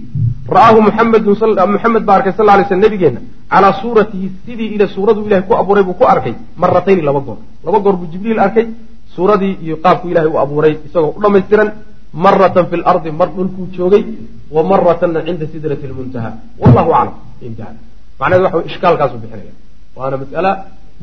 Ra'aahu 0.57 0.81
muxamedun 0.89 1.37
muxamed 1.75 2.03
baa 2.09 2.17
arkay 2.19 2.33
sal 2.39 2.47
lay 2.47 2.65
sl 2.69 2.81
nabigeenna 2.85 3.21
calaa 3.53 3.73
suuratihi 3.83 4.27
sidii 4.47 4.69
ila 4.75 4.87
suuraduu 4.95 5.27
ilahay 5.29 5.45
ku 5.49 5.55
abuuray 5.55 5.85
buu 5.89 5.97
ku 6.01 6.05
arkay 6.15 6.35
maratayni 6.57 7.03
laba 7.09 7.21
goor. 7.27 7.39
Laba 7.67 7.79
goor 7.85 7.97
buu 8.01 8.09
jibriil 8.13 8.41
arkay 8.47 8.67
suuradii 9.15 9.55
iyo 9.65 9.77
qaabku 9.85 10.09
ilahay 10.13 10.31
u 10.35 10.39
abuuray 10.45 10.75
isagoo 10.87 11.13
u 11.17 11.21
dhammaystiran 11.23 11.69
maratan 12.13 12.65
fi 12.71 12.77
lardi 12.77 13.11
mar 13.11 13.29
dhulkuu 13.37 13.69
joogay 13.77 14.05
wa 14.51 14.63
maratanna 14.63 15.21
cinda 15.27 15.47
sidrati 15.53 15.87
lmuntaha. 15.87 16.31
Wallahu 16.59 16.91
aclam 17.01 17.15
intaha 17.47 17.73
macnahedu 18.21 18.45
waxa 18.45 18.67
ishkaalkaasu 18.71 19.17
bixinaya. 19.23 19.55
Waana 19.97 20.17
mas'ala 20.23 20.51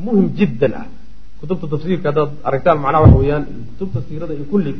muhiim 0.04 0.28
jiddan 0.38 0.72
ah. 0.80 0.86
Kutubta 1.40 1.66
tafsiirka 1.72 2.08
haddaad 2.10 2.30
aragtaan 2.48 2.78
macnaha 2.84 3.02
waxa 3.04 3.18
weeyaan 3.20 3.44
kutubta 3.68 3.98
siirada 4.08 4.34
iyo 4.34 4.46
kulli 4.52 4.72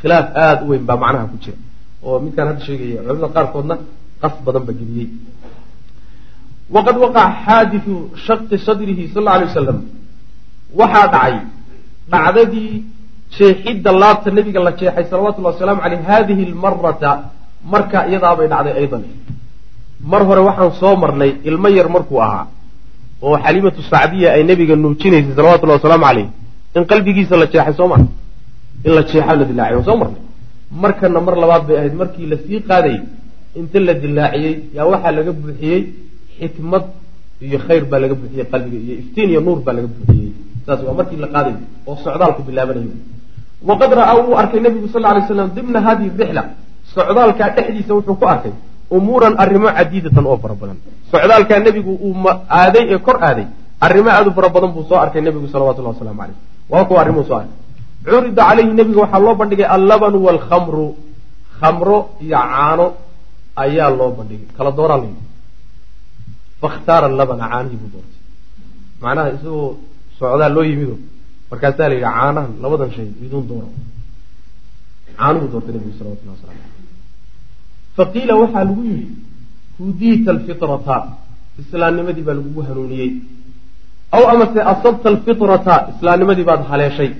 khilaaf 0.00 0.26
aada 0.44 0.62
u 0.64 0.68
weyn 0.70 0.84
baa 0.88 0.96
macnaha 1.04 1.26
ku 1.32 1.36
jira. 1.42 1.58
Oo 2.04 2.20
midkaan 2.24 2.46
hadda 2.50 2.62
sheegaya 2.66 3.02
culamada 3.02 3.28
qaarkoodna 3.36 3.74
qas 4.22 4.34
badan 4.46 4.62
ba 4.68 4.72
geliyey. 4.80 5.08
Waqad 6.74 6.96
waqaca 7.04 7.24
xaadiu 7.44 7.94
shaqi 8.26 8.56
sadrihi 8.66 9.04
sal 9.12 9.22
alla 9.22 9.32
alay 9.36 9.46
wasalam 9.50 9.78
waxaa 10.80 11.06
dhacay 11.14 11.36
dhacdadii 12.12 12.72
jeexidda 13.38 13.90
laabta 14.02 14.28
nabiga 14.36 14.60
la 14.66 14.72
jeexay 14.80 15.04
salawatullahi 15.10 15.54
wasalaamu 15.56 15.80
caleyh 15.84 16.00
hadihi 16.10 16.44
lmarata 16.52 17.10
marka 17.72 17.98
iyadaabay 18.10 18.46
dhacday 18.52 18.74
aydan. 18.80 19.02
Mar 20.10 20.22
hore 20.28 20.40
waxaan 20.48 20.72
soo 20.80 20.94
marnay 21.02 21.30
ilmo 21.48 21.68
yar 21.78 21.88
markuu 21.94 22.18
ahaa 22.26 22.46
oo 23.26 23.36
xaliimatu 23.44 23.80
sacdiya 23.92 24.28
ay 24.36 24.42
nebiga 24.50 24.74
nuujinaysay 24.82 25.34
salawatullahi 25.38 25.78
wasalaamu 25.80 26.04
caleyh 26.08 26.28
in 26.76 26.82
qalbigiisa 26.90 27.34
la 27.42 27.46
jeexay 27.52 27.74
soo 27.78 27.88
marnay. 27.92 28.10
In 28.86 28.92
la 28.96 29.02
jeexo 29.10 29.32
la 29.40 29.44
dilaacay 29.50 29.74
waan 29.76 29.84
soo 29.88 29.96
marnay. 30.02 30.22
Markana 30.82 31.20
mar 31.26 31.34
labaad 31.42 31.62
bay 31.68 31.76
ahayd 31.80 31.94
markii 32.02 32.26
la 32.32 32.36
sii 32.44 32.60
qaadayay 32.68 33.00
inta 33.60 33.78
la 33.86 33.94
dilaaciyey 34.04 34.54
yaa 34.76 34.86
waxaa 34.92 35.12
laga 35.18 35.32
buuxiyey 35.40 35.80
xikmad 36.38 36.84
iyo 37.46 37.58
khayr 37.66 37.84
baa 37.90 38.00
laga 38.02 38.14
buuxiyey 38.20 38.46
qalbiga 38.52 38.78
iyo 38.86 38.94
iftiin 39.02 39.28
iyo 39.32 39.40
nuur 39.46 39.58
baa 39.66 39.74
laga 39.78 39.88
buuxiyey. 39.94 40.30
Saas 40.66 40.80
waa 40.86 40.94
markii 40.98 41.18
la 41.24 41.28
qaadayo 41.34 41.58
oo 41.88 41.96
socdaalku 42.04 42.40
bilaabanayo 42.48 42.92
waqad 43.68 43.90
ra'aa 44.00 44.16
wuu 44.24 44.36
arkay 44.42 44.60
nebigu 44.66 44.88
sal 44.94 45.02
lay 45.16 45.22
slam 45.28 45.48
dimna 45.56 45.78
hadihi 45.86 46.10
rixla 46.20 46.42
socdaalkaa 46.94 47.48
dhexdiisa 47.56 47.92
wuxuu 47.98 48.16
ku 48.20 48.26
arkay 48.34 48.52
umuuran 48.96 49.34
arrimo 49.42 49.68
cadiidatan 49.78 50.24
oo 50.30 50.36
fara 50.42 50.54
badan 50.60 50.78
socdaalkaa 51.12 51.58
nebigu 51.66 51.92
uu 52.08 52.14
aaday 52.60 52.84
ee 52.94 52.98
kor 53.06 53.16
aaday 53.28 53.46
arrimo 53.86 54.08
aad 54.16 54.26
u 54.28 54.32
fara 54.38 54.48
badan 54.56 54.70
buu 54.76 54.84
soo 54.90 54.98
arkay 55.04 55.20
nebigu 55.26 55.46
salawatullahi 55.54 55.94
waslamu 55.96 56.18
caleyh 56.22 56.38
waa 56.72 56.84
kuwa 56.88 56.98
arrimuu 57.02 57.24
soo 57.28 57.36
arkay 57.40 57.56
curida 58.04 58.42
caleyhi 58.48 58.72
nebiga 58.80 59.00
waxaa 59.04 59.22
loo 59.26 59.34
bandhigay 59.40 59.68
allabanu 59.76 60.18
waalkhamru 60.26 60.86
khamro 61.60 61.98
iyo 62.24 62.38
caano 62.52 62.86
ayaa 63.64 63.90
loo 63.98 64.10
bandhigay 64.18 64.48
kala 64.56 64.70
dooraa 64.78 64.98
la 65.02 65.06
yidhi 65.10 65.24
fakhtaara 66.62 67.08
labana 67.20 67.44
caanihii 67.52 67.78
buu 67.82 67.90
doortay 67.94 68.20
macnaha 69.02 69.28
isagoo 69.36 69.68
socdaa 70.18 70.50
loo 70.56 70.64
yimido 70.70 70.96
markaasaa 71.50 71.88
la 71.90 71.94
yidhi 71.96 72.06
caanahan 72.16 72.52
labadan 72.64 72.90
shay 72.96 73.08
iduun 73.26 73.44
dooro 73.50 73.68
caanuhu 75.18 75.46
doortay 75.52 75.72
nebigu 75.76 75.94
salawatullahi 75.98 76.36
waslamu 76.36 76.58
caleyh 76.60 76.72
faqiila 77.96 78.34
waxaa 78.42 78.64
lagu 78.68 78.82
yidhi 78.90 79.06
hudiita 79.78 80.30
alfitrata. 80.30 80.96
Islaamnimadii 81.62 82.22
baa 82.22 82.34
lagugu 82.38 82.62
hanuuniyey. 82.68 83.10
Aw 84.16 84.22
amase 84.32 84.60
asabta 84.72 85.08
alfitrata. 85.14 85.74
Islaamnimadii 85.94 86.46
baad 86.50 86.62
haleeshay. 86.70 87.10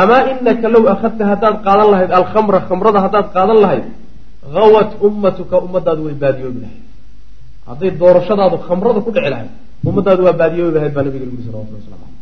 Amaa 0.00 0.22
inaka 0.32 0.68
low 0.74 0.84
akhadta 0.94 1.24
haddaad 1.30 1.56
qaadan 1.66 1.88
lahayd 1.92 2.10
alkhamra 2.20 2.58
khamrada 2.68 2.98
haddaad 3.04 3.26
qaadan 3.36 3.58
lahayd 3.64 3.84
hawat 4.56 4.90
ummatuka 5.06 5.56
ummadaadu 5.66 6.00
way 6.06 6.16
baadiyoobi 6.24 6.60
lahayd. 6.64 6.84
Hadday 7.68 7.90
doorashadaadu 8.02 8.56
khamrada 8.66 9.00
ku 9.06 9.10
dhici 9.16 9.30
lahayd 9.34 9.50
ummadaadu 9.88 10.20
waa 10.26 10.36
baadiyoobi 10.40 10.74
lahayd 10.76 10.92
baa 10.96 11.04
nabiga 11.06 11.26
lgu 11.30 11.42
salawatullah 11.46 11.80
waslam 11.80 12.00
aleyh 12.06 12.13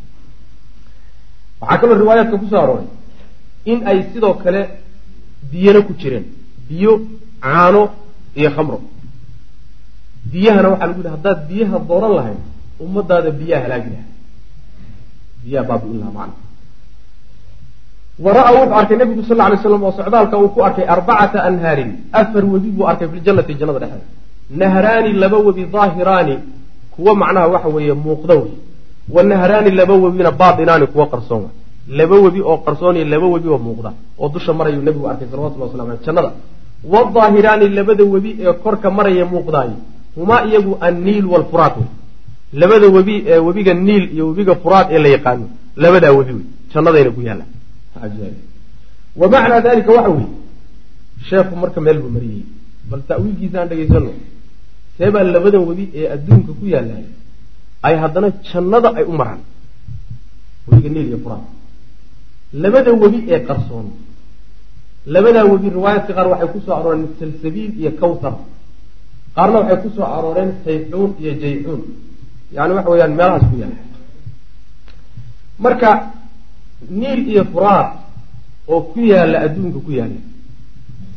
waxaa 1.62 1.78
kaloo 1.80 1.96
riwaayaadka 2.02 2.36
ku 2.42 2.46
soo 2.52 2.60
arooray 2.64 2.88
in 3.70 3.78
ay 3.90 3.98
sidoo 4.12 4.34
kale 4.42 4.60
biyana 5.50 5.80
ku 5.86 5.92
jireen. 6.00 6.24
Biyo 6.68 6.92
caano 7.44 7.82
iyo 8.40 8.50
khamro. 8.56 8.78
Biyahana 10.32 10.68
waxaa 10.72 10.86
lagu 10.90 11.00
yihi 11.02 11.12
haddaad 11.16 11.38
biyaha 11.50 11.76
dooran 11.88 12.12
lahayd 12.18 12.40
ummadaada 12.84 13.30
biyaha 13.40 13.62
halaagi 13.64 13.90
lahay 13.94 14.08
biyaha 15.42 15.64
baabi'in 15.68 15.98
laha 16.02 16.12
macna. 16.18 16.34
Wara-a 18.24 18.50
wuxuu 18.56 18.74
arkay 18.80 18.96
nabigu 19.00 19.22
sal 19.28 19.38
lay 19.50 19.56
slam 19.62 19.82
oo 19.86 19.92
socdaalka 19.98 20.36
uu 20.42 20.48
ku 20.54 20.60
arkay 20.68 20.86
arbacata 20.94 21.38
anhaarin 21.48 21.90
afar 22.20 22.44
webi 22.52 22.70
buu 22.76 22.86
arkay 22.90 23.08
fi 23.12 23.16
ljannati 23.24 23.52
jannada 23.60 23.78
dhexdeeda. 23.82 24.06
Nahraani 24.60 25.10
laba 25.22 25.38
webi 25.46 25.62
daahiraani 25.74 26.34
kuwa 26.94 27.12
macnaha 27.22 27.46
waxa 27.54 27.68
weeye 27.74 27.94
muuqda 28.04 28.34
wey 28.40 28.52
wa 29.08 29.22
nahraani 29.22 29.70
laba 29.70 29.94
webina 29.94 30.30
baatinaani 30.30 30.86
kuwa 30.86 31.06
qarsoon 31.06 31.48
laba 31.88 32.16
webi 32.24 32.40
oo 32.40 32.56
qarsoon 32.66 32.96
iyo 32.96 33.04
laba 33.04 33.26
webi 33.26 33.48
oo 33.48 33.58
muuqda 33.58 33.92
oo 34.18 34.28
dusha 34.28 34.52
marayuu 34.52 34.82
nabigu 34.82 35.08
arkay 35.08 35.28
salawatullah 35.30 35.68
waslam 35.68 35.90
aleh 35.90 36.00
jannada 36.06 36.30
wadaahiraani 36.92 37.68
labada 37.68 38.04
webi 38.04 38.36
ee 38.40 38.52
korka 38.52 38.90
maraya 38.90 39.24
muuqdaay 39.26 39.70
humaa 40.16 40.44
iyagu 40.46 40.76
anniil 40.80 41.26
waalfuraat 41.32 41.76
wey 41.76 41.88
labada 42.52 42.86
webi 42.88 43.24
ee 43.26 43.38
webiga 43.38 43.74
niil 43.74 44.04
iyo 44.14 44.28
webiga 44.28 44.54
furaad 44.54 44.86
ee 44.90 44.98
la 44.98 45.08
yaqaano 45.08 45.46
labadaa 45.76 46.12
webi 46.12 46.32
wey 46.32 46.44
jannadayna 46.74 47.10
ku 47.10 47.20
yaalla 47.28 47.44
wa 49.16 49.28
macnaa 49.28 49.60
dalika 49.60 49.92
waxa 49.92 50.10
weeye 50.10 50.28
sheekhu 51.28 51.56
marka 51.56 51.80
meel 51.80 51.98
buu 52.02 52.08
mariyey 52.16 52.42
bal 52.90 53.00
ta'wiilkiisa 53.08 53.56
aan 53.60 53.68
dhegaysano 53.68 54.10
seebaa 54.98 55.24
labadan 55.34 55.62
webi 55.70 55.84
ee 55.94 56.06
adduunka 56.14 56.52
ku 56.60 56.66
yaallay 56.74 57.04
ay 57.86 57.94
haddana 58.02 58.28
jannada 58.48 58.88
ay 58.98 59.04
u 59.10 59.12
maraan. 59.20 59.40
Webiga 60.68 60.88
niil 60.94 61.08
iyo 61.10 61.18
furaad 61.24 61.44
labada 62.62 62.90
webi 63.02 63.18
ee 63.34 63.40
qarsoon 63.48 63.86
labadaa 65.14 65.44
webi 65.52 65.68
riwaayaadka 65.76 66.12
qaar 66.16 66.28
waxay 66.32 66.48
ku 66.54 66.58
soo 66.66 66.74
arooreen 66.78 67.08
salsabiil 67.18 67.72
iyo 67.80 67.90
kawthar 68.00 68.34
qaarna 69.36 69.56
waxay 69.60 69.78
ku 69.82 69.88
soo 69.96 70.06
arooreen 70.16 70.50
sayxuun 70.64 71.10
iyo 71.22 71.32
jayxuun. 71.42 71.80
Yani 72.56 72.72
waxa 72.76 72.90
weeyaan 72.92 73.12
meelahaas 73.18 73.44
ku 73.50 73.56
yaalla 73.62 73.80
marka 75.64 75.90
niil 77.00 77.20
iyo 77.32 77.42
furaad 77.52 77.88
oo 78.72 78.80
ku 78.92 79.00
yaalla 79.12 79.36
adduunka 79.46 79.78
ku 79.86 79.90
yaalla 79.98 80.20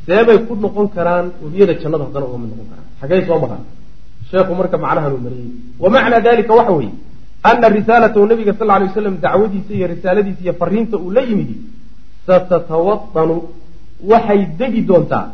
seebay 0.06 0.38
ku 0.48 0.54
noqon 0.64 0.88
karaan 0.96 1.26
webiyada 1.44 1.74
jannada 1.82 2.04
haddana 2.08 2.26
ugama 2.30 2.46
noqon 2.52 2.68
karaan. 2.72 2.88
Xaggay 3.00 3.22
soo 3.28 3.38
maraan 3.44 3.64
sheekhu 4.32 4.54
marka 4.60 4.78
macnahanuu 4.78 5.20
mariyey. 5.26 5.52
Wa 5.84 5.90
macnaa 5.96 6.20
dalika 6.28 6.54
waxa 6.60 6.74
weeye 6.80 6.94
ana 7.50 7.68
risaalatahu 7.78 8.26
nabiga 8.32 8.54
sal 8.60 8.68
ly 8.82 8.86
waslam 8.90 9.16
dacwadiisa 9.26 9.72
iyo 9.78 9.88
risaaladiisa 9.94 10.42
iyo 10.46 10.54
fariinta 10.62 10.96
uu 10.98 11.12
la 11.18 11.22
yimidi 11.22 11.56
satatawatanu 12.28 13.36
waxay 14.12 14.42
degi 14.60 14.82
doontaa 14.90 15.26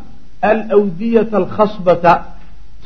alwdiyata 0.42 1.36
alkhasbata 1.42 2.12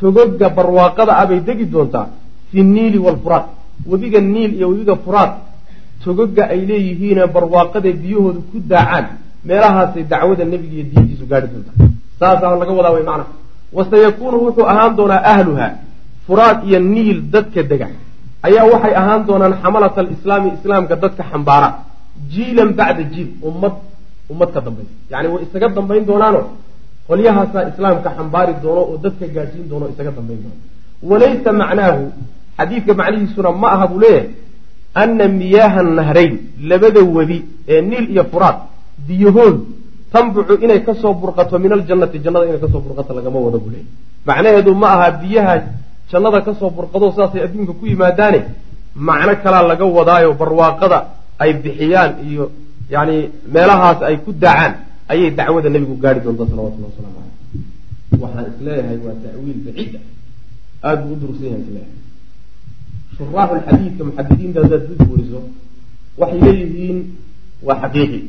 togoga 0.00 0.48
barwaaqada 0.56 1.12
ah 1.20 1.26
bay 1.30 1.40
degi 1.48 1.64
doontaa 1.74 2.06
fi 2.50 2.62
niili 2.62 2.98
waalfuraad 3.06 3.44
webiga 3.90 4.20
niil 4.20 4.50
iyo 4.58 4.66
webiga 4.70 4.96
furaad 5.04 5.32
togoga 6.04 6.42
ay 6.54 6.60
leeyihiine 6.70 7.22
barwaaqaday 7.34 7.92
biyahooda 8.02 8.40
ku 8.50 8.56
daacaan 8.70 9.06
meelahaasay 9.48 10.04
dacwada 10.12 10.44
nebiga 10.52 10.74
iyo 10.76 10.84
diintiisu 10.90 11.24
gaari 11.30 11.46
doontaa. 11.52 11.76
Saasaa 12.20 12.56
laga 12.60 12.72
wadaa 12.78 12.94
way 12.96 13.04
macnaha. 13.10 13.32
Wasayakuunu 13.76 14.36
wuxuu 14.44 14.66
ahaan 14.72 14.92
doonaa 14.98 15.22
ahluha 15.32 15.68
furaad 16.26 16.58
iyo 16.68 16.78
niil 16.94 17.18
dadka 17.34 17.60
dega 17.70 17.88
ayaa 18.46 18.64
waxay 18.72 18.94
ahaan 19.00 19.20
doonaan 19.28 19.54
xamalata 19.62 19.98
alislaami 20.04 20.48
islaamka 20.56 20.94
dadka 21.04 21.22
xambaara. 21.30 21.68
Jiilan 22.32 22.70
bacda 22.78 23.02
jiil 23.12 23.28
ummad 23.48 23.74
ummad 24.32 24.48
ka 24.54 24.60
dambaysa 24.66 24.92
yani 25.12 25.26
way 25.32 25.42
isaga 25.46 25.68
dambayn 25.76 26.04
doonaano 26.10 26.40
qolyahaasaa 27.08 27.62
islaamka 27.70 28.08
xambaari 28.16 28.52
doono 28.62 28.82
oo 28.90 28.96
dadka 29.04 29.24
gaadhsiin 29.34 29.66
doono 29.70 29.86
isaga 29.92 30.10
dambayn 30.18 30.40
doono. 30.44 30.58
Walaysa 31.10 31.50
macnaahu 31.60 32.02
xadiidka 32.58 32.92
macnihiisuna 33.00 33.50
ma 33.62 33.68
aha 33.74 33.86
buu 33.90 34.00
leeyahay 34.04 34.28
ana 35.02 35.24
miyaaha 35.40 35.80
nahrayn 35.98 36.34
labada 36.70 37.00
webi 37.16 37.38
ee 37.74 37.80
niil 37.90 38.06
iyo 38.14 38.24
furaad 38.32 38.56
biyahoodu 39.06 39.60
tanbucu 40.12 40.54
inay 40.64 40.80
ka 40.86 40.92
soo 41.02 41.12
burqato 41.20 41.54
min 41.64 41.72
aljannati 41.76 42.18
jannada 42.24 42.44
inay 42.48 42.60
ka 42.64 42.68
soo 42.72 42.80
burqato 42.86 43.10
lagama 43.18 43.38
wado 43.46 43.58
buu 43.64 43.70
leeyahy 43.74 43.90
macnaheedu 44.28 44.70
ma 44.82 44.86
aha 44.94 45.08
biyaha 45.22 45.54
jannada 46.10 46.40
ka 46.46 46.52
soo 46.60 46.70
burqado 46.76 47.06
saasay 47.16 47.40
adduunka 47.46 47.72
ku 47.78 47.84
yimaadaane 47.90 48.40
macno 49.08 49.32
kalaa 49.44 49.64
laga 49.70 49.84
wadaayo 49.98 50.30
barwaaqada 50.40 50.98
ay 51.42 51.50
bixiyaan 51.62 52.12
iyo 52.30 52.44
yani 52.94 53.16
meelahaas 53.54 53.98
ay 54.08 54.16
ku 54.24 54.30
daacaan 54.32 54.72
ayay 55.12 55.30
dacwada 55.38 55.68
nebigu 55.74 55.94
gaari 56.04 56.20
doontaa 56.24 56.48
salawatullah 56.52 56.88
wasalaamu 56.92 57.18
caleyh 57.20 58.22
waxaan 58.22 58.46
is 58.52 58.58
leeyahay 58.66 58.98
waa 59.04 59.16
ta'wiil 59.24 59.58
baciida 59.66 60.00
aada 60.86 61.02
buu 61.02 61.12
u 61.14 61.20
durugsan 61.20 61.46
yahay 61.50 61.62
is 61.64 61.70
leeyahay 61.74 61.94
shuraaxu 63.16 63.54
lxadiidka 63.60 64.02
muxadidiinta 64.08 64.58
haddaad 64.64 64.84
weriso 65.12 65.40
waxay 66.20 66.40
leeyihiin 66.46 66.98
waa 67.66 67.78
xaqiiqi. 67.82 68.20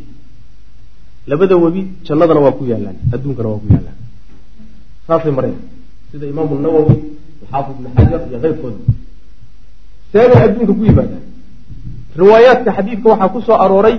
Labada 1.31 1.55
webi 1.63 1.81
jannadana 2.07 2.39
waa 2.45 2.55
ku 2.57 2.63
yaalaan 2.71 2.97
adduunkana 3.15 3.49
waa 3.51 3.59
ku 3.63 3.67
yaalaan. 3.75 3.97
Saasay 5.07 5.31
mareen. 5.37 5.57
Sida 6.11 6.25
imaamu 6.33 6.53
nawowi 6.65 6.95
xaafid 7.51 7.75
ibn 7.79 7.87
xajar 7.95 8.21
iyo 8.29 8.39
keyrkooda 8.43 8.77
seebay 10.11 10.39
adduunka 10.45 10.73
ku 10.79 10.83
yimaadaan 10.89 11.23
riwaayaadka 12.19 12.69
xadiidka 12.77 13.07
waxaa 13.11 13.33
ku 13.33 13.39
soo 13.47 13.57
arooray 13.65 13.95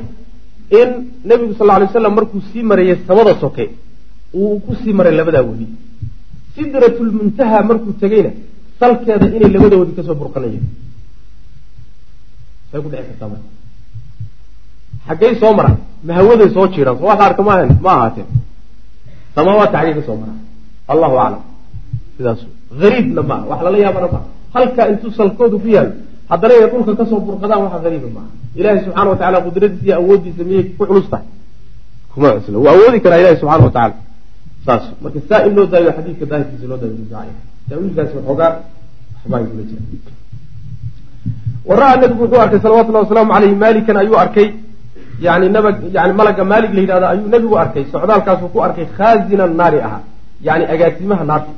in 0.81 0.89
nebigu 1.25 1.55
sal 1.59 1.69
ly 1.81 1.87
slam 1.93 2.15
markuu 2.19 2.41
sii 2.53 2.63
marayay 2.71 2.99
samada 3.09 3.33
soke 3.43 3.65
uu 4.35 4.61
ku 4.67 4.73
sii 4.81 4.93
maray 4.99 5.15
labadaa 5.21 5.43
webi 5.49 5.67
sidratulmuntaha 6.55 7.59
markuu 7.71 7.93
tegeyna 8.03 8.31
salkeeda 8.81 9.27
inay 9.37 9.51
labada 9.55 9.77
webi 9.81 9.93
ka 9.97 10.03
soo 10.09 10.17
marka 13.33 13.49
xaggay 15.09 15.33
soo 15.41 15.53
maraan 15.59 15.79
ma 16.07 16.13
hawaday 16.19 16.49
soo 16.57 16.67
jiiraan 16.75 16.99
soo 16.99 17.07
wax 17.11 17.19
la 17.19 17.43
maahan 17.49 17.71
ma 17.85 17.91
ahaateen 17.97 18.29
samaawaadka 19.35 19.77
xaggay 19.79 19.95
ka 19.99 20.03
soo 20.09 20.17
maraan 20.23 20.41
allahu 20.93 21.17
aclam 21.25 21.43
sidaas. 22.19 22.41
Ariibna 22.87 23.23
maa 23.31 23.43
wax 23.51 23.61
lala 23.67 23.79
yaabana 23.85 24.09
maa 24.15 24.25
halkaa 24.55 24.87
intuu 24.93 25.11
salkoodu 25.19 25.59
ku 25.63 25.69
yaalo 25.77 25.93
haddana 26.31 26.55
inay 26.59 26.71
dhulka 26.73 26.93
ka 26.99 27.05
soo 27.11 27.21
burqadaan 27.27 27.61
waxa 27.65 27.79
hariiba 27.85 28.09
maaha 28.17 28.31
ilahi 28.61 28.79
subxana 28.85 29.09
watacala 29.11 29.39
qudradiisa 29.47 29.85
iyo 29.87 29.95
awoodiisa 30.01 30.43
miyay 30.49 30.65
ku 30.79 30.87
culus 30.87 31.07
tahay? 31.13 31.27
Kuma 32.13 32.29
cusla 32.37 32.59
waa 32.65 32.73
awoodi 32.77 32.99
karaa 33.05 33.21
ilahi 33.23 33.37
subxana 33.41 33.65
wa 33.69 33.73
tacala 33.77 33.95
saas 34.67 34.85
marka 35.03 35.19
saa 35.29 35.41
in 35.47 35.53
loo 35.57 35.67
daayo 35.73 35.91
xadiidka 35.97 36.25
daahirkiisa 36.31 36.67
loo 36.71 36.79
daayo 36.83 37.33
taawiilkaasi 37.69 38.13
waxoogaa 38.19 38.53
waxbaa 39.17 39.41
igula 39.45 39.63
jira. 39.69 39.83
Wara-a 41.69 41.97
nabigu 42.01 42.23
wuxuu 42.25 42.41
arkay 42.45 42.61
salawatullahi 42.65 43.05
wasalaamu 43.05 43.33
caleyhi 43.33 43.57
maalikan 43.65 43.97
ayuu 44.03 44.19
arkay. 44.25 44.49
Yani 45.21 45.49
nabag 45.57 45.77
yani 45.97 46.13
malaga 46.21 46.45
maalig 46.45 46.73
la 46.77 46.81
yidhahdo 46.81 47.07
ayuu 47.13 47.29
nabigu 47.35 47.55
arkay. 47.65 47.85
Socdaalkaasuu 47.93 48.49
ku 48.55 48.59
arkay 48.67 48.87
khaazina 48.99 49.47
naari 49.47 49.79
ahaa 49.87 50.03
yani 50.49 50.65
agaasimaha 50.75 51.25
naarta 51.31 51.51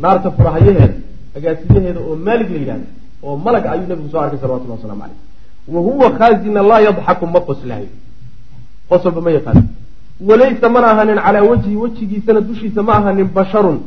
naarta 0.00 0.30
furahayaheeda 0.30 0.94
agaasimaheeda 1.36 2.00
oo 2.00 2.16
maalig 2.16 2.50
la 2.50 2.58
yidhahdo 2.58 2.86
oo 3.22 3.36
malag 3.36 3.66
ayuu 3.66 3.88
nabigu 3.88 4.08
soo 4.12 4.20
arkay 4.20 4.38
salawatullah 4.38 4.76
waslamu 4.78 5.00
caleyh 5.02 5.18
wa 5.74 5.80
huwa 5.80 6.10
khaazina 6.18 6.62
laa 6.62 6.80
yadxaku 6.80 7.26
ma 7.26 7.40
qoslahayo 7.40 7.90
qosolba 8.88 9.20
ma 9.20 9.30
yaqaano. 9.30 9.62
Walaysa 10.28 10.68
mana 10.68 10.86
ahanin 10.92 11.18
calaa 11.26 11.42
wajhi 11.42 11.76
wejigiisana 11.76 12.40
dushiisa 12.40 12.82
ma 12.82 12.92
ahanin 12.92 13.28
basharun. 13.36 13.78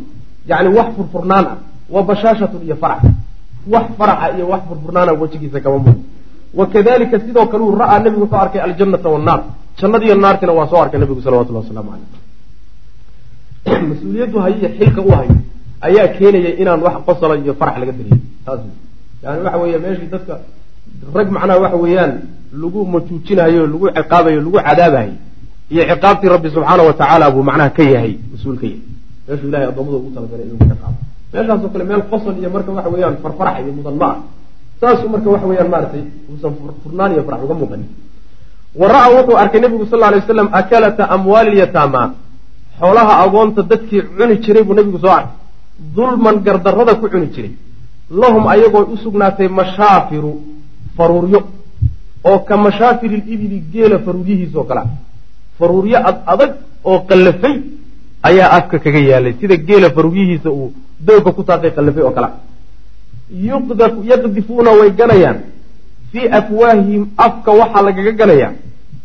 Yani 0.48 0.70
wax 0.78 0.96
furfurnaan 0.96 1.46
ah 1.46 1.58
wa 1.90 2.04
bashaashatun 2.04 2.64
iyo 2.64 2.76
farax 2.76 3.04
wax 3.68 3.86
faraxa 3.98 4.38
iyo 4.38 4.48
wax 4.50 4.62
furfurnaana 4.70 5.12
wejigiisa 5.12 5.60
kama 5.60 5.78
muuqdo 5.78 6.02
wakadalika 6.54 7.20
sidoo 7.20 7.46
kale 7.46 7.64
uu 7.64 7.76
ra'aa 7.76 8.00
wuxuu 8.00 8.36
arkay 8.36 8.62
aljannata 8.62 9.10
wannaar 9.10 9.44
jannadiiyo 9.82 10.16
naartina 10.16 10.52
waa 10.54 10.68
soo 10.68 10.82
arkay 10.82 11.00
nebigu 11.00 11.22
salawatullah 11.22 11.64
waslamu 11.64 11.92
caleyh 11.92 13.82
mas'uuliyaddu 13.92 14.40
hayiyo 14.40 14.70
xilka 14.78 15.02
u 15.02 15.12
hayo 15.12 15.36
ayaa 15.88 16.08
keenaya 16.18 16.52
inaan 16.62 16.82
wax 16.86 16.96
qosola 17.08 17.34
iyo 17.44 17.54
farax 17.60 17.76
laga 17.82 17.92
dariyo 17.98 18.18
taas 18.46 18.60
yani 19.24 19.40
waxa 19.46 19.58
weeye 19.62 19.78
meeshii 19.84 20.10
dadka 20.14 20.34
rag 21.16 21.28
macnaha 21.36 21.60
waxa 21.64 21.78
weeyaan 21.84 22.14
lagu 22.62 22.80
majuujinayo 22.94 23.62
lagu 23.72 23.86
ciqaabayo 23.98 24.40
lagu 24.46 24.58
cadaabayo 24.68 25.14
iyo 25.74 25.84
ciqaabtii 25.90 26.30
rabbi 26.36 26.50
subxaana 26.56 26.84
wa 26.90 26.94
tacaala 27.00 27.26
buu 27.34 27.44
macnaha 27.50 27.70
ka 27.78 27.84
yahay 27.94 28.14
mas'uul 28.32 28.58
ka 28.62 28.66
yahay. 28.68 28.82
Meeshuu 29.28 29.48
ilahay 29.50 29.68
addoommada 29.72 29.98
ugu 30.02 30.10
talagalay 30.16 30.46
inuu 30.48 30.60
ka 30.62 30.66
ciqaabo 30.72 30.98
meeshaasoo 31.34 31.70
kale 31.74 31.84
meel 31.90 32.04
qosol 32.12 32.34
iyo 32.42 32.50
marka 32.56 32.70
waxa 32.78 32.90
weeyaan 32.94 33.16
farfarax 33.24 33.56
iyo 33.64 33.74
mudan 33.78 33.96
ma 34.02 34.08
ah. 34.12 34.18
Saasuu 34.82 35.10
marka 35.14 35.28
waxa 35.34 35.48
weeyaan 35.50 35.70
maaragtay 35.74 36.04
uusan 36.32 36.52
furnaan 36.84 37.12
iyo 37.16 37.24
farax 37.28 37.40
uga 37.46 37.56
muuqanin. 37.62 37.90
Wa 38.80 38.86
ra'a 38.94 39.08
wuxuu 39.16 39.38
arkay 39.44 39.60
nebigu 39.64 39.86
sal 39.92 40.04
alay 40.08 40.20
waslam 40.24 40.48
akalata 40.60 41.04
amwaali 41.16 41.52
lyataama 41.56 42.02
xoolaha 42.80 43.14
agoonta 43.24 43.62
dadkii 43.72 44.02
cuni 44.18 44.36
jiray 44.44 44.64
buu 44.68 44.76
nebigu 44.80 45.00
soo 45.04 45.14
arkay 45.20 45.36
dulman 45.96 46.44
gardarrada 46.46 46.96
ku 46.96 47.08
cuni 47.10 47.28
jiray. 47.34 47.54
Lahum 48.12 48.48
ayagoo 48.48 48.92
u 48.94 48.98
sugnaatay 48.98 49.48
mashaafiru 49.48 50.32
faruuryo 50.98 51.40
oo 52.24 52.40
ka 52.48 52.58
mashaafiri 52.58 53.18
libili 53.28 53.64
geela 53.74 54.00
faruuryihiisoo 54.00 54.64
kale. 54.64 54.82
Faruuryo 55.60 55.98
ad 56.10 56.18
adag 56.34 56.52
oo 56.84 57.00
qallafay 57.10 57.56
ayaa 58.24 58.50
afka 58.58 58.80
kaga 58.80 59.00
yaalay 59.00 59.34
sida 59.40 59.56
geela 59.58 59.90
faruuryihiisa 59.96 60.50
uu 60.52 60.74
doogka 61.00 61.32
ku 61.32 61.44
taaqay 61.44 61.72
qallafay 61.78 62.04
oo 62.04 62.12
kale. 62.12 62.30
Yaqdifuuna 64.12 64.72
way 64.80 64.92
ganayaan. 64.92 65.38
Fii 66.12 66.28
afwaahihim 66.40 67.04
afka 67.18 67.52
waxaa 67.52 67.82
lagaga 67.88 68.12
ganayaa. 68.12 68.54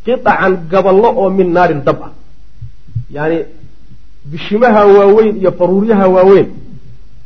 Qiطacan 0.05 0.53
gaballo 0.71 1.09
oo 1.21 1.31
min 1.31 1.53
naarin 1.53 1.81
dab 1.87 1.99
ah. 2.03 2.13
Yani 3.11 3.39
bishimaha 4.31 4.81
waaweyn 4.97 5.35
iyo 5.43 5.51
faruuryaha 5.59 6.07
waaweyn 6.17 6.49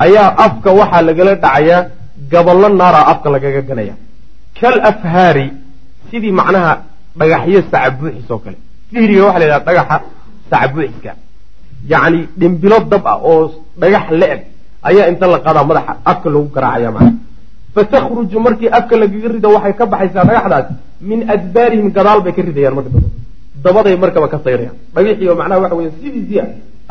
ayaa 0.05 0.28
afka 0.46 0.70
waxaa 0.80 1.03
lagala 1.09 1.32
dhacayaa 1.44 1.80
gaballo 2.32 2.68
naara 2.80 3.01
afka 3.12 3.28
lagaga 3.34 3.62
ganaya 3.68 3.94
kal 4.61 4.76
afhaari 4.90 5.46
sidii 6.11 6.34
macnaha 6.40 6.72
dhagaxyo 7.20 7.61
sacabuuxis 7.70 8.30
oo 8.34 8.38
kale. 8.44 8.59
Fihriga 8.92 9.22
waxa 9.26 9.38
la 9.40 9.44
yidhaha 9.46 9.64
dhagaxa 9.68 9.96
sacabuuxiska 10.51 11.12
yacni 11.92 12.20
dhimbilo 12.40 12.78
dab 12.92 13.05
ah 13.12 13.18
oo 13.30 13.42
dhagax 13.82 14.05
le-eg 14.20 14.40
ayaa 14.88 15.05
inta 15.12 15.26
la 15.32 15.38
qadaa 15.46 15.64
madaxa 15.70 15.92
afka 16.11 16.26
lagu 16.34 16.48
garaacaya 16.57 16.90
macna 16.96 17.12
fatakhruju 17.74 18.36
markii 18.46 18.70
afka 18.78 18.94
lagaga 19.03 19.28
rido 19.34 19.48
waxay 19.57 19.74
ka 19.78 19.84
baxaysaa 19.92 20.24
dhagaxdaas 20.30 20.66
min 21.09 21.18
adbaarihim 21.34 21.88
gadaal 21.96 22.20
bay 22.24 22.32
ka 22.36 22.42
ridayaan 22.48 22.74
marka 22.78 22.90
dabaday 23.64 23.96
markaba 24.03 24.26
ka 24.32 24.38
sayrayaan. 24.44 24.76
Dhagaxiio 24.94 25.32
macnaha 25.40 25.59
waxa 25.64 25.76
weya 25.78 25.90
sidiisii 26.03 26.40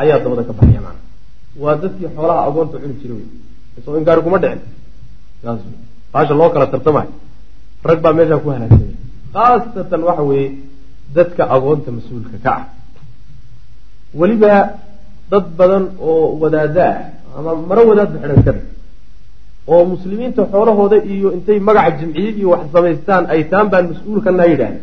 ayaa 0.01 0.19
dabada 0.23 0.43
ka 0.47 0.53
baxaya 0.59 0.81
macna 0.85 1.01
waa 1.61 1.75
dadkii 1.81 2.09
xoolaha 2.15 2.41
agoonta 2.47 2.75
cuni 2.81 2.95
jiray 3.01 3.15
wey 3.19 3.27
isoo 3.77 3.97
inkaari 3.99 4.21
kuma 4.25 4.37
dhicin. 4.43 4.61
Baasha 6.13 6.33
loo 6.39 6.49
kala 6.53 6.67
tartamayo. 6.73 7.11
Rag 7.87 7.99
baa 8.03 8.13
meeshaa 8.17 8.41
ku 8.43 8.49
halaagsamay. 8.53 8.95
Khaasatan 9.33 10.01
waxa 10.07 10.23
weeye 10.29 10.47
dadka 11.15 11.43
agoonta 11.55 11.89
mas'uulka 11.97 12.37
ka 12.45 12.51
ah. 12.57 12.63
Weliba 14.19 14.53
dad 15.31 15.45
badan 15.57 15.85
oo 16.01 16.37
wadaada 16.41 16.87
ah 16.89 17.37
ama 17.39 17.51
maro 17.69 17.81
wadaad 17.89 18.09
ba 18.13 18.17
xidhan 18.19 18.43
kada 18.47 18.61
oo 19.71 19.83
muslimiinta 19.85 20.41
xoolahooda 20.51 20.97
iyo 21.13 21.29
intay 21.37 21.59
magaca 21.67 21.91
jimciyad 21.99 22.35
iyo 22.41 22.49
wax 22.53 22.63
samaystaan 22.73 23.23
ay 23.33 23.41
taan 23.51 23.67
baan 23.71 23.85
mas'uulkana 23.93 24.43
yidhaah 24.51 24.75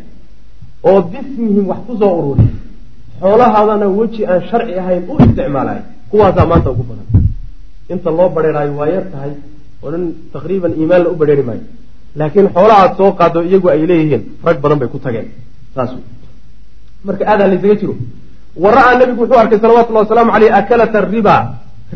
oo 0.87 0.99
bismihim 1.11 1.65
wax 1.71 1.79
ku 1.87 1.93
soo 1.99 2.13
ururiy 2.19 2.51
xoolahaadana 3.21 3.87
weji 3.99 4.21
aan 4.31 4.41
sharci 4.49 4.73
ahayn 4.81 5.03
u 5.11 5.13
isticmaalayo 5.23 5.81
kuwaasaa 6.11 6.45
maanta 6.51 6.69
ugu 6.71 6.83
badan. 6.89 7.07
Inta 7.93 8.09
loo 8.17 8.29
bareeraayo 8.35 8.73
waa 8.79 8.89
yar 8.95 9.05
tahay 9.13 9.31
oo 9.83 9.89
dhan 9.91 10.03
taqriiban 10.33 10.71
iimaan 10.79 11.03
la 11.03 11.09
u 11.09 11.15
bareeri 11.21 11.43
maayo. 11.49 11.63
Laakiin 12.19 12.47
xoolahaad 12.55 12.91
soo 12.99 13.11
qaado 13.19 13.39
iyagu 13.49 13.67
ay 13.73 13.81
leeyihiin 13.89 14.23
rag 14.45 14.57
badan 14.63 14.79
bay 14.81 14.89
ku 14.93 14.99
tageen. 15.05 15.27
Saas 15.75 15.91
marka 17.05 17.23
aadaa 17.31 17.47
laysaga 17.51 17.75
jiro 17.81 17.95
wa 18.63 18.69
ra'aa 18.77 18.93
nebigu 18.99 19.21
wuxuu 19.23 19.39
arkay 19.43 19.59
salawatullahi 19.63 20.05
wasalaamu 20.05 20.31
caleyh 20.35 20.51
akalata 20.59 20.99
riba. 21.13 21.35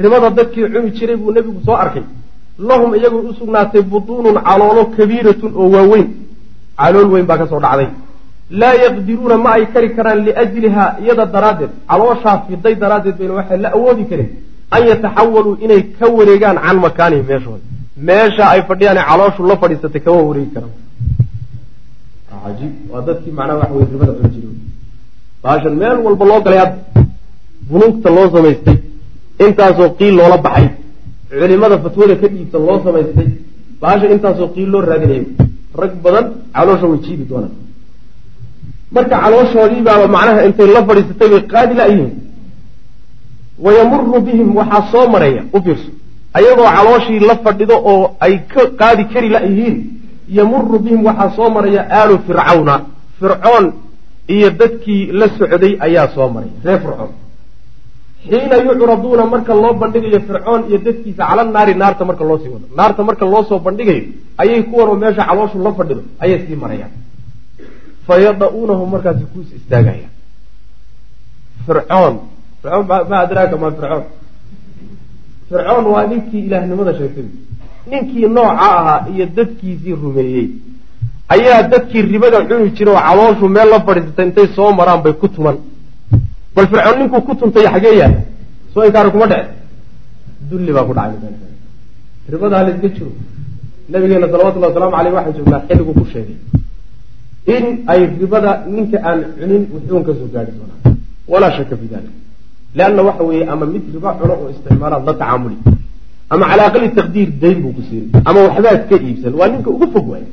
Ribada 0.03 0.29
dadkii 0.37 0.69
cuni 0.73 0.89
jiray 0.97 1.17
buu 1.21 1.31
nebigu 1.37 1.59
soo 1.65 1.75
arkay. 1.83 2.03
Lahum 2.69 2.91
iyagu 2.95 3.17
u 3.29 3.33
sugnaatay 3.39 3.81
butuunun 3.91 4.37
caloolo 4.47 4.83
kabiiratun 4.97 5.51
oo 5.61 5.67
waaweyn. 5.75 6.07
Calool 6.79 7.07
weyn 7.13 7.25
baa 7.29 7.37
ka 7.41 7.45
soo 7.51 7.59
dhacday 7.65 7.87
laa 8.59 8.73
yaqdiruuna 8.83 9.37
ma 9.37 9.49
ay 9.57 9.65
kari 9.73 9.89
karaan 9.95 10.19
liajliha 10.27 10.85
iyada 11.03 11.25
daraaddeed 11.35 11.71
calooshaa 11.89 12.37
fiday 12.47 12.75
daraaddeed 12.83 13.15
bayna 13.19 13.33
waxay 13.39 13.57
la 13.65 13.69
awoodi 13.77 14.05
karin 14.11 14.29
an 14.75 14.81
yataxawaluu 14.89 15.57
inay 15.65 15.81
ka 15.99 16.05
wareegaan 16.17 16.57
can 16.65 16.77
makaanihim 16.85 17.25
meeshooda. 17.31 17.63
Meesha 18.07 18.45
ay 18.53 18.61
fadhiyaan 18.69 18.99
calooshu 19.09 19.41
la 19.49 19.55
fadhiisatay 19.61 20.01
kama 20.05 20.21
wareegi 20.29 20.51
karaan. 20.55 20.73
Waa 22.91 23.01
dadkii 23.07 23.31
macnaha 23.37 23.57
waxa 23.61 23.73
wey 23.77 23.85
ribada 23.93 24.13
cuni 24.17 24.29
jiray 24.35 24.55
baashan 25.43 25.75
meel 25.81 25.97
walba 26.05 26.25
loo 26.31 26.41
galay 26.45 26.59
hadda 26.63 26.77
bunuugta 27.69 28.09
loo 28.17 28.27
samaystay 28.35 28.77
intaasoo 29.45 29.89
qiil 29.99 30.15
loola 30.19 30.37
baxay 30.45 30.67
culimada 31.39 31.77
fatwada 31.83 32.15
ka 32.21 32.27
dhiibta 32.33 32.57
loo 32.67 32.77
samaystay 32.85 33.29
baasha 33.81 34.05
intaasoo 34.15 34.49
qiil 34.55 34.69
loo 34.73 34.81
raadinayo 34.89 35.25
rag 35.81 35.93
badan 36.03 36.25
caloosha 36.55 36.85
way 36.91 36.99
jiidi 37.05 37.23
doonaan 37.31 37.53
marka 38.95 39.15
calooshoodii 39.23 39.81
baaba 39.87 40.07
macnaha 40.15 40.45
intay 40.47 40.67
la 40.75 40.81
fadhiisatay 40.87 41.29
bay 41.33 41.41
qaadi 41.53 41.73
la-yihiin 41.79 42.11
wayamuru 43.65 44.19
bihim 44.27 44.49
waxaa 44.59 44.83
soo 44.91 45.05
maraya 45.13 45.43
u 45.53 45.59
fiirso. 45.65 45.89
Ayagoo 46.37 46.69
calooshii 46.77 47.19
la 47.29 47.35
fadhido 47.43 47.75
oo 47.91 48.15
ay 48.25 48.33
ka 48.53 48.61
qaadi 48.79 49.03
kari 49.13 49.29
la-yihiin 49.35 49.75
yamuru 50.37 50.79
bihim 50.79 51.01
waxaa 51.07 51.29
soo 51.37 51.49
maraya 51.55 51.81
aalu 51.97 52.15
fircawna. 52.27 52.75
Fircoon 53.19 53.65
iyo 54.35 54.49
dadkii 54.59 55.11
la 55.19 55.27
socday 55.37 55.73
ayaa 55.85 56.07
soo 56.15 56.29
maraya 56.35 56.53
reer 56.65 56.79
fircoon. 56.85 57.11
Xiina 58.29 58.55
yucraduuna 58.65 59.25
marka 59.33 59.53
loo 59.61 59.73
bandhigayo 59.81 60.19
fircoon 60.27 60.61
iyo 60.69 60.77
dadkiisa 60.85 61.23
cala 61.29 61.43
naari 61.43 61.73
naarta 61.81 62.03
marka 62.09 62.23
loo 62.29 62.37
sii 62.41 62.49
wado. 62.53 62.65
Naarta 62.77 63.01
marka 63.07 63.25
loo 63.33 63.43
soo 63.49 63.59
bandhigayo 63.65 64.03
ayay 64.41 64.61
kuwanoo 64.69 64.95
meesha 65.01 65.23
calooshu 65.29 65.57
la 65.65 65.71
fadhido 65.79 66.01
ayay 66.23 66.39
sii 66.47 66.55
marayaan 66.63 66.91
fayada-uunahu 68.07 68.83
markaasi 68.93 69.25
kuus 69.33 69.49
istaagaya 69.59 70.07
fircoon 71.65 72.15
fircoon 72.61 72.85
ma 73.09 73.17
adraaka 73.25 73.55
ma 73.63 73.71
fircoon 73.77 74.03
fircoon 75.49 75.85
waa 75.93 76.05
ninkii 76.11 76.41
ilaahnimada 76.47 76.93
sheegtay 76.99 77.27
ninkii 77.91 78.27
nooca 78.35 78.65
ahaa 78.77 78.99
iyo 79.13 79.25
dadkiisii 79.37 79.95
rumeeyey 80.03 80.47
ayaa 81.33 81.61
dadkii 81.73 82.01
ribada 82.13 82.39
cuni 82.49 82.69
jira 82.77 82.91
oo 82.91 83.01
calooshu 83.07 83.47
meel 83.55 83.69
la 83.73 83.79
fadhiisatay 83.85 84.25
intay 84.27 84.47
soo 84.55 84.71
maraan 84.79 85.01
bay 85.03 85.13
ku 85.21 85.27
tuman 85.35 85.57
bal 86.55 86.67
fircoon 86.71 86.97
ninkuu 86.99 87.21
ku 87.27 87.33
tuntay 87.39 87.65
xagee 87.73 87.95
yaalla 88.01 88.21
soo 88.73 88.83
inkaari 88.87 89.11
kuma 89.15 89.27
dhece 89.31 89.49
dulli 90.49 90.71
baa 90.75 90.85
ku 90.89 90.93
dhacay 90.97 91.33
ribadaa 92.31 92.63
la 92.65 92.69
iska 92.75 92.89
jiro 92.95 93.11
nabigeena 93.91 94.27
salawatullahi 94.31 94.71
wasalaamu 94.73 94.95
aleyh 94.99 95.13
waxaan 95.17 95.35
joognaa 95.37 95.61
xilligu 95.67 95.93
ku 95.99 96.05
sheegay 96.13 96.37
in 97.45 97.83
ay 97.87 98.01
ribada 98.19 98.63
ninka 98.67 98.97
aan 99.03 99.19
cunin 99.39 99.63
wuxuun 99.73 100.03
ka 100.03 100.11
soo 100.13 100.29
gaari 100.33 100.51
doonaa 100.57 100.95
walaa 101.27 101.51
shaka 101.57 101.75
fi 101.77 101.85
dalik 101.93 102.13
leanna 102.75 103.01
waxa 103.03 103.23
weeye 103.23 103.45
ama 103.49 103.65
mid 103.65 103.83
riba 103.93 104.13
cuno 104.19 104.33
oo 104.33 104.49
isticmaalaad 104.53 105.03
la 105.07 105.13
tacaamuli 105.13 105.57
ama 106.29 106.45
cala 106.49 106.63
aqali 106.69 106.89
taqdiir 106.99 107.29
dayn 107.41 107.57
buu 107.63 107.73
ku 107.77 107.81
siinay 107.89 108.21
ama 108.25 108.39
waxbaad 108.47 108.81
ka 108.89 108.95
iibsan 108.95 109.33
waa 109.39 109.47
ninka 109.53 109.69
ugu 109.75 109.87
fog 109.93 110.07
waay 110.13 110.25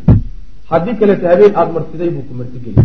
haddii 0.71 0.95
kaleta 1.01 1.29
habeen 1.33 1.53
aada 1.57 1.73
martiday 1.77 2.11
buu 2.15 2.25
ku 2.29 2.35
martigeli 2.41 2.77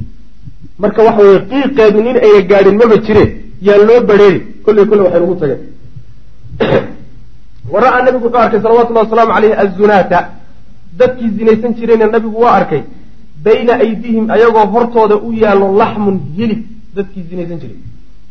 marka 0.84 1.00
waxa 1.08 1.22
weye 1.28 1.40
qiiqeedu 1.52 2.00
nin 2.08 2.18
ayna 2.26 2.42
gaadhin 2.52 2.76
maba 2.82 2.98
jireen 3.06 3.30
yaa 3.68 3.78
loo 3.90 4.00
bareeri 4.10 4.40
kolley 4.66 4.86
kolley 4.90 5.04
waxay 5.06 5.22
nugu 5.24 5.36
tageen 5.42 5.62
wa 7.74 7.80
ra'aa 7.86 8.02
nabigu 8.06 8.26
wuxuu 8.26 8.42
arkay 8.46 8.60
salawatullahi 8.66 9.06
wasalaamu 9.08 9.34
caleyhi 9.36 9.56
azunaata 9.64 10.20
dadkii 11.00 11.30
zinaysan 11.38 11.72
jirayna 11.78 12.06
nabigu 12.16 12.38
waa 12.44 12.56
arkay 12.60 12.82
bayna 13.46 13.74
aydihim 13.86 14.26
ayagoo 14.36 14.66
hortooda 14.74 15.16
u 15.28 15.30
yaallo 15.44 15.68
laxmun 15.82 16.18
hilib. 16.38 16.62
Dadkii 16.96 17.24
zinaysan 17.30 17.58
jiray. 17.64 17.80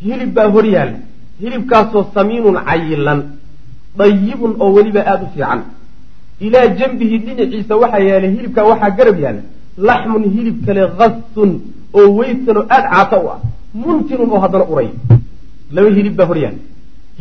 Hilib 0.04 0.30
baa 0.36 0.48
hor 0.54 0.64
yaalla 0.74 0.98
hilibkaasoo 1.42 2.04
samiinun 2.14 2.56
cayilan 2.68 3.20
dayibun 3.98 4.52
oo 4.62 4.70
weliba 4.76 5.00
aada 5.10 5.24
u 5.26 5.30
fiican. 5.34 5.60
Ilaa 6.46 6.66
janbihi 6.78 7.16
dhinaciisa 7.24 7.74
waxaa 7.82 8.02
yaalay 8.08 8.30
hilibkaa 8.36 8.64
waxaa 8.70 8.90
garab 8.98 9.16
yaalla 9.24 9.42
laxmun 9.88 10.22
hilib 10.34 10.56
kale 10.66 10.82
kasun 10.98 11.50
oo 11.98 12.08
weysan 12.18 12.56
oo 12.60 12.66
aada 12.74 12.88
caata 12.92 13.16
u 13.24 13.26
ah. 13.34 13.38
Muntinun 13.74 14.30
oo 14.34 14.40
haddana 14.44 14.64
uray. 14.72 14.88
Laba 15.74 15.88
hilib 15.98 16.14
baa 16.18 16.26
hor 16.30 16.38
yaalla 16.44 16.60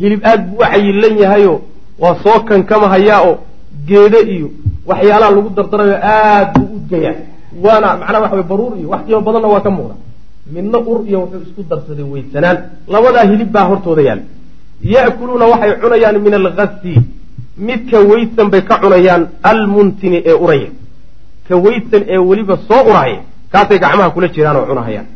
hilib 0.00 0.20
aada 0.24 0.42
buu 0.48 0.56
u 0.60 0.64
cayilan 0.72 1.14
yahayo 1.22 1.54
waa 2.02 2.14
soo 2.24 2.38
kankamahayaa 2.48 3.20
oo 3.28 3.34
geedo 3.88 4.20
iyo 4.34 4.48
waxyaalaha 4.88 5.30
lagu 5.36 5.50
dardarayo 5.58 5.96
aada 6.14 6.52
buu 6.60 6.68
udgayaa 6.76 7.14
waana 7.64 7.88
macnaha 8.00 8.20
waxa 8.24 8.36
way 8.38 8.46
baruur 8.52 8.72
iyo 8.80 8.88
wax 8.92 9.00
qiimo 9.06 9.20
badanna 9.26 9.48
waa 9.54 9.60
ka 9.66 9.70
muuqda. 9.76 9.94
Midna 10.54 10.78
ur 10.90 10.98
iyo 11.08 11.18
wuxuu 11.22 11.42
isku 11.46 11.62
darsaday 11.70 12.04
weysanaan. 12.12 12.56
Labadaa 12.94 13.24
hilib 13.30 13.50
baa 13.54 13.64
hortooda 13.70 14.02
yaalla 14.08 14.24
ya'kuluuna 14.94 15.44
waxay 15.52 15.72
cunayaan 15.82 16.16
min 16.26 16.34
alkasi 16.40 16.94
midka 17.68 17.98
weysan 18.10 18.46
bay 18.52 18.62
ka 18.68 18.74
cunayaan 18.82 19.22
almuntini 19.50 20.18
ee 20.30 20.36
uraya. 20.44 20.70
Ka 21.48 21.54
weysan 21.64 22.02
ee 22.14 22.18
weliba 22.28 22.56
soo 22.68 22.82
urahaya 22.90 23.20
kaasay 23.52 23.78
gacmaha 23.84 24.10
kula 24.14 24.28
jiraan 24.34 24.56
oo 24.60 24.66
cunahayaan. 24.70 25.06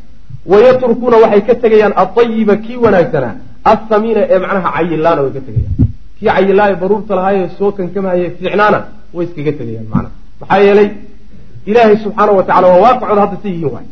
Wayatrukuuna 0.52 1.16
waxay 1.24 1.42
ka 1.48 1.54
tegayaan 1.62 1.94
adayiba 2.02 2.54
kii 2.64 2.76
wanaagsanaa 2.84 3.34
assamiina 3.72 4.20
ee 4.32 4.38
macnaha 4.44 4.68
cayilaana 4.76 5.20
way 5.24 5.32
ka 5.36 5.40
tegayaan. 5.48 5.74
Kii 6.18 6.26
cayilaayo 6.28 6.76
baruurta 6.82 7.12
lahaayo 7.18 7.48
soo 7.58 7.70
kankamahaye 7.78 8.26
fiicnaana 8.38 8.78
way 9.16 9.24
iskaga 9.26 9.52
tegayaan 9.60 9.86
macnaha. 9.92 10.12
Maxaa 10.40 10.60
yeelay 10.66 10.88
ilaahay 11.70 11.96
subxaana 12.04 12.32
wa 12.38 12.42
tacala 12.48 12.66
waa 12.72 12.80
waaqicooda 12.84 13.20
hadda 13.24 13.36
si 13.42 13.48
yihiin 13.48 13.70
waay. 13.74 13.86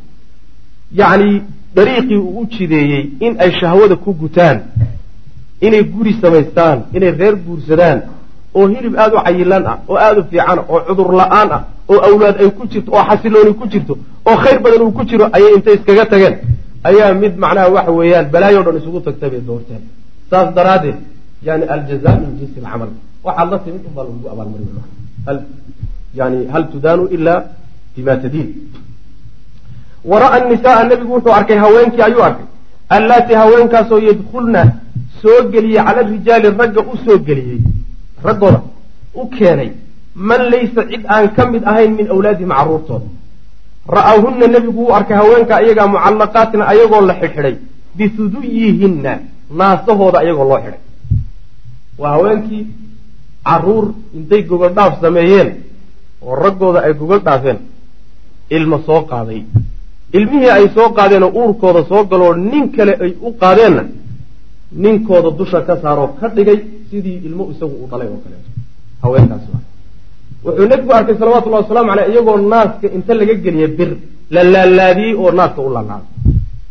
Yacni 1.00 1.42
dariiqii 1.76 2.16
uu 2.18 2.40
u 2.40 2.46
jideeyey 2.54 3.04
in 3.26 3.32
ay 3.44 3.50
shahwada 3.60 3.96
ku 3.96 4.10
gutaan 4.22 4.58
inay 5.66 5.82
guri 5.94 6.12
samaystaan 6.22 6.78
inay 6.96 7.10
reer 7.20 7.34
guursadaan 7.46 7.98
oo 8.54 8.66
hilib 8.72 8.94
aada 9.02 9.14
u 9.18 9.24
cayilan 9.26 9.64
ah 9.72 9.76
oo 9.88 9.96
aada 10.06 10.20
u 10.20 10.24
fiican 10.30 10.58
oo 10.72 10.80
cudur 10.86 11.10
la'aan 11.20 11.48
ah 11.56 11.62
oo 11.92 11.98
awlaad 12.08 12.36
ay 12.42 12.50
ku 12.58 12.62
jirto 12.72 12.90
oo 12.96 13.04
xasilooni 13.08 13.52
ku 13.60 13.64
jirto 13.72 13.94
oo 14.28 14.36
khayr 14.42 14.58
badan 14.64 14.82
uu 14.86 14.92
ku 14.98 15.02
jiro 15.10 15.24
ayay 15.36 15.52
intay 15.56 15.74
iskaga 15.78 16.04
tageen. 16.12 16.36
Ayaa 16.88 17.14
mid 17.22 17.34
macnaha 17.42 17.68
waxa 17.76 17.92
weeyaan 17.98 18.26
balaayo 18.34 18.60
dhan 18.66 18.76
isugu 18.80 19.00
tagtay 19.06 19.30
bay 19.32 19.40
doorteen. 19.48 19.82
Saas 20.30 20.48
daraaddeed 20.56 20.96
yani 21.46 21.64
aljaza 21.74 22.10
min 22.20 22.30
jinsi 22.38 22.58
alcamal. 22.60 22.90
Waxaad 23.26 23.48
la 23.52 23.58
timid 23.64 23.82
unbaa 23.88 24.04
lagugu 24.06 24.28
abaalmarin 24.32 24.68
yani 26.18 26.38
hal 26.52 26.64
tudaanu 26.72 27.04
ila 27.16 27.34
bima 27.96 28.16
tadiin 28.22 28.48
wara'a 30.10 30.38
nisaaa 30.48 30.84
nebigu 30.90 31.12
wuxuu 31.16 31.32
arkay 31.38 31.56
haweenkii 31.64 32.02
ayuu 32.02 32.22
arkay. 32.28 32.46
Allaati 32.96 33.34
haweenkaasoo 33.34 33.98
yadkulna 33.98 34.62
soo 35.22 35.42
geliyey 35.52 35.82
cala 35.86 36.02
rijaali 36.02 36.48
ragga 36.58 36.80
u 36.92 36.96
soo 37.04 37.18
geliyey 37.18 37.60
raggooda 38.24 38.60
u 39.14 39.26
keenay 39.36 39.70
man 40.14 40.42
laysa 40.52 40.82
cid 40.90 41.02
aan 41.14 41.28
ka 41.36 41.46
mid 41.52 41.62
ahayn 41.70 41.92
min 41.98 42.06
awlaadihim 42.14 42.52
caruurtooda 42.58 43.06
ra'aahunna 43.96 44.46
nebigu 44.54 44.80
wuu 44.84 44.94
arkay 44.98 45.16
haweenka 45.16 45.56
ayagaa 45.56 45.86
mucallaqaatin 45.94 46.62
ayagoo 46.72 47.00
la 47.08 47.14
xidhxidhay 47.20 47.56
bihuduyihinna 47.96 49.12
naasahooda 49.58 50.18
ayagoo 50.22 50.48
loo 50.50 50.58
xidhay. 50.64 50.80
Waa 51.98 52.10
haweenkii 52.16 52.62
carruur 53.48 53.86
intay 54.16 54.42
gogol 54.42 54.72
dhaaf 54.78 55.00
sameeyeen 55.00 55.48
oo 56.22 56.34
raggooda 56.44 56.80
ay 56.86 56.92
gogol 57.00 57.20
dhaafeen 57.26 57.58
ilma 58.50 58.78
soo 58.86 59.00
qaaday. 59.10 59.42
Ilmihii 60.12 60.50
ay 60.56 60.66
soo 60.74 60.88
qaadeenoo 60.96 61.30
uurkooda 61.40 61.84
soo 61.90 62.04
galoo 62.10 62.34
nin 62.34 62.64
kale 62.76 62.92
ay 63.04 63.12
u 63.20 63.32
qaadeenna 63.40 63.82
ninkooda 64.82 65.30
dusha 65.38 65.60
ka 65.66 65.74
saaroo 65.82 66.08
ka 66.20 66.28
dhigay 66.28 66.58
sidii 66.90 67.18
ilmo 67.26 67.42
isagu 67.52 67.74
uu 67.82 67.88
dhalay 67.90 68.08
oo 68.08 68.20
kaleeto 68.24 68.50
haweenkaas 69.02 69.44
waa. 69.52 69.62
Wuxuu 70.44 70.66
nebigu 70.70 70.92
arkay 70.98 71.16
salawatullahi 71.18 71.62
wasalaamu 71.64 71.90
caleyh 71.90 72.08
iyagoo 72.12 72.36
naaska 72.52 72.86
inta 72.96 73.12
laga 73.14 73.34
geliya 73.44 73.68
bir 73.78 73.90
la 74.34 74.42
laalaadiyey 74.54 75.14
oo 75.22 75.30
naaska 75.38 75.60
u 75.62 75.70
laalaaday 75.76 76.06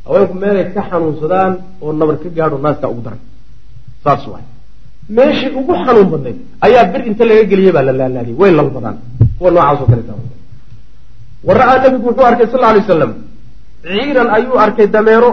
haweenku 0.06 0.34
meelay 0.42 0.66
ka 0.76 0.82
xanuunsadaan 0.90 1.54
oo 1.84 1.92
nabar 2.00 2.16
ka 2.24 2.30
gaadho 2.38 2.58
naaskaa 2.66 2.90
ugu 2.94 3.02
daray. 3.06 3.22
Saas 4.04 4.24
waay 4.32 4.44
meeshii 5.18 5.52
ugu 5.60 5.74
xanuun 5.86 6.08
badnayd 6.14 6.38
ayaa 6.66 6.84
bir 6.92 7.02
inta 7.10 7.24
laga 7.30 7.44
geliyey 7.52 7.72
baa 7.76 7.84
la 7.88 7.94
laalaadiyey 8.00 8.38
way 8.42 8.52
lalbadaan. 8.60 8.98
Kuwa 9.38 9.52
noocaasoo 9.52 9.88
kaleeta 9.92 10.14
wa 11.48 11.54
ra'aa 11.60 11.78
nebigu 11.84 12.08
wuxuu 12.10 12.26
arkay 12.32 12.48
sal 12.54 12.64
alay 12.64 12.84
slam 12.88 13.12
ciiran 13.84 14.30
ayuu 14.38 14.58
arkay 14.66 14.88
dameero. 14.88 15.32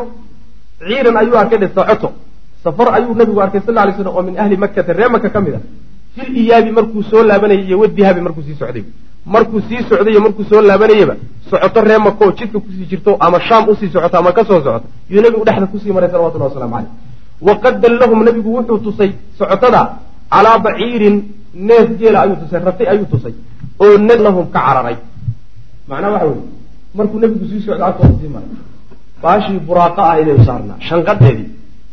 Ciiran 0.80 1.16
ayuu 1.16 1.36
arkay 1.36 1.58
dhe 1.62 1.68
socoto 1.74 2.08
safar 2.64 2.88
ayuu 2.96 3.14
nabigu 3.14 3.40
arkay 3.40 3.60
sal 3.66 3.74
lay 3.74 3.94
slam 3.96 4.12
oo 4.16 4.22
min 4.22 4.38
ahli 4.42 4.56
makkata 4.56 4.92
ree 4.92 5.08
maka 5.14 5.28
ka 5.34 5.40
mid 5.40 5.54
a 5.54 5.60
fil 6.14 6.30
iyaabi 6.42 6.70
markuu 6.78 7.02
soo 7.10 7.22
laabanayay 7.22 7.64
iyo 7.68 7.78
wadihaabi 7.82 8.20
markuu 8.26 8.42
sii 8.42 8.56
socday. 8.60 8.84
Markuu 9.34 9.60
sii 9.68 9.82
socday 9.88 10.12
iyo 10.12 10.20
markuu 10.26 10.44
soo 10.50 10.60
laabanayaba 10.60 11.14
socoto 11.50 11.80
ree 11.88 11.98
maka 11.98 12.24
oo 12.24 12.32
jidka 12.32 12.58
ku 12.64 12.68
sii 12.76 12.86
jirto 12.90 13.16
ama 13.20 13.38
shaam 13.48 13.68
u 13.68 13.76
sii 13.80 13.90
socoto 13.94 14.16
ama 14.18 14.32
ka 14.32 14.44
soo 14.44 14.60
socoto 14.64 14.86
iyuu 15.10 15.22
nabigu 15.22 15.44
dhexda 15.44 15.66
ku 15.66 15.78
sii 15.78 15.92
maray 15.92 16.10
salawatullahi 16.10 16.50
waslamu 16.52 16.74
caleyh 16.74 16.90
waqad 17.48 17.74
dallahum 17.82 18.24
nabigu 18.24 18.48
wuxuu 18.56 18.78
tusay 18.86 19.10
socotada 19.38 19.82
calaa 20.32 20.58
baciirin 20.64 21.16
neef 21.54 21.88
geela 21.98 22.18
ayuu 22.24 22.36
tusay 22.42 22.60
ratay 22.68 22.86
ayuu 22.92 23.06
tusay 23.12 23.34
oo 23.82 23.96
lahum 24.26 24.46
ka 24.54 24.60
cararay 24.66 24.96
macnaha 25.90 26.12
waxa 26.14 26.26
weye 26.30 26.42
markuu 26.96 27.18
nabigu 27.22 27.44
sii 27.50 27.60
socdo 27.66 27.84
agtooda 27.88 28.14
sii 28.20 28.30
maray. 28.34 28.50
Baashii 29.22 29.58
buraaqa 29.68 30.02
ah 30.10 30.20
inay 30.22 30.38
saarnaa 30.48 30.78
shanqadheedii 30.88 31.48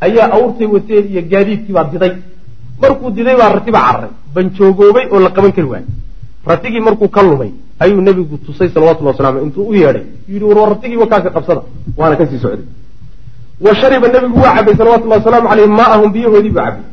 ayaa 0.06 0.28
awrtay 0.36 0.68
wateen 0.76 1.06
iyo 1.12 1.22
gaadiidkii 1.32 1.74
baa 1.78 1.86
diday. 1.94 2.14
Markuu 2.82 3.10
diday 3.18 3.36
baa 3.42 3.50
ratibaa 3.58 3.84
cararay 3.88 4.12
banjoogoobay 4.36 5.06
oo 5.14 5.20
la 5.26 5.30
qaban 5.36 5.52
kari 5.58 5.68
waayey. 5.74 5.88
Ratigii 6.50 6.80
markuu 6.88 7.10
ka 7.16 7.22
lumay 7.24 7.52
ayuu 7.84 8.02
nebigu 8.02 8.38
tusay 8.46 8.70
salawatullhi 8.74 9.12
waslamu 9.12 9.38
intuu 9.46 9.66
u 9.72 9.74
yeedhay. 9.74 10.06
Yidhi 10.30 10.46
war 10.46 10.70
ratigii 10.70 10.98
wakaasi 11.04 11.30
qabsada 11.36 11.62
waana 11.98 12.16
ka 12.16 12.26
sii 12.28 12.40
socday. 12.44 12.66
Wa 13.66 13.76
shariba 13.76 14.08
nebigu 14.08 14.40
waa 14.44 14.56
cabay 14.56 14.76
salawatullahi 14.80 15.20
wasalaamu 15.22 15.48
caleyh 15.50 15.68
maa'ahum 15.80 16.10
biyahoodii 16.16 16.50
buu 16.56 16.62
cabay. 16.66 16.84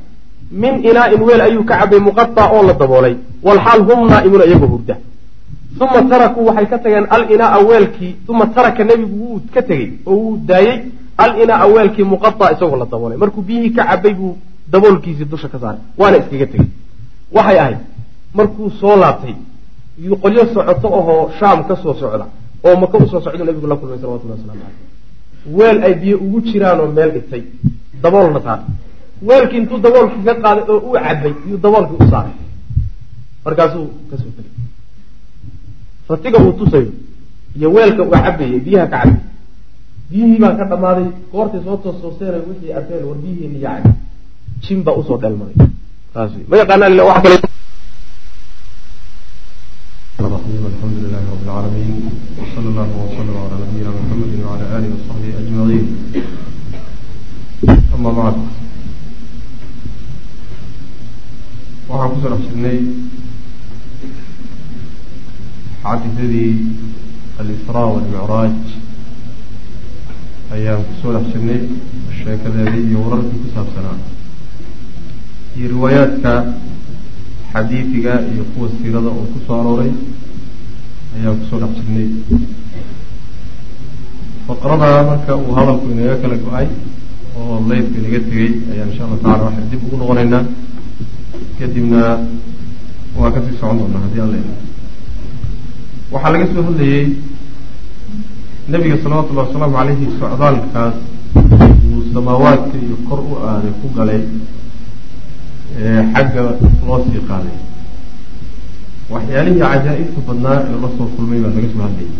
Min 0.62 0.74
inaa'in 0.90 1.20
weel 1.28 1.40
ayuu 1.40 1.64
ka 1.64 1.74
cabay 1.80 2.00
muqaطa 2.08 2.42
oo 2.54 2.62
la 2.68 2.72
daboolay. 2.80 3.14
Walxaal 3.46 3.80
hum 3.88 4.08
naa'imuuna 4.10 4.44
iyagoo 4.46 4.66
hurda 4.74 4.96
uma 5.80 6.02
tarakuu 6.10 6.44
waxay 6.48 6.66
ka 6.66 6.78
tageen 6.78 7.06
alinaaa 7.10 7.58
weelkii 7.70 8.16
uma 8.28 8.46
taraka 8.46 8.84
nebigu 8.84 9.16
wuu 9.24 9.40
ka 9.54 9.62
tegey 9.62 9.90
oo 10.06 10.16
wuu 10.16 10.36
daayey 10.36 10.78
alinaaa 11.18 11.66
weelkii 11.66 12.04
muqaa 12.04 12.52
isagoo 12.52 12.76
la 12.76 12.86
daboolay 12.92 13.18
markuu 13.18 13.42
biyihii 13.42 13.70
ka 13.70 13.84
cabay 13.84 14.14
buu 14.14 14.36
daboolkiisii 14.72 15.24
dusha 15.24 15.48
ka 15.48 15.58
saaray 15.58 15.80
waana 15.98 16.16
iskaga 16.22 16.46
tegey 16.46 16.66
waxay 17.32 17.58
ahayd 17.58 17.78
markuu 18.34 18.70
soo 18.80 18.96
laabtay 19.02 19.34
yuu 20.04 20.16
qolyo 20.22 20.46
socoto 20.54 20.88
ahoo 20.98 21.30
shaam 21.38 21.64
ka 21.68 21.76
soo 21.82 21.94
socda 22.00 22.26
oo 22.64 22.76
maka 22.80 22.98
u 22.98 23.08
soo 23.08 23.20
socdo 23.20 23.44
nabigu 23.44 23.66
la 23.66 23.76
kulmay 23.76 23.98
salawatullah 23.98 24.36
waslamu 24.38 24.60
caleyh 24.60 25.56
weel 25.58 25.84
ay 25.84 25.94
biyo 25.94 26.16
ugu 26.24 26.40
jiraanoo 26.40 26.86
meel 26.96 27.10
dhigtay 27.16 27.42
daboolna 28.02 28.40
saaray 28.46 28.64
weelkii 29.28 29.56
intuu 29.62 29.78
daboolkii 29.86 30.24
ka 30.28 30.34
qaaday 30.34 30.64
oo 30.72 30.78
uu 30.88 30.94
cabay 31.06 31.32
yuu 31.50 31.58
daboolkii 31.64 31.98
u 32.04 32.10
saaray 32.10 32.32
markaasuu 33.44 33.86
ka 34.10 34.16
soo 34.22 34.32
tegay 34.36 34.52
ratiga 36.09 36.37
uu 36.45 36.53
tusayo 36.59 36.91
iyo 37.57 37.67
weelka 37.75 38.01
uu 38.03 38.11
cabayey 38.25 38.59
biyaha 38.65 38.87
ka 38.93 38.97
cabay 39.03 39.15
biyihii 40.09 40.39
baa 40.43 40.55
ka 40.59 40.65
dhammaaday 40.71 41.07
goortay 41.31 41.61
soo 41.65 41.77
toostooseen 41.83 42.41
wixii 42.49 42.73
arkeen 42.79 43.03
war 43.09 43.17
biyihiina 43.23 43.57
iyo 43.59 43.69
cabi 43.69 43.91
jin 44.63 44.79
baa 44.85 44.95
usoo 45.01 45.17
dheelmaday 45.21 45.55
saas 46.13 46.31
ma 46.49 46.55
yaqaanaa 46.61 47.05
wax 47.11 47.21
kale 47.25 47.37
الرحيم 50.19 50.63
الحمد 50.71 50.97
لله 51.03 51.21
رب 51.33 51.43
العالمين 51.47 51.91
وصلى 52.39 52.67
الله 52.71 52.89
وسلم 53.03 53.35
على 53.43 53.55
نبينا 53.63 53.89
محمد 53.99 54.31
وعلى 54.45 54.65
آله 54.77 54.89
وصحبه 54.95 55.29
أجمعين 55.41 55.85
أما 57.95 58.11
بعد 58.19 58.35
waxaan 61.89 62.09
ku 62.13 62.17
soo 62.21 62.37
xirnay 62.45 62.77
xaadidadii 65.84 66.52
alisraa 67.40 67.86
walmicraaj 67.92 68.56
ayaan 70.54 70.82
ku 70.88 70.92
soo 71.00 71.12
dhex 71.14 71.26
jirnay 71.32 71.60
sheekadeedii 72.18 72.84
iyo 72.88 72.98
wararkii 73.04 73.40
ku 73.44 73.48
saabsanaa 73.54 73.98
iyo 75.56 75.66
riwaayaadka 75.74 76.32
xadiidiga 77.52 78.12
iyo 78.32 78.44
kuwa 78.52 78.68
siirada 78.76 79.08
oo 79.18 79.26
ku 79.32 79.38
soo 79.46 79.56
arooray 79.60 79.92
ayaan 81.16 81.36
ku 81.40 81.44
soo 81.50 81.58
dhex 81.62 81.72
jirnay 81.78 82.08
faqrada 84.46 84.88
marka 85.10 85.32
uu 85.42 85.52
hadalku 85.58 85.86
inaga 85.94 86.16
kala 86.22 86.36
go'ay 86.44 86.66
oo 87.38 87.54
leydku 87.68 87.94
inaga 88.00 88.20
tegey 88.28 88.50
ayaan 88.72 88.88
insha 88.90 89.02
allah 89.06 89.18
tacala 89.22 89.44
waxaan 89.48 89.70
dib 89.70 89.80
ugu 89.86 89.96
noqonaynaa 90.00 90.42
kadibna 91.58 92.02
waa 93.18 93.30
ka 93.34 93.40
sii 93.46 93.56
socon 93.60 93.76
doonaa 93.80 94.02
haddii 94.04 94.22
alla 94.26 94.38
waxaa 96.12 96.32
laga 96.32 96.46
soo 96.52 96.62
hadlayey 96.68 97.04
nebiga 98.68 98.96
salawatullahi 99.02 99.46
wasalaamu 99.48 99.76
caleyhi 99.78 100.06
socdaalkaas 100.20 100.96
uu 101.90 102.02
samaawaadka 102.14 102.76
iyo 102.84 102.96
kor 103.08 103.20
u 103.20 103.34
aaday 103.48 103.72
ku 103.80 103.86
galay 103.96 104.20
xagga 106.14 106.42
loo 106.86 106.98
sii 107.06 107.22
qaaday. 107.28 107.56
Waxyaalihii 109.12 109.60
cajaa-ibta 109.64 110.20
badnaa 110.28 110.58
ee 110.70 110.76
la 110.82 110.88
soo 110.96 111.06
kulmay 111.16 111.38
baa 111.44 111.52
laga 111.56 111.68
soo 111.72 111.82
hadlayay 111.86 112.10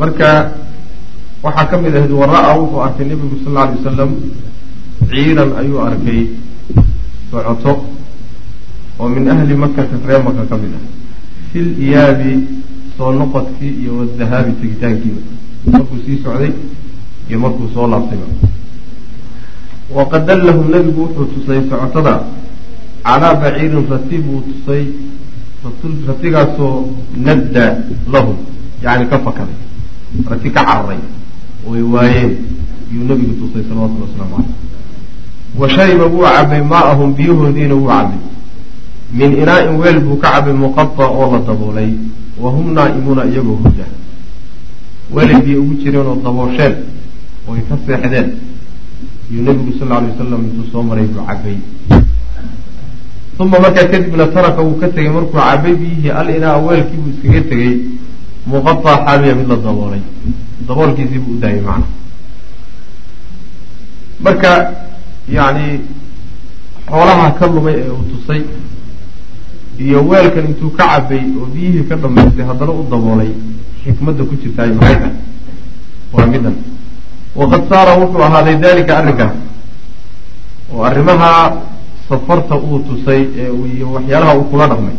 marka 0.00 0.28
waxaa 1.44 1.66
ka 1.70 1.76
mid 1.82 1.94
ahayd 1.96 2.12
wara-a 2.20 2.52
wuxuu 2.60 2.80
arkay 2.86 3.04
nebigu 3.10 3.36
sal 3.44 3.52
alla 3.56 3.62
alay 3.64 3.76
wasalam 3.80 4.10
ciidan 5.10 5.50
ayuu 5.60 5.80
arkay 5.88 6.20
socoto 7.30 7.72
oo 9.00 9.08
min 9.08 9.24
ahli 9.32 9.54
makata 9.62 9.96
ree 10.08 10.20
maka 10.26 10.42
ka 10.50 10.56
mid 10.62 10.72
ah 10.78 10.84
fil 11.52 11.68
iyaabi 11.86 12.32
soo 12.96 13.12
noqodkii 13.12 13.72
iyo 13.82 13.92
wadahaabi 13.98 14.52
tegitaankiiba. 14.60 15.20
Markuu 15.72 15.98
sii 16.06 16.18
socday 16.24 16.52
iyo 17.28 17.38
markuu 17.38 17.68
soo 17.74 17.86
laabtayba. 17.86 18.26
Waqad 19.96 20.26
dallahum 20.26 20.70
nebigu 20.70 21.00
wuxuu 21.02 21.26
tusay 21.34 21.60
socotada 21.70 22.14
calaa 23.04 23.34
baciirin 23.34 23.86
rati 23.90 24.16
buu 24.18 24.40
tusay 24.46 24.84
ratigaasoo 26.08 26.88
nadda 27.16 27.76
lahum 28.12 28.36
yacni 28.82 29.06
ka 29.10 29.18
fakaday 29.18 29.58
rati 30.30 30.48
ka 30.50 30.64
cararay 30.64 31.00
oy 31.68 31.82
waayeen 31.82 32.32
yuu 32.92 33.04
nebigu 33.04 33.34
tusay 33.40 33.62
salawatullhi 33.68 34.06
waslamu 34.08 34.36
caleyh 34.36 34.54
wa 35.58 35.68
shariba 35.68 36.06
wuu 36.06 36.22
cabay 36.24 36.62
maa'ahum 36.62 37.14
biyahoodiina 37.14 37.74
wuu 37.74 37.88
cabay 37.88 38.18
min 39.12 39.32
inaa-in 39.42 39.76
weel 39.80 40.00
buu 40.00 40.16
ka 40.22 40.30
cabay 40.32 40.52
muqada 40.54 41.04
oo 41.08 41.32
la 41.32 41.38
daboolay 41.48 41.90
wa 42.38 42.50
hum 42.50 42.72
naa'imuuna 42.74 43.24
iyagoo 43.26 43.56
hurda 43.62 43.86
weelay 45.14 45.40
biyo 45.42 45.62
ugu 45.62 45.74
jireenoo 45.82 46.16
daboosheen 46.24 46.74
oo 47.48 47.54
ay 47.54 47.62
ka 47.68 47.74
seexdeen. 47.86 48.28
Iyuu 49.30 49.42
nebigu 49.42 49.72
sal 49.78 49.92
alay 49.92 50.10
wasalam 50.10 50.42
intuu 50.46 50.66
soo 50.72 50.82
maray 50.82 51.06
buu 51.06 51.22
cabay. 51.26 51.56
Uma 53.38 53.58
markaa 53.58 53.88
kadibna 53.88 54.26
taraka 54.26 54.62
wuu 54.62 54.78
ka 54.80 54.88
tegey. 54.88 55.10
Markuu 55.10 55.38
cabay 55.38 55.74
biyihii 55.74 56.10
al 56.10 56.28
inaa 56.30 56.56
weelkii 56.58 56.96
buu 57.02 57.10
iskaga 57.14 57.42
tegey. 57.50 57.74
Muqataa 58.46 58.96
xaamiya 59.06 59.34
mid 59.34 59.48
la 59.48 59.56
daboolay. 59.56 60.02
Daboolkiisii 60.68 61.18
buu 61.18 61.34
u 61.36 61.40
daayay 61.40 61.60
macna. 61.60 61.86
Marka 64.20 64.52
yacni 65.28 65.80
xoolaha 66.88 67.30
ka 67.38 67.46
lumay 67.46 67.74
ee 67.80 67.90
uu 67.90 68.04
tusay 68.10 68.42
iyo 69.84 69.98
weelkan 70.10 70.46
intuu 70.50 70.70
ka 70.78 70.84
cabay 70.92 71.22
oo 71.40 71.46
biyihii 71.54 71.84
ka 71.88 71.94
dhamaystay 72.02 72.44
haddana 72.50 72.72
u 72.72 72.82
daboolay 72.92 73.30
xikmadda 73.82 74.22
ku 74.28 74.34
jirtaay 74.42 74.70
maxay 74.78 74.96
tahay 75.02 75.14
waa 76.14 76.26
midan 76.32 76.56
waqad 77.40 77.62
saara 77.70 77.92
wuxuu 78.00 78.22
ahaaday 78.28 78.56
dalika 78.64 78.92
arrinkaas 79.00 79.34
oo 80.72 80.82
arrimaha 80.88 81.30
safarta 82.08 82.54
uu 82.68 82.78
tusay 82.88 83.22
ee 83.42 83.50
iyo 83.76 83.86
waxyaalaha 83.96 84.32
uu 84.38 84.44
kula 84.50 84.66
dhaqmay. 84.70 84.96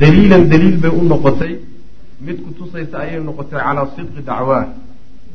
Daliilan 0.00 0.42
daliil 0.50 0.76
bay 0.82 0.90
u 0.90 1.02
noqotay. 1.12 1.52
Mid 2.26 2.36
ku 2.44 2.50
tusaysa 2.58 2.96
ayay 3.04 3.20
noqotay 3.28 3.60
calaa 3.64 3.86
sidqi 3.96 4.20
dacwaah 4.28 4.64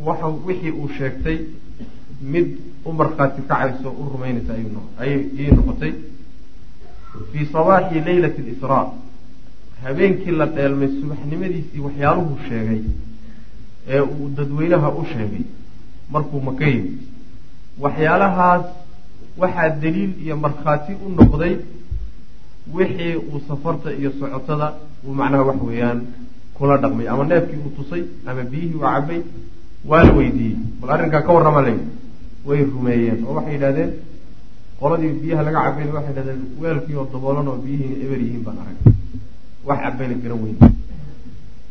waxa 0.07 0.27
wixii 0.47 0.71
uu 0.81 0.89
sheegtay 0.97 1.37
mid 2.33 2.47
u 2.85 2.91
markhaati 2.99 3.41
kacayso 3.49 3.89
u 4.01 4.03
rumaynaysa 4.13 4.51
ayay 5.01 5.51
noqotay 5.57 5.91
fii 7.31 7.45
sabaaxi 7.55 7.99
leylati 8.07 8.41
lisraa 8.47 8.85
habeenkii 9.83 10.31
la 10.39 10.45
dheelmay 10.55 10.89
subaxnimadiisii 11.01 11.79
waxyaaluhu 11.87 12.33
sheegay 12.49 12.81
ee 13.93 14.01
uu 14.01 14.29
dadweynaha 14.37 14.89
u 14.99 15.05
sheegay 15.13 15.43
markuu 16.11 16.41
maka 16.47 16.65
yimid. 16.71 16.97
Waxyaalahaas 17.83 18.65
waxaa 19.41 19.69
daliil 19.81 20.11
iyo 20.25 20.35
markhaati 20.45 20.93
u 21.05 21.09
noqday 21.17 21.53
wixii 22.75 23.15
uu 23.15 23.39
safarta 23.47 23.89
iyo 23.99 24.11
socotada 24.19 24.67
uu 25.05 25.13
macnaha 25.19 25.43
wax 25.49 25.59
weeyaan 25.67 25.99
kula 26.57 26.77
dhaqmay 26.83 27.07
ama 27.13 27.23
neefkii 27.31 27.59
uu 27.65 27.71
tusay 27.77 28.03
ama 28.29 28.43
biyihii 28.51 28.75
uu 28.75 28.79
cabay 28.85 29.21
waa 29.89 30.03
la 30.03 30.11
weydiiyey. 30.17 30.57
Bal 30.81 30.89
arrinkaa 30.95 31.21
ka 31.21 31.31
warrama 31.33 31.61
la 31.61 31.69
yidhi 31.69 31.87
way 32.47 32.61
rumeeyeen 32.73 33.19
oo 33.27 33.33
waxay 33.37 33.53
yidhahdeen 33.53 33.91
qoladii 34.79 35.11
biyaha 35.21 35.41
laga 35.47 35.59
cabayna 35.65 35.91
waxay 35.97 36.11
yidhahdeen 36.13 36.41
weelkii 36.61 36.95
oo 36.99 37.05
daboolan 37.13 37.47
oo 37.51 37.57
biyihiina 37.63 37.95
eber 38.05 38.19
yihiin 38.25 38.43
baan 38.47 38.57
arag. 38.63 38.77
Wax 39.67 39.79
cabayna 39.85 40.15
garan 40.23 40.39
weyn. 40.43 40.57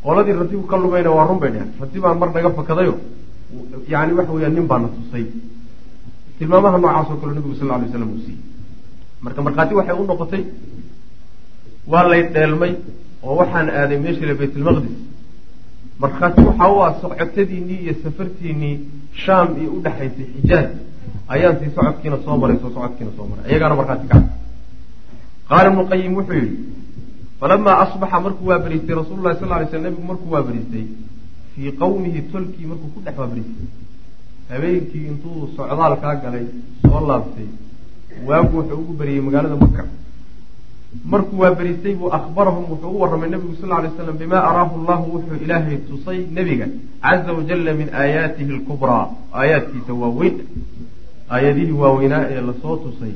Qoladii 0.05 0.33
ratigu 0.39 0.63
ka 0.71 0.75
lumayna 0.83 1.09
waa 1.17 1.25
run 1.29 1.39
bay 1.41 1.51
dheheen 1.53 1.71
rati 1.81 1.97
baan 2.03 2.17
mar 2.21 2.29
naga 2.35 2.49
fakadayo 2.59 2.93
yani 3.93 4.11
waxa 4.17 4.31
weeyaan 4.35 4.53
nin 4.57 4.67
baana 4.71 4.87
tusay. 4.95 5.25
Tilmaamaha 6.39 6.77
noocaas 6.83 7.07
oo 7.11 7.17
kale 7.21 7.33
nabigu 7.37 7.55
sal 7.59 7.67
lla 7.67 7.75
alay 7.77 7.89
slam 7.93 8.09
uu 8.13 8.21
siiyey. 8.25 8.41
Marka 9.23 9.39
markhaati 9.45 9.73
waxay 9.79 9.95
u 10.01 10.03
noqotay 10.09 10.43
waa 11.91 12.03
lay 12.11 12.21
dheelmay 12.35 12.73
oo 13.23 13.35
waxaan 13.41 13.67
aaday 13.79 13.97
meeshii 14.05 14.27
la 14.29 14.35
baytulmaqdis 14.41 14.95
markhaati 16.03 16.41
waxa 16.49 16.65
u 16.73 16.77
ah 16.85 16.91
socotadiinii 17.01 17.79
iyo 17.85 17.93
safartiinii 18.03 18.75
shaam 19.23 19.47
iyo 19.61 19.69
udhexaysay 19.77 20.25
xijaaj 20.35 20.67
ayaan 21.33 21.55
sii 21.59 21.69
socodkiina 21.75 22.17
soo 22.25 22.35
maray 22.41 22.57
soo 22.61 22.71
socodkiina 22.75 23.11
soo 23.17 23.25
maray. 23.29 23.43
Iyagaana 23.51 23.75
markhaati 23.79 24.07
kaca 24.11 24.29
qaala 25.49 25.67
ibnu 25.71 25.83
qayim 25.91 26.13
wuxuu 26.19 26.37
yihi 26.41 26.51
falamaa 27.39 27.75
asbaxa 27.83 28.17
markuu 28.25 28.47
waa 28.51 28.59
beriistay 28.63 28.95
rasuulu 29.01 29.21
lahi 29.25 29.39
sal 29.41 29.49
lay 29.51 29.67
sl 29.71 29.81
nabigu 29.85 30.03
markuu 30.11 30.29
waa 30.35 30.43
beriistay 30.47 30.85
fii 31.53 31.71
qawmihi 31.81 32.21
tolkii 32.31 32.65
markuu 32.71 32.89
ku 32.95 32.99
dhex 33.05 33.15
waa 33.21 33.29
beriistay 33.31 33.67
habeenkii 34.51 35.05
intuu 35.11 35.39
socdaal 35.55 35.95
kaa 36.03 36.15
galay 36.23 36.45
soo 36.83 36.99
laabtay 37.09 37.47
waagu 38.27 38.53
wuxuu 38.57 38.79
ugu 38.81 38.93
beriyey 38.99 39.21
magaalada 39.27 39.57
maka 39.63 39.83
markuu 41.13 41.39
waa 41.43 41.53
beriistay 41.59 41.93
buu 41.99 42.09
akhbarahum 42.19 42.65
wuxuu 42.71 42.91
u 42.95 43.01
warramay 43.01 43.29
nabigu 43.33 43.55
sal 43.61 43.69
lay 43.83 43.91
slam 43.97 44.17
bima 44.21 44.37
araahu 44.49 44.75
llahu 44.87 45.05
wuxuu 45.15 45.37
ilaahay 45.45 45.77
tusay 45.87 46.19
nebiga 46.37 46.67
caza 47.05 47.31
wajalla 47.37 47.71
min 47.79 47.89
aayaatihi 48.01 48.51
alkubraa. 48.57 49.05
Aayaadkiisa 49.39 49.93
waaweyn 50.01 50.35
aayadihii 51.35 51.75
waaweynaa 51.81 52.23
ee 52.33 52.41
la 52.49 52.53
soo 52.61 52.75
tusay 52.83 53.13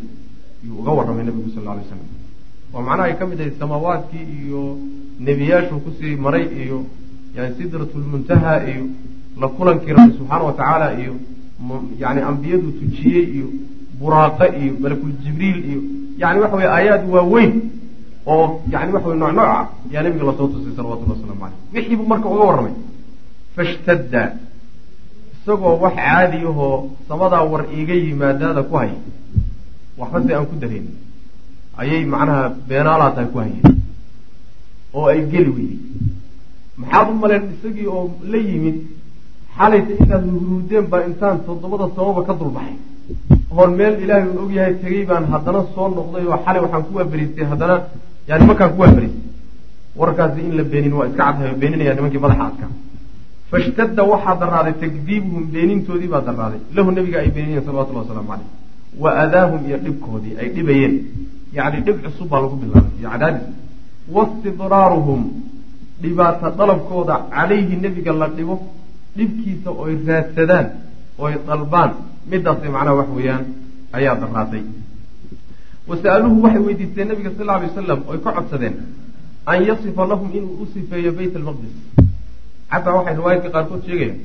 yuu 0.65 0.75
uga 0.81 0.91
warramay 0.97 1.25
nabigu 1.29 1.49
sal 1.55 1.63
lay 1.69 1.85
slam 1.89 2.01
oo 2.73 2.81
macnaha 2.87 3.07
ay 3.09 3.15
ka 3.19 3.25
mid 3.31 3.39
ahay 3.41 3.53
samaawaadkii 3.61 4.25
iyo 4.39 4.61
nebiyaashuu 5.27 5.79
ku 5.85 5.91
sii 5.99 6.15
maray 6.25 6.45
iyo 6.63 6.77
yani 7.35 7.51
sidratulmuntaha 7.57 8.53
iyo 8.71 8.83
la 9.41 9.47
kulankii 9.57 9.93
rabbi 9.97 10.13
subxaana 10.17 10.43
wa 10.49 10.53
tacaala 10.59 10.87
iyo 11.01 11.13
yani 12.03 12.21
ambiyadu 12.29 12.69
tujiyey 12.79 13.23
iyo 13.37 13.47
buraaqe 13.99 14.45
iyo 14.61 14.73
malakul 14.83 15.11
jibriil 15.23 15.59
iyo 15.71 15.81
yani 16.21 16.37
waxa 16.43 16.55
weye 16.59 16.69
aayaad 16.77 17.03
waaweyn 17.15 17.53
oo 18.33 18.45
yani 18.73 18.89
waxa 18.95 19.07
wey 19.09 19.17
nooc 19.23 19.33
nooc 19.39 19.47
ah 19.57 19.65
yaa 19.93 20.03
nabiga 20.05 20.25
la 20.29 20.33
soo 20.39 20.47
tusay 20.53 20.73
salawatullah 20.77 21.15
waslamu 21.17 21.41
caleyh 21.41 21.57
wixii 21.75 21.95
buu 21.99 22.07
marka 22.13 22.27
uga 22.33 22.43
warramay. 22.49 22.73
Fashtadda 23.55 24.21
isagoo 25.41 25.75
wax 25.83 25.95
caadi 25.95 26.39
ahoo 26.51 26.89
samadaa 27.07 27.43
war 27.51 27.63
iiga 27.77 27.93
yimaadaada 28.03 28.61
ku 28.69 28.75
haya 28.81 28.97
waxba 29.99 30.17
si 30.25 30.33
aan 30.33 30.45
ku 30.51 30.55
dareenin 30.61 30.95
ayay 31.81 32.05
macnaha 32.13 32.43
beenaalaa 32.69 33.11
tahay 33.15 33.29
ku 33.33 33.37
hayeen. 33.43 33.65
Oo 34.93 35.05
ay 35.11 35.19
geli 35.31 35.49
weyday. 35.55 35.79
Maxaad 36.81 37.07
u 37.09 37.13
maleen 37.21 37.43
isagii 37.55 37.87
oo 37.95 38.03
la 38.31 38.37
yimid 38.37 38.77
xalayta 39.57 39.91
intaad 40.01 40.23
huruudeen 40.33 40.85
baa 40.91 41.01
intaan 41.09 41.37
toddobada 41.45 41.85
sababa 41.95 42.21
ka 42.27 42.33
dulbaxay. 42.39 42.75
Oon 43.57 43.71
meel 43.79 43.93
ilaahay 44.03 44.29
og 44.43 44.51
yahay 44.57 44.73
tegey 44.83 45.03
baan 45.09 45.25
haddana 45.31 45.61
soo 45.75 45.87
noqday 45.97 46.23
oo 46.31 46.37
xalay 46.45 46.61
waxaan 46.65 46.83
ku 46.87 46.91
waaberiistay 46.97 47.45
haddana 47.51 47.75
yani 48.29 48.43
markaan 48.49 48.71
ku 48.75 48.79
waaberiistay 48.83 49.25
warkaasi 49.99 50.39
in 50.47 50.53
la 50.59 50.63
beenin 50.71 50.93
waa 50.99 51.07
iska 51.09 51.23
cadhayo 51.27 51.53
beeninaya 51.61 51.93
nimankii 51.97 52.21
madaxa 52.25 52.45
adka 52.51 52.67
fashtadda 53.51 54.03
waxaa 54.11 54.35
daraaday 54.43 54.73
takdiibuhum 54.83 55.43
beenintoodii 55.53 56.09
baa 56.13 56.21
daraaday 56.29 56.61
lahu 56.75 56.91
nabiga 56.97 57.17
ay 57.23 57.29
beeniyeen 57.37 57.63
salawatullahi 57.67 58.05
wasalaamu 58.07 58.29
caleyh 58.31 58.49
wa 59.03 59.09
adaahum 59.23 59.61
iyo 59.67 59.77
dhibkoodii 59.85 60.33
ay 60.41 60.47
dhibayeen 60.55 60.93
yacni 61.57 61.79
dhib 61.87 61.97
cusub 62.05 62.27
baa 62.31 62.41
lagu 62.43 62.55
bilaabay 62.61 62.93
iyo 62.99 63.09
cadaadis 63.13 63.45
wastidraaruhum 64.15 65.21
dhibaata 66.03 66.47
dalabkooda 66.59 67.15
calayhi 67.35 67.75
nebiga 67.83 68.13
la 68.21 68.27
dhibo 68.37 68.55
dhibkiisa 69.17 69.69
oy 69.83 69.93
raadsadaan 70.07 70.67
oy 71.23 71.33
dalbaan 71.47 71.91
midaasay 72.31 72.69
macnaha 72.75 72.95
wax 72.99 73.09
weeyaan 73.17 73.43
ayaa 73.97 74.15
daraatay 74.23 74.63
wasa'aluuhu 75.89 76.37
waxay 76.45 76.61
weydiisteen 76.67 77.07
nabiga 77.11 77.31
sal 77.37 77.49
alay 77.55 77.67
wasalam 77.71 77.99
oy 78.11 78.17
ka 78.25 78.31
codsadeen 78.37 78.75
an 79.51 79.59
yasifa 79.69 80.03
lahum 80.11 80.29
inuu 80.37 80.55
u 80.63 80.65
sifeeyo 80.73 81.11
bayt 81.19 81.35
almaqdis 81.41 81.73
xataa 82.71 82.95
waxay 82.97 83.15
riwaayadka 83.19 83.49
qaarkood 83.55 83.81
sheegayaan 83.87 84.19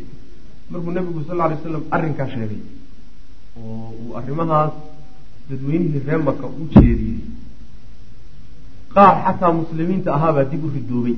markuu 0.70 0.92
nabigu 0.96 1.20
sal 1.28 1.40
alay 1.40 1.56
waslam 1.58 1.84
arrinkaa 1.96 2.28
sheegay 2.34 2.60
oo 3.58 3.88
uu 4.00 4.12
arrimahaas 4.18 4.72
dadweynihii 5.48 6.02
ree 6.06 6.20
maka 6.28 6.46
u 6.46 6.64
jeediyey. 6.74 7.20
Qaar 8.94 9.14
xataa 9.24 9.52
muslimiinta 9.60 10.14
ahaabaa 10.16 10.44
dib 10.50 10.64
u 10.64 10.70
ridoobay. 10.74 11.16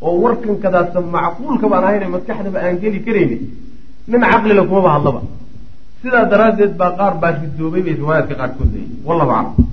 Oo 0.00 0.16
warkan 0.22 0.56
kadaasa 0.64 1.00
macquulka 1.00 1.66
baan 1.72 2.10
maskaxdaba 2.14 2.58
aan 2.66 2.76
geli 2.82 3.00
karaynin 3.06 3.42
nin 4.10 4.22
caqlila 4.32 4.62
kumaba 4.68 4.90
hadlaba. 4.96 5.20
Sidaa 6.02 6.24
daraaddeed 6.32 6.72
baa 6.80 6.92
qaar 6.98 7.14
baa 7.22 7.32
ridoobay 7.42 7.82
bay 7.86 7.94
riwaayaadka 8.00 8.34
qaarkood 8.40 8.70
leeyihiin 8.74 9.00
wallahu 9.08 9.32
aclam. 9.40 9.66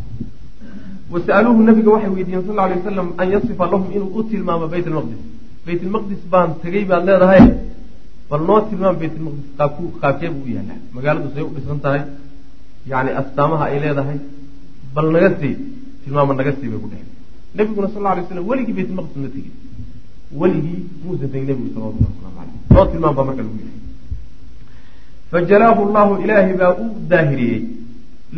Wasa'aluuhu 1.13 1.61
nabiga 1.69 1.89
waxay 1.95 2.11
weydiiyeen 2.17 2.45
sal 2.47 2.59
alay 2.65 2.77
wasalam 2.79 3.07
an 3.21 3.27
yasifa 3.33 3.65
lahum 3.71 3.87
inuu 3.95 4.11
u 4.19 4.23
tilmaamo 4.29 4.67
bayt 4.73 4.85
almaqdis 4.89 5.21
bayt 5.65 5.81
almaqdis 5.85 6.21
baan 6.31 6.49
tegey 6.63 6.83
baad 6.89 7.03
leedahay. 7.09 7.43
Bal 8.29 8.41
noo 8.47 8.59
tilmaam 8.69 8.95
bayt 9.01 9.13
almaqdis 9.19 9.47
qaabku 9.57 9.83
qaabkee 10.01 10.29
buu 10.35 10.45
u 10.47 10.51
yaallaa 10.55 10.79
magaaladu 10.95 11.27
say 11.35 11.43
u 11.49 11.51
dhisan 11.55 11.79
tahay. 11.85 12.01
Yacni 12.91 13.11
astaamaha 13.21 13.65
ay 13.71 13.79
leedahay. 13.85 14.19
Bal 14.95 15.07
naga 15.15 15.29
sii 15.39 15.55
tilmaama 16.03 16.33
naga 16.39 16.51
sii 16.59 16.69
bay 16.71 16.79
ku 16.83 16.87
dheheen 16.91 17.07
nabiguna 17.57 17.87
sal 17.93 18.05
alay 18.11 18.23
slam 18.29 18.45
weligii 18.51 18.75
bayt 18.77 18.89
almaqdis 18.91 19.17
ma 19.23 19.29
tegin. 19.35 19.53
Weligii 20.41 20.79
muusan 21.03 21.29
tegin 21.33 21.47
nebigu 21.49 21.69
salawatullah 21.73 22.11
waslamu 22.13 22.35
caleyh 22.37 22.57
noo 22.75 22.85
tilmaam 22.91 23.13
baa 23.17 23.25
marka 23.29 23.41
lagu 23.47 23.57
yihi 23.61 23.77
fajalaahu 25.31 25.81
llahu 25.95 26.13
ilaahay 26.23 26.53
baa 26.61 26.73
u 26.83 26.85
daahiriyey. 27.11 27.61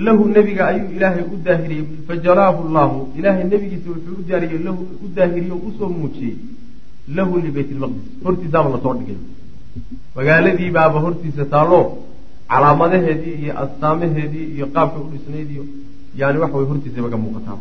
Lahu 0.06 0.24
nebiga 0.36 0.64
ayuu 0.72 0.90
ilaahay 0.96 1.24
u 1.34 1.36
daahiriyey. 1.46 1.86
Fajalaahu 2.08 2.60
llahu 2.76 2.98
ilaahay 3.18 3.44
nebigiisa 3.54 3.88
wuxuu 3.94 4.16
u 4.22 4.24
daahiriyey 4.30 4.64
lahu 4.68 4.82
u 5.06 5.08
daahiriyey 5.18 5.52
oo 5.56 5.62
u 5.68 5.72
soo 5.78 5.90
muujiyey 6.00 6.36
lahu 7.18 7.34
libayt 7.46 7.70
lmaqdis 7.78 8.06
hortiisaaba 8.26 8.70
la 8.74 8.80
soo 8.84 8.94
dhigay. 9.00 9.18
Magaaladii 10.16 10.72
baaba 10.78 10.98
hortiisa 11.06 11.44
taallo 11.54 11.80
calaamadaheedii 12.52 13.36
iyo 13.44 13.54
astaamaheedii 13.64 14.46
iyo 14.56 14.66
qaabka 14.76 14.98
u 15.06 15.08
dhisnayd 15.14 15.50
iyo 15.56 15.64
yani 16.20 16.38
waxa 16.44 16.58
way 16.58 16.68
hortiisaba 16.72 17.08
ka 17.14 17.18
muuqataa. 17.24 17.58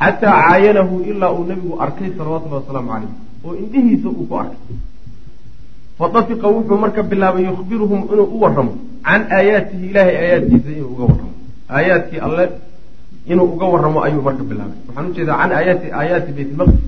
Xataa 0.00 0.34
caayanahu 0.46 0.94
ilaa 1.10 1.32
uu 1.36 1.44
nebigu 1.50 1.74
arkay 1.84 2.08
salawatullahi 2.18 2.62
wasalaamu 2.62 2.88
calayh 2.92 3.12
oo 3.46 3.52
indhihiisa 3.62 4.08
uu 4.08 4.26
ku 4.30 4.34
arkay. 4.42 4.76
Fadafiqa 5.98 6.46
wuxuu 6.54 6.78
marka 6.84 7.02
bilaabay 7.10 7.44
yukhbiruhum 7.50 8.00
inuu 8.12 8.28
u 8.36 8.40
warramo. 8.42 8.72
Can 9.06 9.22
aayaatihi 9.36 9.84
ilaahay 9.90 10.16
aayaadkiisa 10.22 10.70
inuu 10.78 10.90
uga 10.94 11.04
warramo. 11.10 11.32
Aayaadkii 11.76 12.20
alle 12.26 12.44
inuu 13.32 13.46
uga 13.54 13.66
warramo 13.74 13.98
ayuu 14.06 14.22
marka 14.28 14.42
bilaabay. 14.50 14.78
Waxaan 14.88 15.06
u 15.10 15.14
jeedaa 15.16 15.36
can 15.42 15.52
aayaati 15.58 15.86
aayaati 16.00 16.30
baytlmaqdis 16.38 16.82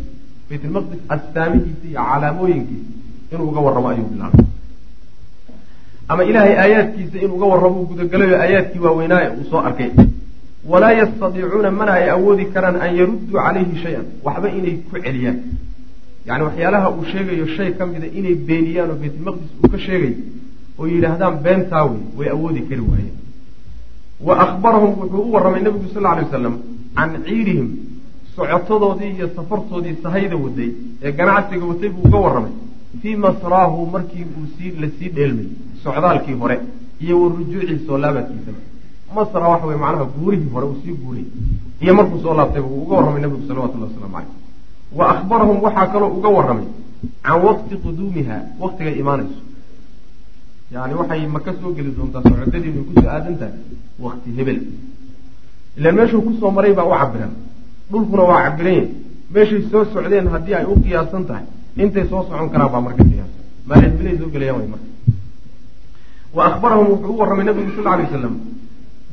baytlmaqdis 0.50 1.00
astaamihiisa 1.14 1.84
iyo 1.90 2.00
calaamooyinkiisa 2.10 2.90
inuu 3.32 3.48
uga 3.50 3.60
warramo 3.66 3.88
ayuu 3.92 4.08
bilaabay 4.12 4.44
ama 6.08 6.22
ilaahay 6.30 6.54
aayaadkiisa 6.64 7.16
inuu 7.24 7.36
uga 7.38 7.46
warramo 7.52 7.76
uu 7.80 7.86
gudagalayo 7.92 8.36
aayaadkii 8.44 8.82
waaweynaaye 8.86 9.28
uu 9.38 9.44
soo 9.50 9.60
arkay 9.68 9.90
walaa 10.72 10.92
yastadiicuuna 11.00 11.70
mana 11.80 11.92
ay 11.98 12.06
awoodi 12.16 12.44
karaan 12.54 12.76
an 12.84 12.90
yarudduu 13.00 13.38
calayhi 13.44 13.76
shay-an 13.82 14.06
waxba 14.26 14.48
inay 14.58 14.74
ku 14.90 14.96
celiyaan 15.04 15.38
yani 16.28 16.42
waxyaalaha 16.48 16.88
uu 16.96 17.04
sheegayo 17.12 17.46
shay 17.56 17.68
ka 17.78 17.82
mida 17.92 18.06
inay 18.18 18.34
beeniyaan 18.48 18.90
oo 18.94 18.98
baytulmaqdis 19.02 19.50
uu 19.62 19.68
ka 19.74 19.78
sheegayo 19.86 20.16
oo 20.78 20.84
yidhaahdaan 20.92 21.34
beentaa 21.44 21.84
wey 21.90 22.00
way 22.18 22.28
awoodi 22.36 22.60
kari 22.70 22.82
waayeen 22.90 23.16
wa 24.26 24.34
akhbarahum 24.44 24.90
wuxuu 25.00 25.22
u 25.28 25.32
warramay 25.34 25.62
nebigu 25.66 25.88
sal 25.94 26.06
alay 26.12 26.24
wasalam 26.28 26.54
can 26.96 27.10
ciirihim 27.26 27.68
socotadoodii 28.36 29.10
iyo 29.16 29.28
safartoodii 29.36 29.96
sahayda 30.02 30.36
waday 30.44 30.70
ee 31.02 31.12
ganacsiga 31.18 31.64
watay 31.70 31.88
buu 31.88 32.02
uga 32.08 32.18
warramay. 32.24 32.52
Fii 33.02 33.16
masraahu 33.16 33.86
markii 33.94 34.24
uu 34.38 34.46
sii 34.58 34.70
la 34.80 34.88
sii 34.98 35.08
dheelmay 35.16 35.46
socdaalkii 35.84 36.34
hore 36.42 36.56
iyo 37.00 37.14
wa 37.22 37.28
rujuucii 37.28 37.78
soo 37.86 37.98
laabaadkiisaba 37.98 38.58
masra 39.14 39.48
waxa 39.48 39.66
wey 39.66 39.78
macnaha 39.84 40.04
guurihii 40.04 40.50
hore 40.54 40.66
uu 40.66 40.76
sii 40.84 40.94
guuray 41.02 41.24
iyo 41.80 41.94
markuu 41.94 42.18
soo 42.22 42.34
laabtayba 42.34 42.68
uu 42.68 42.82
uga 42.82 42.94
warramay 42.96 43.20
nebigu 43.22 43.48
salawatullahi 43.48 43.92
waslamu 43.92 44.14
caleyh 44.14 44.28
wa 44.98 45.04
akhbarahum 45.14 45.62
waxaa 45.66 45.86
kaloo 45.92 46.10
uga 46.18 46.28
warramay 46.36 46.68
can 47.22 47.38
waqti 47.46 47.74
quduumiha 47.84 48.36
waktigay 48.60 48.94
imaanayso. 49.02 49.40
Yani 50.74 50.94
waxay 51.00 51.26
maka 51.26 51.50
soo 51.60 51.72
geli 51.76 51.90
doontaa 51.96 52.22
socodadiinu 52.22 52.84
ku 52.88 52.92
soo 53.00 53.08
aadan 53.14 53.36
tahay 53.40 53.54
wakti 54.04 54.28
hebel. 54.36 54.58
Ilaan 55.78 55.94
meeshuu 55.98 56.22
ku 56.26 56.32
soo 56.40 56.50
maray 56.56 56.72
baa 56.78 56.86
u 56.90 56.94
cabiran 57.00 57.32
dhulkuna 57.90 58.22
waa 58.30 58.40
cabiranya 58.46 58.84
meeshay 59.34 59.60
soo 59.70 59.82
socdeen 59.92 60.26
haddii 60.34 60.54
ay 60.58 60.64
u 60.64 60.74
qiyaasan 60.84 61.22
tahay 61.28 61.44
intay 61.82 62.04
soo 62.10 62.22
socon 62.28 62.48
karaan 62.52 62.70
baa 62.74 62.80
marka 62.86 63.02
qiyaasan. 63.10 63.40
Maalin 63.68 63.90
hebelay 63.92 64.16
soo 64.20 64.28
gelayaan 64.34 64.58
way 64.60 64.68
marka. 64.74 64.88
Wa 66.36 66.42
akhbarahum 66.48 66.86
wuxuu 66.92 67.12
u 67.14 67.18
warramay 67.20 67.44
nabigu 67.48 67.70
sal 67.76 67.86
alay 67.92 68.04
wasalam 68.08 68.34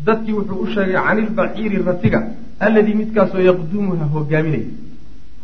dadkii 0.08 0.34
wuxuu 0.38 0.58
u 0.64 0.68
sheegay 0.74 0.98
can 1.06 1.18
ilbaciiri 1.24 1.78
ratiga 1.90 2.20
alladii 2.66 2.96
midkaasoo 3.02 3.42
yaqdumuha 3.50 4.06
hogaaminaya 4.16 4.68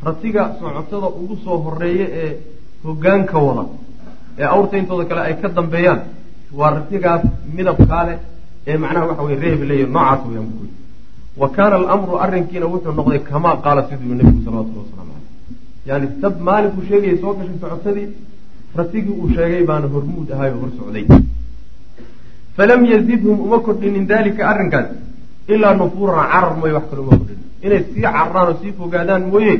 ratiga 0.07 0.41
socotada 0.59 1.07
ugu 1.21 1.35
soo 1.43 1.57
horreeya 1.65 2.07
ee 2.23 2.31
hogaanka 2.85 3.37
wada 3.47 3.63
ee 4.39 4.45
awrta 4.55 4.75
intooda 4.81 5.05
kale 5.09 5.21
ay 5.27 5.35
ka 5.41 5.47
dambeeyaan 5.57 5.99
waa 6.59 6.69
ratigaas 6.77 7.23
midabkaa 7.57 8.03
leh 8.07 8.17
ee 8.69 8.77
macnaha 8.83 9.05
waxa 9.09 9.23
weye 9.27 9.37
reebiley 9.43 9.79
noocaas 9.95 10.21
weyaan 10.29 10.47
wa 11.41 11.47
kaana 11.55 11.75
alamru 11.81 12.13
arrinkiina 12.25 12.65
wuxuu 12.73 12.93
noqday 12.99 13.19
kamaa 13.31 13.55
qaala 13.65 13.81
siduu 13.89 14.13
nebigu 14.19 14.41
salawatulli 14.45 14.79
wasalaamu 14.83 15.13
caleyh 15.13 15.87
yani 15.89 16.07
sab 16.21 16.33
maalinkuu 16.47 16.83
sheegayay 16.89 17.17
soo 17.21 17.33
gashay 17.37 17.57
socotadii 17.63 18.07
ratigii 18.79 19.15
uu 19.21 19.29
sheegay 19.35 19.63
baana 19.69 19.87
hormuud 19.93 20.27
ahaay 20.35 20.51
oo 20.55 20.59
hor 20.63 20.71
socday. 20.79 21.05
Falam 22.57 22.81
yazidhum 22.91 23.37
uma 23.45 23.59
kordhinin 23.65 24.05
dalika 24.11 24.41
arrinkaas 24.51 24.87
ilaa 25.53 25.73
nufuuran 25.79 26.25
carar 26.31 26.53
mooye 26.59 26.73
wax 26.77 26.85
kale 26.89 27.01
uma 27.05 27.15
kordhinin. 27.19 27.45
Inay 27.65 27.81
sii 27.93 28.01
cararaan 28.05 28.47
oo 28.51 28.55
sii 28.61 28.71
fogaadaan 28.79 29.23
mooye 29.31 29.53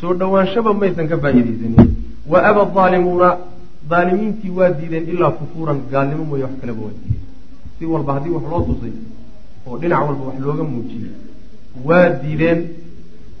soo 0.00 0.12
dhawaanshaba 0.20 0.70
maysan 0.80 1.06
ka 1.10 1.16
faa'iidaysanin. 1.22 1.88
Wa 2.32 2.38
aba 2.50 2.62
aalimuuna 2.82 3.28
daalimiintii 3.90 4.52
waa 4.58 4.70
diideen 4.78 5.04
ilaa 5.12 5.30
kufuuran 5.38 5.78
gaalnimo 5.92 6.24
mooye 6.30 6.44
wax 6.46 6.54
kaleba 6.60 6.80
waa 6.86 6.94
diideen. 6.98 7.22
Si 7.78 7.82
walba 7.92 8.12
haddii 8.16 8.34
wax 8.36 8.44
loo 8.52 8.62
tusay 8.68 8.92
oo 9.66 9.76
dhinac 9.80 10.00
walba 10.06 10.22
wax 10.28 10.36
looga 10.46 10.64
muujiyey 10.72 11.12
waa 11.88 12.08
diideen 12.22 12.60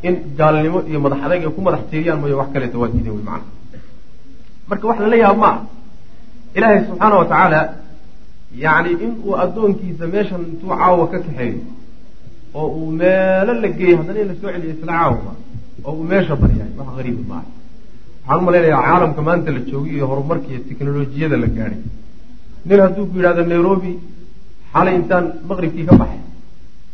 in 0.06 0.14
gaalnimo 0.38 0.78
iyo 0.88 0.98
madax 1.04 1.20
adag 1.26 1.40
ay 1.46 1.52
ku 1.56 1.60
madax 1.66 1.80
jeeriyaan 1.90 2.20
mooye 2.22 2.34
wax 2.40 2.48
kaleeta 2.54 2.76
waa 2.82 2.90
diideen 2.94 3.14
wey 3.16 3.24
macana 3.28 3.46
marka 4.68 4.84
wax 4.90 4.98
lala 5.04 5.16
yaaba 5.24 5.38
ma 5.42 5.50
ah 5.52 5.58
ilaahay 6.56 6.80
subxaana 6.88 7.14
wa 7.20 7.26
tacaala 7.30 7.60
yacni 8.64 8.90
in 9.04 9.12
uu 9.26 9.34
addoonkiisa 9.44 10.04
meeshan 10.14 10.42
intuu 10.50 10.68
caawa 10.80 11.04
ka 11.12 11.18
kaxeeyo 11.24 11.60
oo 12.58 12.68
uu 12.78 12.90
meelo 13.00 13.52
la 13.62 13.68
geeyo 13.78 13.96
haddana 14.00 14.20
in 14.22 14.28
la 14.30 14.34
soo 14.40 14.50
celiyo 14.54 14.72
isla 14.76 14.92
caawaba 14.92 15.32
oo 15.86 15.92
uu 15.98 16.04
meesha 16.12 16.34
baryahay 16.42 16.72
wax 16.78 16.88
hariiba 16.96 17.24
maaha. 17.32 17.48
Waxaan 18.28 18.48
u 18.48 18.82
caalamka 18.86 19.22
maanta 19.28 19.50
la 19.56 19.60
joogay 19.70 19.92
iyo 19.96 20.06
horumarka 20.10 20.46
iyo 20.52 20.60
teknolojiyada 20.68 21.36
la 21.42 21.46
gaadhay. 21.56 21.80
Nin 22.66 22.80
hadduu 22.84 23.06
ku 23.10 23.14
yidhahdo 23.18 23.42
nairobi 23.52 23.92
xalay 24.74 24.94
intaan 25.00 25.24
maqribkii 25.50 25.86
ka 25.88 25.94
baxay 26.02 26.20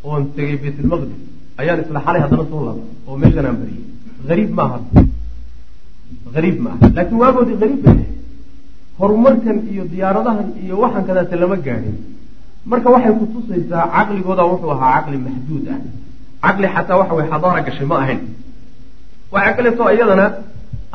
oon 0.07 0.21
tegay 0.35 0.57
baytulmaqdis 0.63 1.19
ayaan 1.61 1.79
isla 1.83 1.99
xalay 2.05 2.21
haddana 2.25 2.45
soo 2.51 2.61
laabay 2.67 2.87
oo 3.07 3.15
meeshan 3.21 3.45
aan 3.49 3.57
bariyey 3.61 3.83
hariib 4.29 4.51
maaha 4.59 4.77
hariib 6.35 6.57
maaha 6.65 6.85
laakiin 6.97 7.19
waagoodii 7.23 7.57
hariib 7.61 7.81
bay 7.85 7.99
horumarkan 8.99 9.57
iyo 9.73 9.83
diyaaradahan 9.93 10.47
iyo 10.63 10.75
waxaan 10.83 11.05
kadaate 11.09 11.35
lama 11.41 11.57
gaadhin 11.65 11.95
marka 12.71 12.87
waxay 12.95 13.13
kutusaysaa 13.21 13.83
caqligooda 13.95 14.43
wuxuu 14.51 14.71
ahaa 14.75 14.91
caqli 14.95 15.17
maxduud 15.25 15.65
ah. 15.73 15.79
Caqli 16.43 16.67
xataa 16.75 16.97
waxa 17.01 17.13
way 17.17 17.25
xadaara 17.31 17.61
gashay 17.67 17.87
ma 17.91 17.95
ahayn. 18.03 18.19
Waxaa 19.33 19.53
kaleeto 19.57 19.83
iyadana 19.95 20.25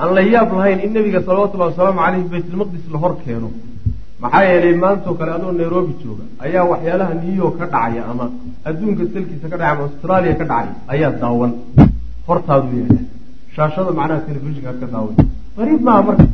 aan 0.00 0.10
la 0.16 0.22
yaab 0.34 0.50
lahayn 0.58 0.78
in 0.84 0.90
nebiga 0.96 1.20
salawatullahi 1.26 1.70
wasalaamu 1.72 2.00
caleyhi 2.04 2.28
baytulmaqdis 2.34 2.84
la 2.94 2.98
hor 3.02 3.12
keeno 3.24 3.48
maxaa 4.24 4.42
yeelay 4.50 4.74
maantoo 4.84 5.14
kale 5.18 5.30
adoo 5.38 5.52
nairobi 5.60 5.92
jooga 6.02 6.24
ayaa 6.44 6.64
waxyaalaha 6.72 7.12
new 7.22 7.34
york 7.42 7.54
ka 7.60 7.66
dhacaya 7.74 8.02
ama 8.12 8.24
adduunka 8.68 9.02
salkiisa 9.14 9.46
ka 9.52 9.56
dhacay 9.60 9.72
ama 9.74 9.82
australia 9.88 10.34
ka 10.40 10.44
dhacay 10.52 10.68
ayaa 10.94 11.10
daawan. 11.22 11.52
Hortaadu 12.28 12.68
yaalla 12.80 13.00
shaashada 13.56 13.92
macnaha 13.98 14.20
telefishinka 14.28 14.70
ka 14.82 14.86
daawan. 14.94 15.14
Qariib 15.56 15.80
maaha 15.88 16.02
marka. 16.08 16.24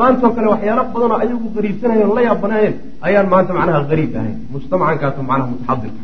Maantoo 0.00 0.30
kale 0.36 0.46
waxyaalo 0.54 0.82
badanoo 0.94 1.18
ayagu 1.24 1.46
qariibsanayen 1.56 2.10
la 2.16 2.22
yaabanaayeen 2.28 2.74
ayaan 3.06 3.26
maanta 3.32 3.52
macnaha 3.58 3.80
qariib 3.90 4.12
ahayn 4.20 4.36
mujtamacankaas 4.52 5.16
macnaha 5.30 5.48
mutaxadirka 5.52 6.02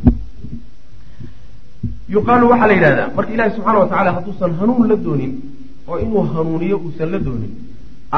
yuqaalu 2.15 2.45
waxaa 2.53 2.69
la 2.71 2.75
yidhahdaa 2.79 3.09
marka 3.17 3.31
ilaahi 3.35 3.53
subxaana 3.57 3.79
watacala 3.85 4.11
hadduusan 4.17 4.53
hanuun 4.61 4.85
la 4.91 4.97
doonin 5.07 5.33
oo 5.89 5.97
inuu 6.05 6.23
hanuuniyo 6.35 6.77
uusan 6.87 7.09
la 7.15 7.19
doonin 7.27 7.53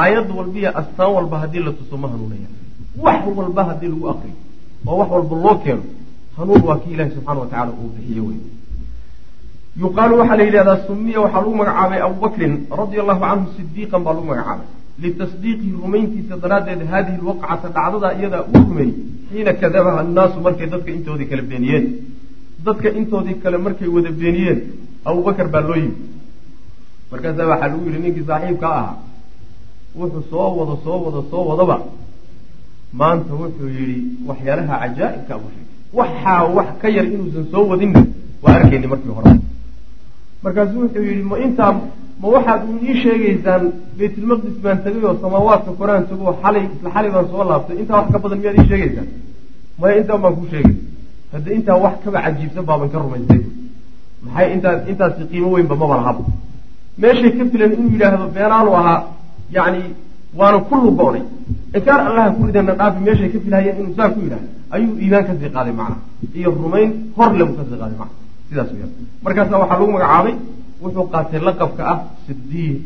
aayad 0.01 0.27
walbiya 0.39 0.69
astaan 0.81 1.11
walba 1.17 1.35
haddii 1.43 1.63
la 1.67 1.71
tuso 1.79 1.95
ma 2.03 2.07
hanuunaya 2.13 2.47
wax 2.97 3.21
walba 3.37 3.63
haddii 3.69 3.87
lagu 3.93 4.09
akriyo 4.13 4.35
oo 4.87 4.97
wax 4.99 5.09
walba 5.11 5.35
loo 5.43 5.55
keeno 5.63 5.83
hanuun 6.37 6.61
waa 6.67 6.77
kii 6.81 6.93
ilahi 6.95 7.11
subxana 7.15 7.39
wa 7.39 7.47
tacala 7.51 7.71
uu 7.81 7.89
bixiye 7.95 8.21
wey 8.27 8.39
yuqaalu 9.81 10.13
waxaa 10.19 10.37
la 10.39 10.43
yidhahdaa 10.47 10.77
sumiya 10.87 11.19
waxaa 11.23 11.41
lagu 11.41 11.55
magacaabay 11.61 11.99
abubakrin 12.07 12.53
radia 12.79 13.01
allahu 13.03 13.21
canhu 13.25 13.47
sidiiqan 13.57 14.01
baa 14.05 14.13
lagu 14.13 14.25
magacaabay. 14.31 14.67
Litasdiiqihi 15.03 15.71
rumayntiisa 15.83 16.35
daraaddeed 16.43 16.81
haadihi 16.91 17.17
lwaqcata 17.25 17.67
dhacdada 17.75 18.07
iyadaa 18.19 18.43
uu 18.51 18.61
rumeeyey 18.69 18.93
xiina 19.29 19.51
kadabaha 19.61 19.99
annaasu 20.03 20.37
markay 20.45 20.67
dadka 20.73 20.91
intoodii 20.97 21.27
kale 21.31 21.41
beeniyeen. 21.51 21.85
Dadka 22.65 22.87
intoodii 22.99 23.37
kale 23.43 23.57
markay 23.65 23.87
wada 23.95 24.11
beeniyeen 24.21 24.59
abubakar 25.09 25.47
baa 25.53 25.63
loo 25.67 25.77
yimi. 25.83 25.95
Markaasaa 27.11 27.47
waxaa 27.51 27.67
lagu 27.71 27.85
yidhi 27.87 27.99
ninkii 28.03 28.25
saaxiibka 28.29 28.67
ahaa 28.79 28.95
wuxuu 29.99 30.23
soo 30.31 30.49
wado 30.59 30.75
soo 30.83 30.97
wado 31.05 31.21
soo 31.31 31.43
wadaba 31.49 31.75
maanta 32.99 33.33
wuxuu 33.41 33.69
yidhi 33.77 33.97
waxyaalaha 34.29 34.75
cajaa'ibka 34.83 35.33
abu 35.37 35.47
sheegay 35.53 35.67
waxaa 35.99 36.43
wax 36.57 36.67
ka 36.81 36.87
yar 36.95 37.05
inuusan 37.13 37.45
soo 37.51 37.63
wadinna 37.71 38.01
waa 38.43 38.53
arkayni 38.57 38.87
markii 38.91 39.13
hore. 39.17 39.31
Markaasu 40.43 40.73
wuxuu 40.81 41.03
yidhi 41.09 41.23
ma 41.31 41.35
intaa 41.45 41.71
ma 42.21 42.27
waxaad 42.35 42.61
ii 42.87 42.95
sheegaysaan 43.03 43.63
baytulmaqdis 43.97 44.55
baan 44.63 44.77
tegay 44.83 45.03
oo 45.09 45.15
samaawaadka 45.23 45.71
koraan 45.79 46.03
tago 46.09 46.23
oo 46.29 46.35
xalay 46.43 46.63
isla 46.75 46.89
xalay 46.95 47.11
baan 47.15 47.27
soo 47.31 47.43
laabtay? 47.49 47.75
Intaa 47.81 47.97
wax 48.01 48.07
ka 48.13 48.17
badan 48.23 48.39
miyaad 48.41 48.57
ii 48.61 48.67
sheegaysaan? 48.71 49.07
Maya 49.79 49.93
intaan 50.01 50.21
baan 50.23 50.35
kuu 50.37 50.47
sheegay. 50.53 50.75
Hadda 51.33 51.49
intaa 51.57 51.77
wax 51.83 51.93
kaba 52.03 52.19
cajiibsan 52.25 52.63
baaban 52.69 52.89
ka 52.93 52.97
rumaystay 53.03 53.41
maxay 54.25 54.47
intaas 54.55 54.79
intaasi 54.91 55.21
qiimo 55.31 55.47
weynba 55.55 55.75
maba 55.81 55.95
lahaba 55.99 56.23
meeshay 57.01 57.31
ka 57.37 57.43
filan 57.51 57.71
inuu 57.75 57.91
yidhaahdo 57.95 58.25
beenaanu 58.35 58.71
ahaa 58.79 58.99
yacni 59.55 59.81
waana 60.39 60.57
ku 60.67 60.73
lugoonay 60.83 61.23
inkaar 61.77 61.99
allaha 62.07 62.29
ku 62.37 62.43
dhaafi 62.51 62.99
meeshay 63.07 63.29
ka 63.33 63.39
filhayeen 63.43 63.75
inuu 63.81 63.95
saa 63.99 64.09
ku 64.13 64.19
yidhahdo 64.25 64.47
ayuu 64.75 64.93
iimaan 65.03 65.23
ka 65.27 65.33
sii 65.39 65.51
qaaday 65.55 65.73
macna. 65.79 65.97
Iyo 66.39 66.49
rumayn 66.63 66.89
hor 67.17 67.31
lebu 67.39 67.53
ka 67.59 67.63
sii 67.69 67.77
qaaday 67.81 67.97
macna. 68.01 68.15
Sidaas 68.49 68.69
weyaan 68.73 68.91
markaasa 69.25 69.55
waxaa 69.61 69.77
lagu 69.79 69.91
magacaabay 69.95 70.35
wuxuu 70.83 71.05
qaatay 71.13 71.39
laqabka 71.47 71.83
ah 71.93 71.97
sidiiq 72.25 72.79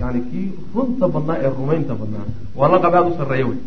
yani 0.00 0.20
kii 0.30 0.46
runta 0.74 1.04
badnaa 1.14 1.36
ee 1.44 1.50
rumaynta 1.58 1.94
badnaa. 2.00 2.26
Waa 2.58 2.68
laqab 2.74 2.92
aada 2.94 3.08
u 3.10 3.16
sarreeya 3.20 3.46
wey 3.50 3.60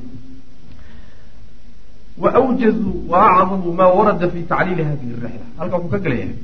wa 2.22 2.30
awjazuu 2.40 2.94
wa 3.12 3.18
acdamuu 3.28 3.74
maa 3.80 3.92
warada 3.98 4.28
fi 4.34 4.40
tacliili 4.52 4.84
hadihi 4.90 5.14
rixla. 5.24 5.46
Halkan 5.60 5.78
wuxuu 5.84 5.94
ka 5.94 6.00
gelayahay 6.06 6.36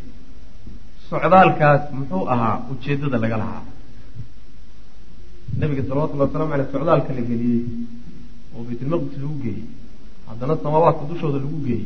socdaalkaas 1.09 1.81
muxuu 1.97 2.23
ahaa 2.33 2.55
ujeeddada 2.71 3.17
laga 3.23 3.37
lahaa 3.41 3.61
nabiga 5.59 5.83
salawatullhi 5.87 6.21
wasalamu 6.27 6.53
aleyh 6.53 6.67
socdaalka 6.73 7.11
la 7.17 7.21
geliyey 7.29 7.63
oo 8.55 8.63
baytulmaqdis 8.67 9.17
lagu 9.21 9.37
geeyey. 9.43 9.63
Haddana 10.27 10.55
samaawaadka 10.63 11.03
dushooda 11.09 11.37
lagu 11.43 11.57
geeyey. 11.67 11.85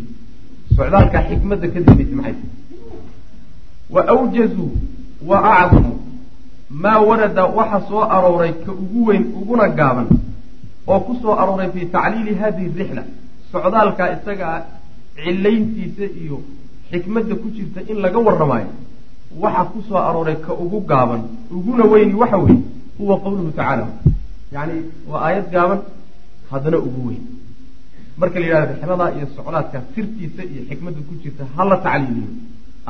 Socdaalka 0.76 1.18
xikmadda 1.30 1.68
ka 1.74 1.80
dambaysa 1.86 2.16
maxay? 2.20 2.36
Wa 3.93 4.01
awjazuu 4.14 4.72
wa 5.30 5.38
acdamuu 5.62 5.99
maa 6.84 6.99
warada 7.07 7.43
waxa 7.57 7.80
soo 7.89 8.01
arooray 8.16 8.53
ka 8.66 8.72
ugu 8.72 8.99
weyn 9.07 9.24
uguna 9.39 9.68
gaaban 9.80 10.07
oo 10.88 10.99
ku 11.05 11.14
soo 11.22 11.34
arooray 11.41 11.70
fii 11.74 11.86
tacliili 11.95 12.34
hadihi 12.41 12.70
rixla. 12.80 13.03
Socdaalkaa 13.51 14.07
isagaa 14.16 14.57
cilayntiisa 15.16 16.05
iyo 16.24 16.38
xikmadda 16.91 17.36
ku 17.41 17.47
jirta 17.55 17.80
in 17.91 17.97
laga 18.03 18.20
warramaayo 18.20 18.72
waxa 19.43 19.64
ku 19.72 19.80
soo 19.88 19.97
arooray 19.97 20.36
ka 20.45 20.53
ugu 20.53 20.80
gaaban 20.91 21.22
uguna 21.51 21.84
weyni 21.91 22.14
waxa 22.22 22.38
weeye 22.38 22.64
huwa 23.02 23.16
qawluhu 23.26 23.52
tacaala 23.60 23.86
yacni 24.56 24.78
waa 25.10 25.22
aayad 25.28 25.45
gaaban 25.56 25.80
haddana 26.52 26.78
ugu 26.88 27.02
weyn 27.08 27.24
marka 28.22 28.39
la 28.39 28.45
yidhahdo 28.45 28.72
rixladaa 28.74 29.10
iyo 29.18 29.28
socdaadka 29.36 29.78
sirtiisa 29.95 30.41
iyo 30.52 30.62
xikmadda 30.70 31.02
ku 31.08 31.14
jirta 31.24 31.43
hala 31.56 31.76
tacliiliyo 31.86 32.30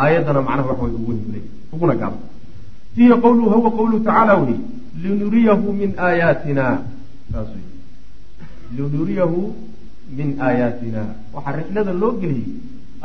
aayaddana 0.04 0.42
macnaha 0.48 0.70
waxa 0.72 0.84
way 0.86 0.94
ugu 1.00 1.14
bule 1.26 1.42
uguna 1.74 1.96
gaaban 2.02 2.22
fiihi 2.96 3.16
qawluhu 3.26 3.50
huwa 3.58 3.72
qawluhu 3.78 4.00
tacaala 4.08 4.34
wey 4.44 4.56
linuriyahu 5.04 5.74
min 5.82 5.92
aayaatina 6.08 6.66
saas 7.32 7.50
wey 7.56 7.68
linuriyahu 8.78 9.40
min 10.18 10.30
aayaatina 10.48 11.02
waxaa 11.34 11.56
rixlada 11.60 11.94
loo 12.02 12.12
geliyey 12.22 12.50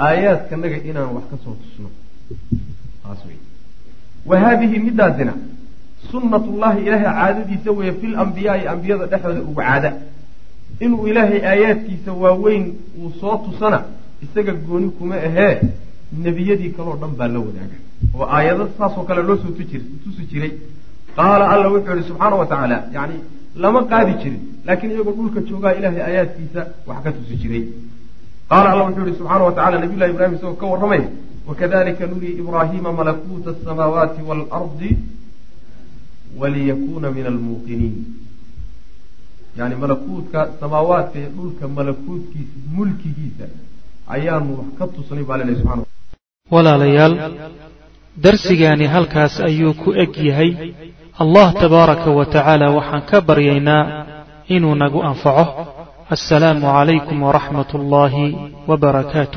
aayaadkanaga 0.06 0.78
inaan 0.90 1.10
wax 1.16 1.26
ka 1.32 1.36
soo 1.44 1.54
tusno 1.62 1.88
taas 3.02 3.20
wey 3.28 3.38
wa 4.30 4.40
haadihi 4.44 4.78
midaasina 4.86 5.34
sunnatullahi 6.10 6.78
ilaahay 6.86 7.12
caadadiisa 7.18 7.70
weeye 7.78 7.92
fi 8.00 8.06
lambiyaai 8.06 8.66
ambiyada 8.72 9.06
dhexdooda 9.06 9.40
ugu 9.40 9.54
caada. 9.60 9.92
Inuu 10.80 11.06
ilaahay 11.10 11.40
aayaadkiisa 11.50 12.12
waaweyn 12.12 12.64
uu 13.00 13.10
soo 13.20 13.36
tusana 13.44 13.78
isaga 14.24 14.52
gooni 14.52 14.88
kuma 14.98 15.16
ahee 15.28 15.54
nebiyadii 16.24 16.70
kaleo 16.76 16.96
dhan 17.02 17.12
baa 17.18 17.28
la 17.34 17.38
wadaaga. 17.46 17.76
Oo 18.14 18.26
aayado 18.36 18.68
saasoo 18.78 19.04
kale 19.08 19.22
loo 19.22 19.36
soo 19.42 19.52
tusi 20.04 20.22
jiray. 20.30 20.52
Qaala 21.16 21.44
alla 21.54 21.68
wuxuu 21.74 21.96
yihi 21.96 22.08
subxaana 22.08 22.36
wa 22.42 22.46
tacaala 22.46 22.78
yani 22.96 23.16
lama 23.62 23.80
qaadi 23.90 24.12
jirin 24.22 24.40
laakiin 24.66 24.90
iyagoo 24.92 25.14
dhulka 25.18 25.40
joogaa 25.48 25.72
ilaahay 25.78 26.02
aayaadkiisa 26.08 26.60
wax 26.86 26.98
ka 27.04 27.12
tusi 27.12 27.34
jiray. 27.42 27.62
Qaala 28.50 28.68
alla 28.72 28.84
wuxuu 28.88 29.06
yihi 29.06 29.18
subxaana 29.18 29.44
wa 29.48 29.52
tacala 29.58 29.78
nabiy 29.82 29.98
llahi 30.00 30.12
ibrahim 30.14 30.34
isagoo 30.38 30.58
ka 30.62 30.66
warramaya 30.72 31.08
wakadalika 31.48 32.06
nurii 32.06 32.34
ibraahiima 32.42 32.92
malakuuta 32.98 33.50
asamaawaati 33.50 34.22
waalardi 34.28 34.90
waliyakuna 36.40 37.08
min 37.16 37.26
almuuqiniin 37.32 37.94
yani 39.58 39.74
malakuutka 39.82 40.40
samaawaadka 40.60 41.16
iyo 41.20 41.30
dhulka 41.36 41.64
malakuutkiisa 41.76 42.56
mulkigiisa 42.76 43.46
ayaanu 44.14 44.50
wax 44.58 44.68
ka 44.78 44.84
tusnay 44.94 45.24
baa 45.28 45.38
lalehy 45.40 45.56
subxana 45.60 45.84
walaalayaal 46.54 47.14
darsigaani 48.24 48.86
halkaas 48.94 49.34
ayuu 49.48 49.74
ku 49.82 49.88
eg 50.02 50.12
yahay 50.28 50.50
allah 51.22 51.46
tabaaraka 51.62 52.10
wa 52.18 52.24
tacaala 52.34 52.66
waxaan 52.78 53.02
ka 53.10 53.18
baryaynaa 53.28 53.82
inuu 54.54 54.74
nagu 54.82 55.00
anfaco 55.10 55.44
assalaamu 56.14 56.66
calaykum 56.76 57.18
waraxmat 57.26 57.70
ullaahi 57.78 58.26
wbarakaatu 58.70 59.34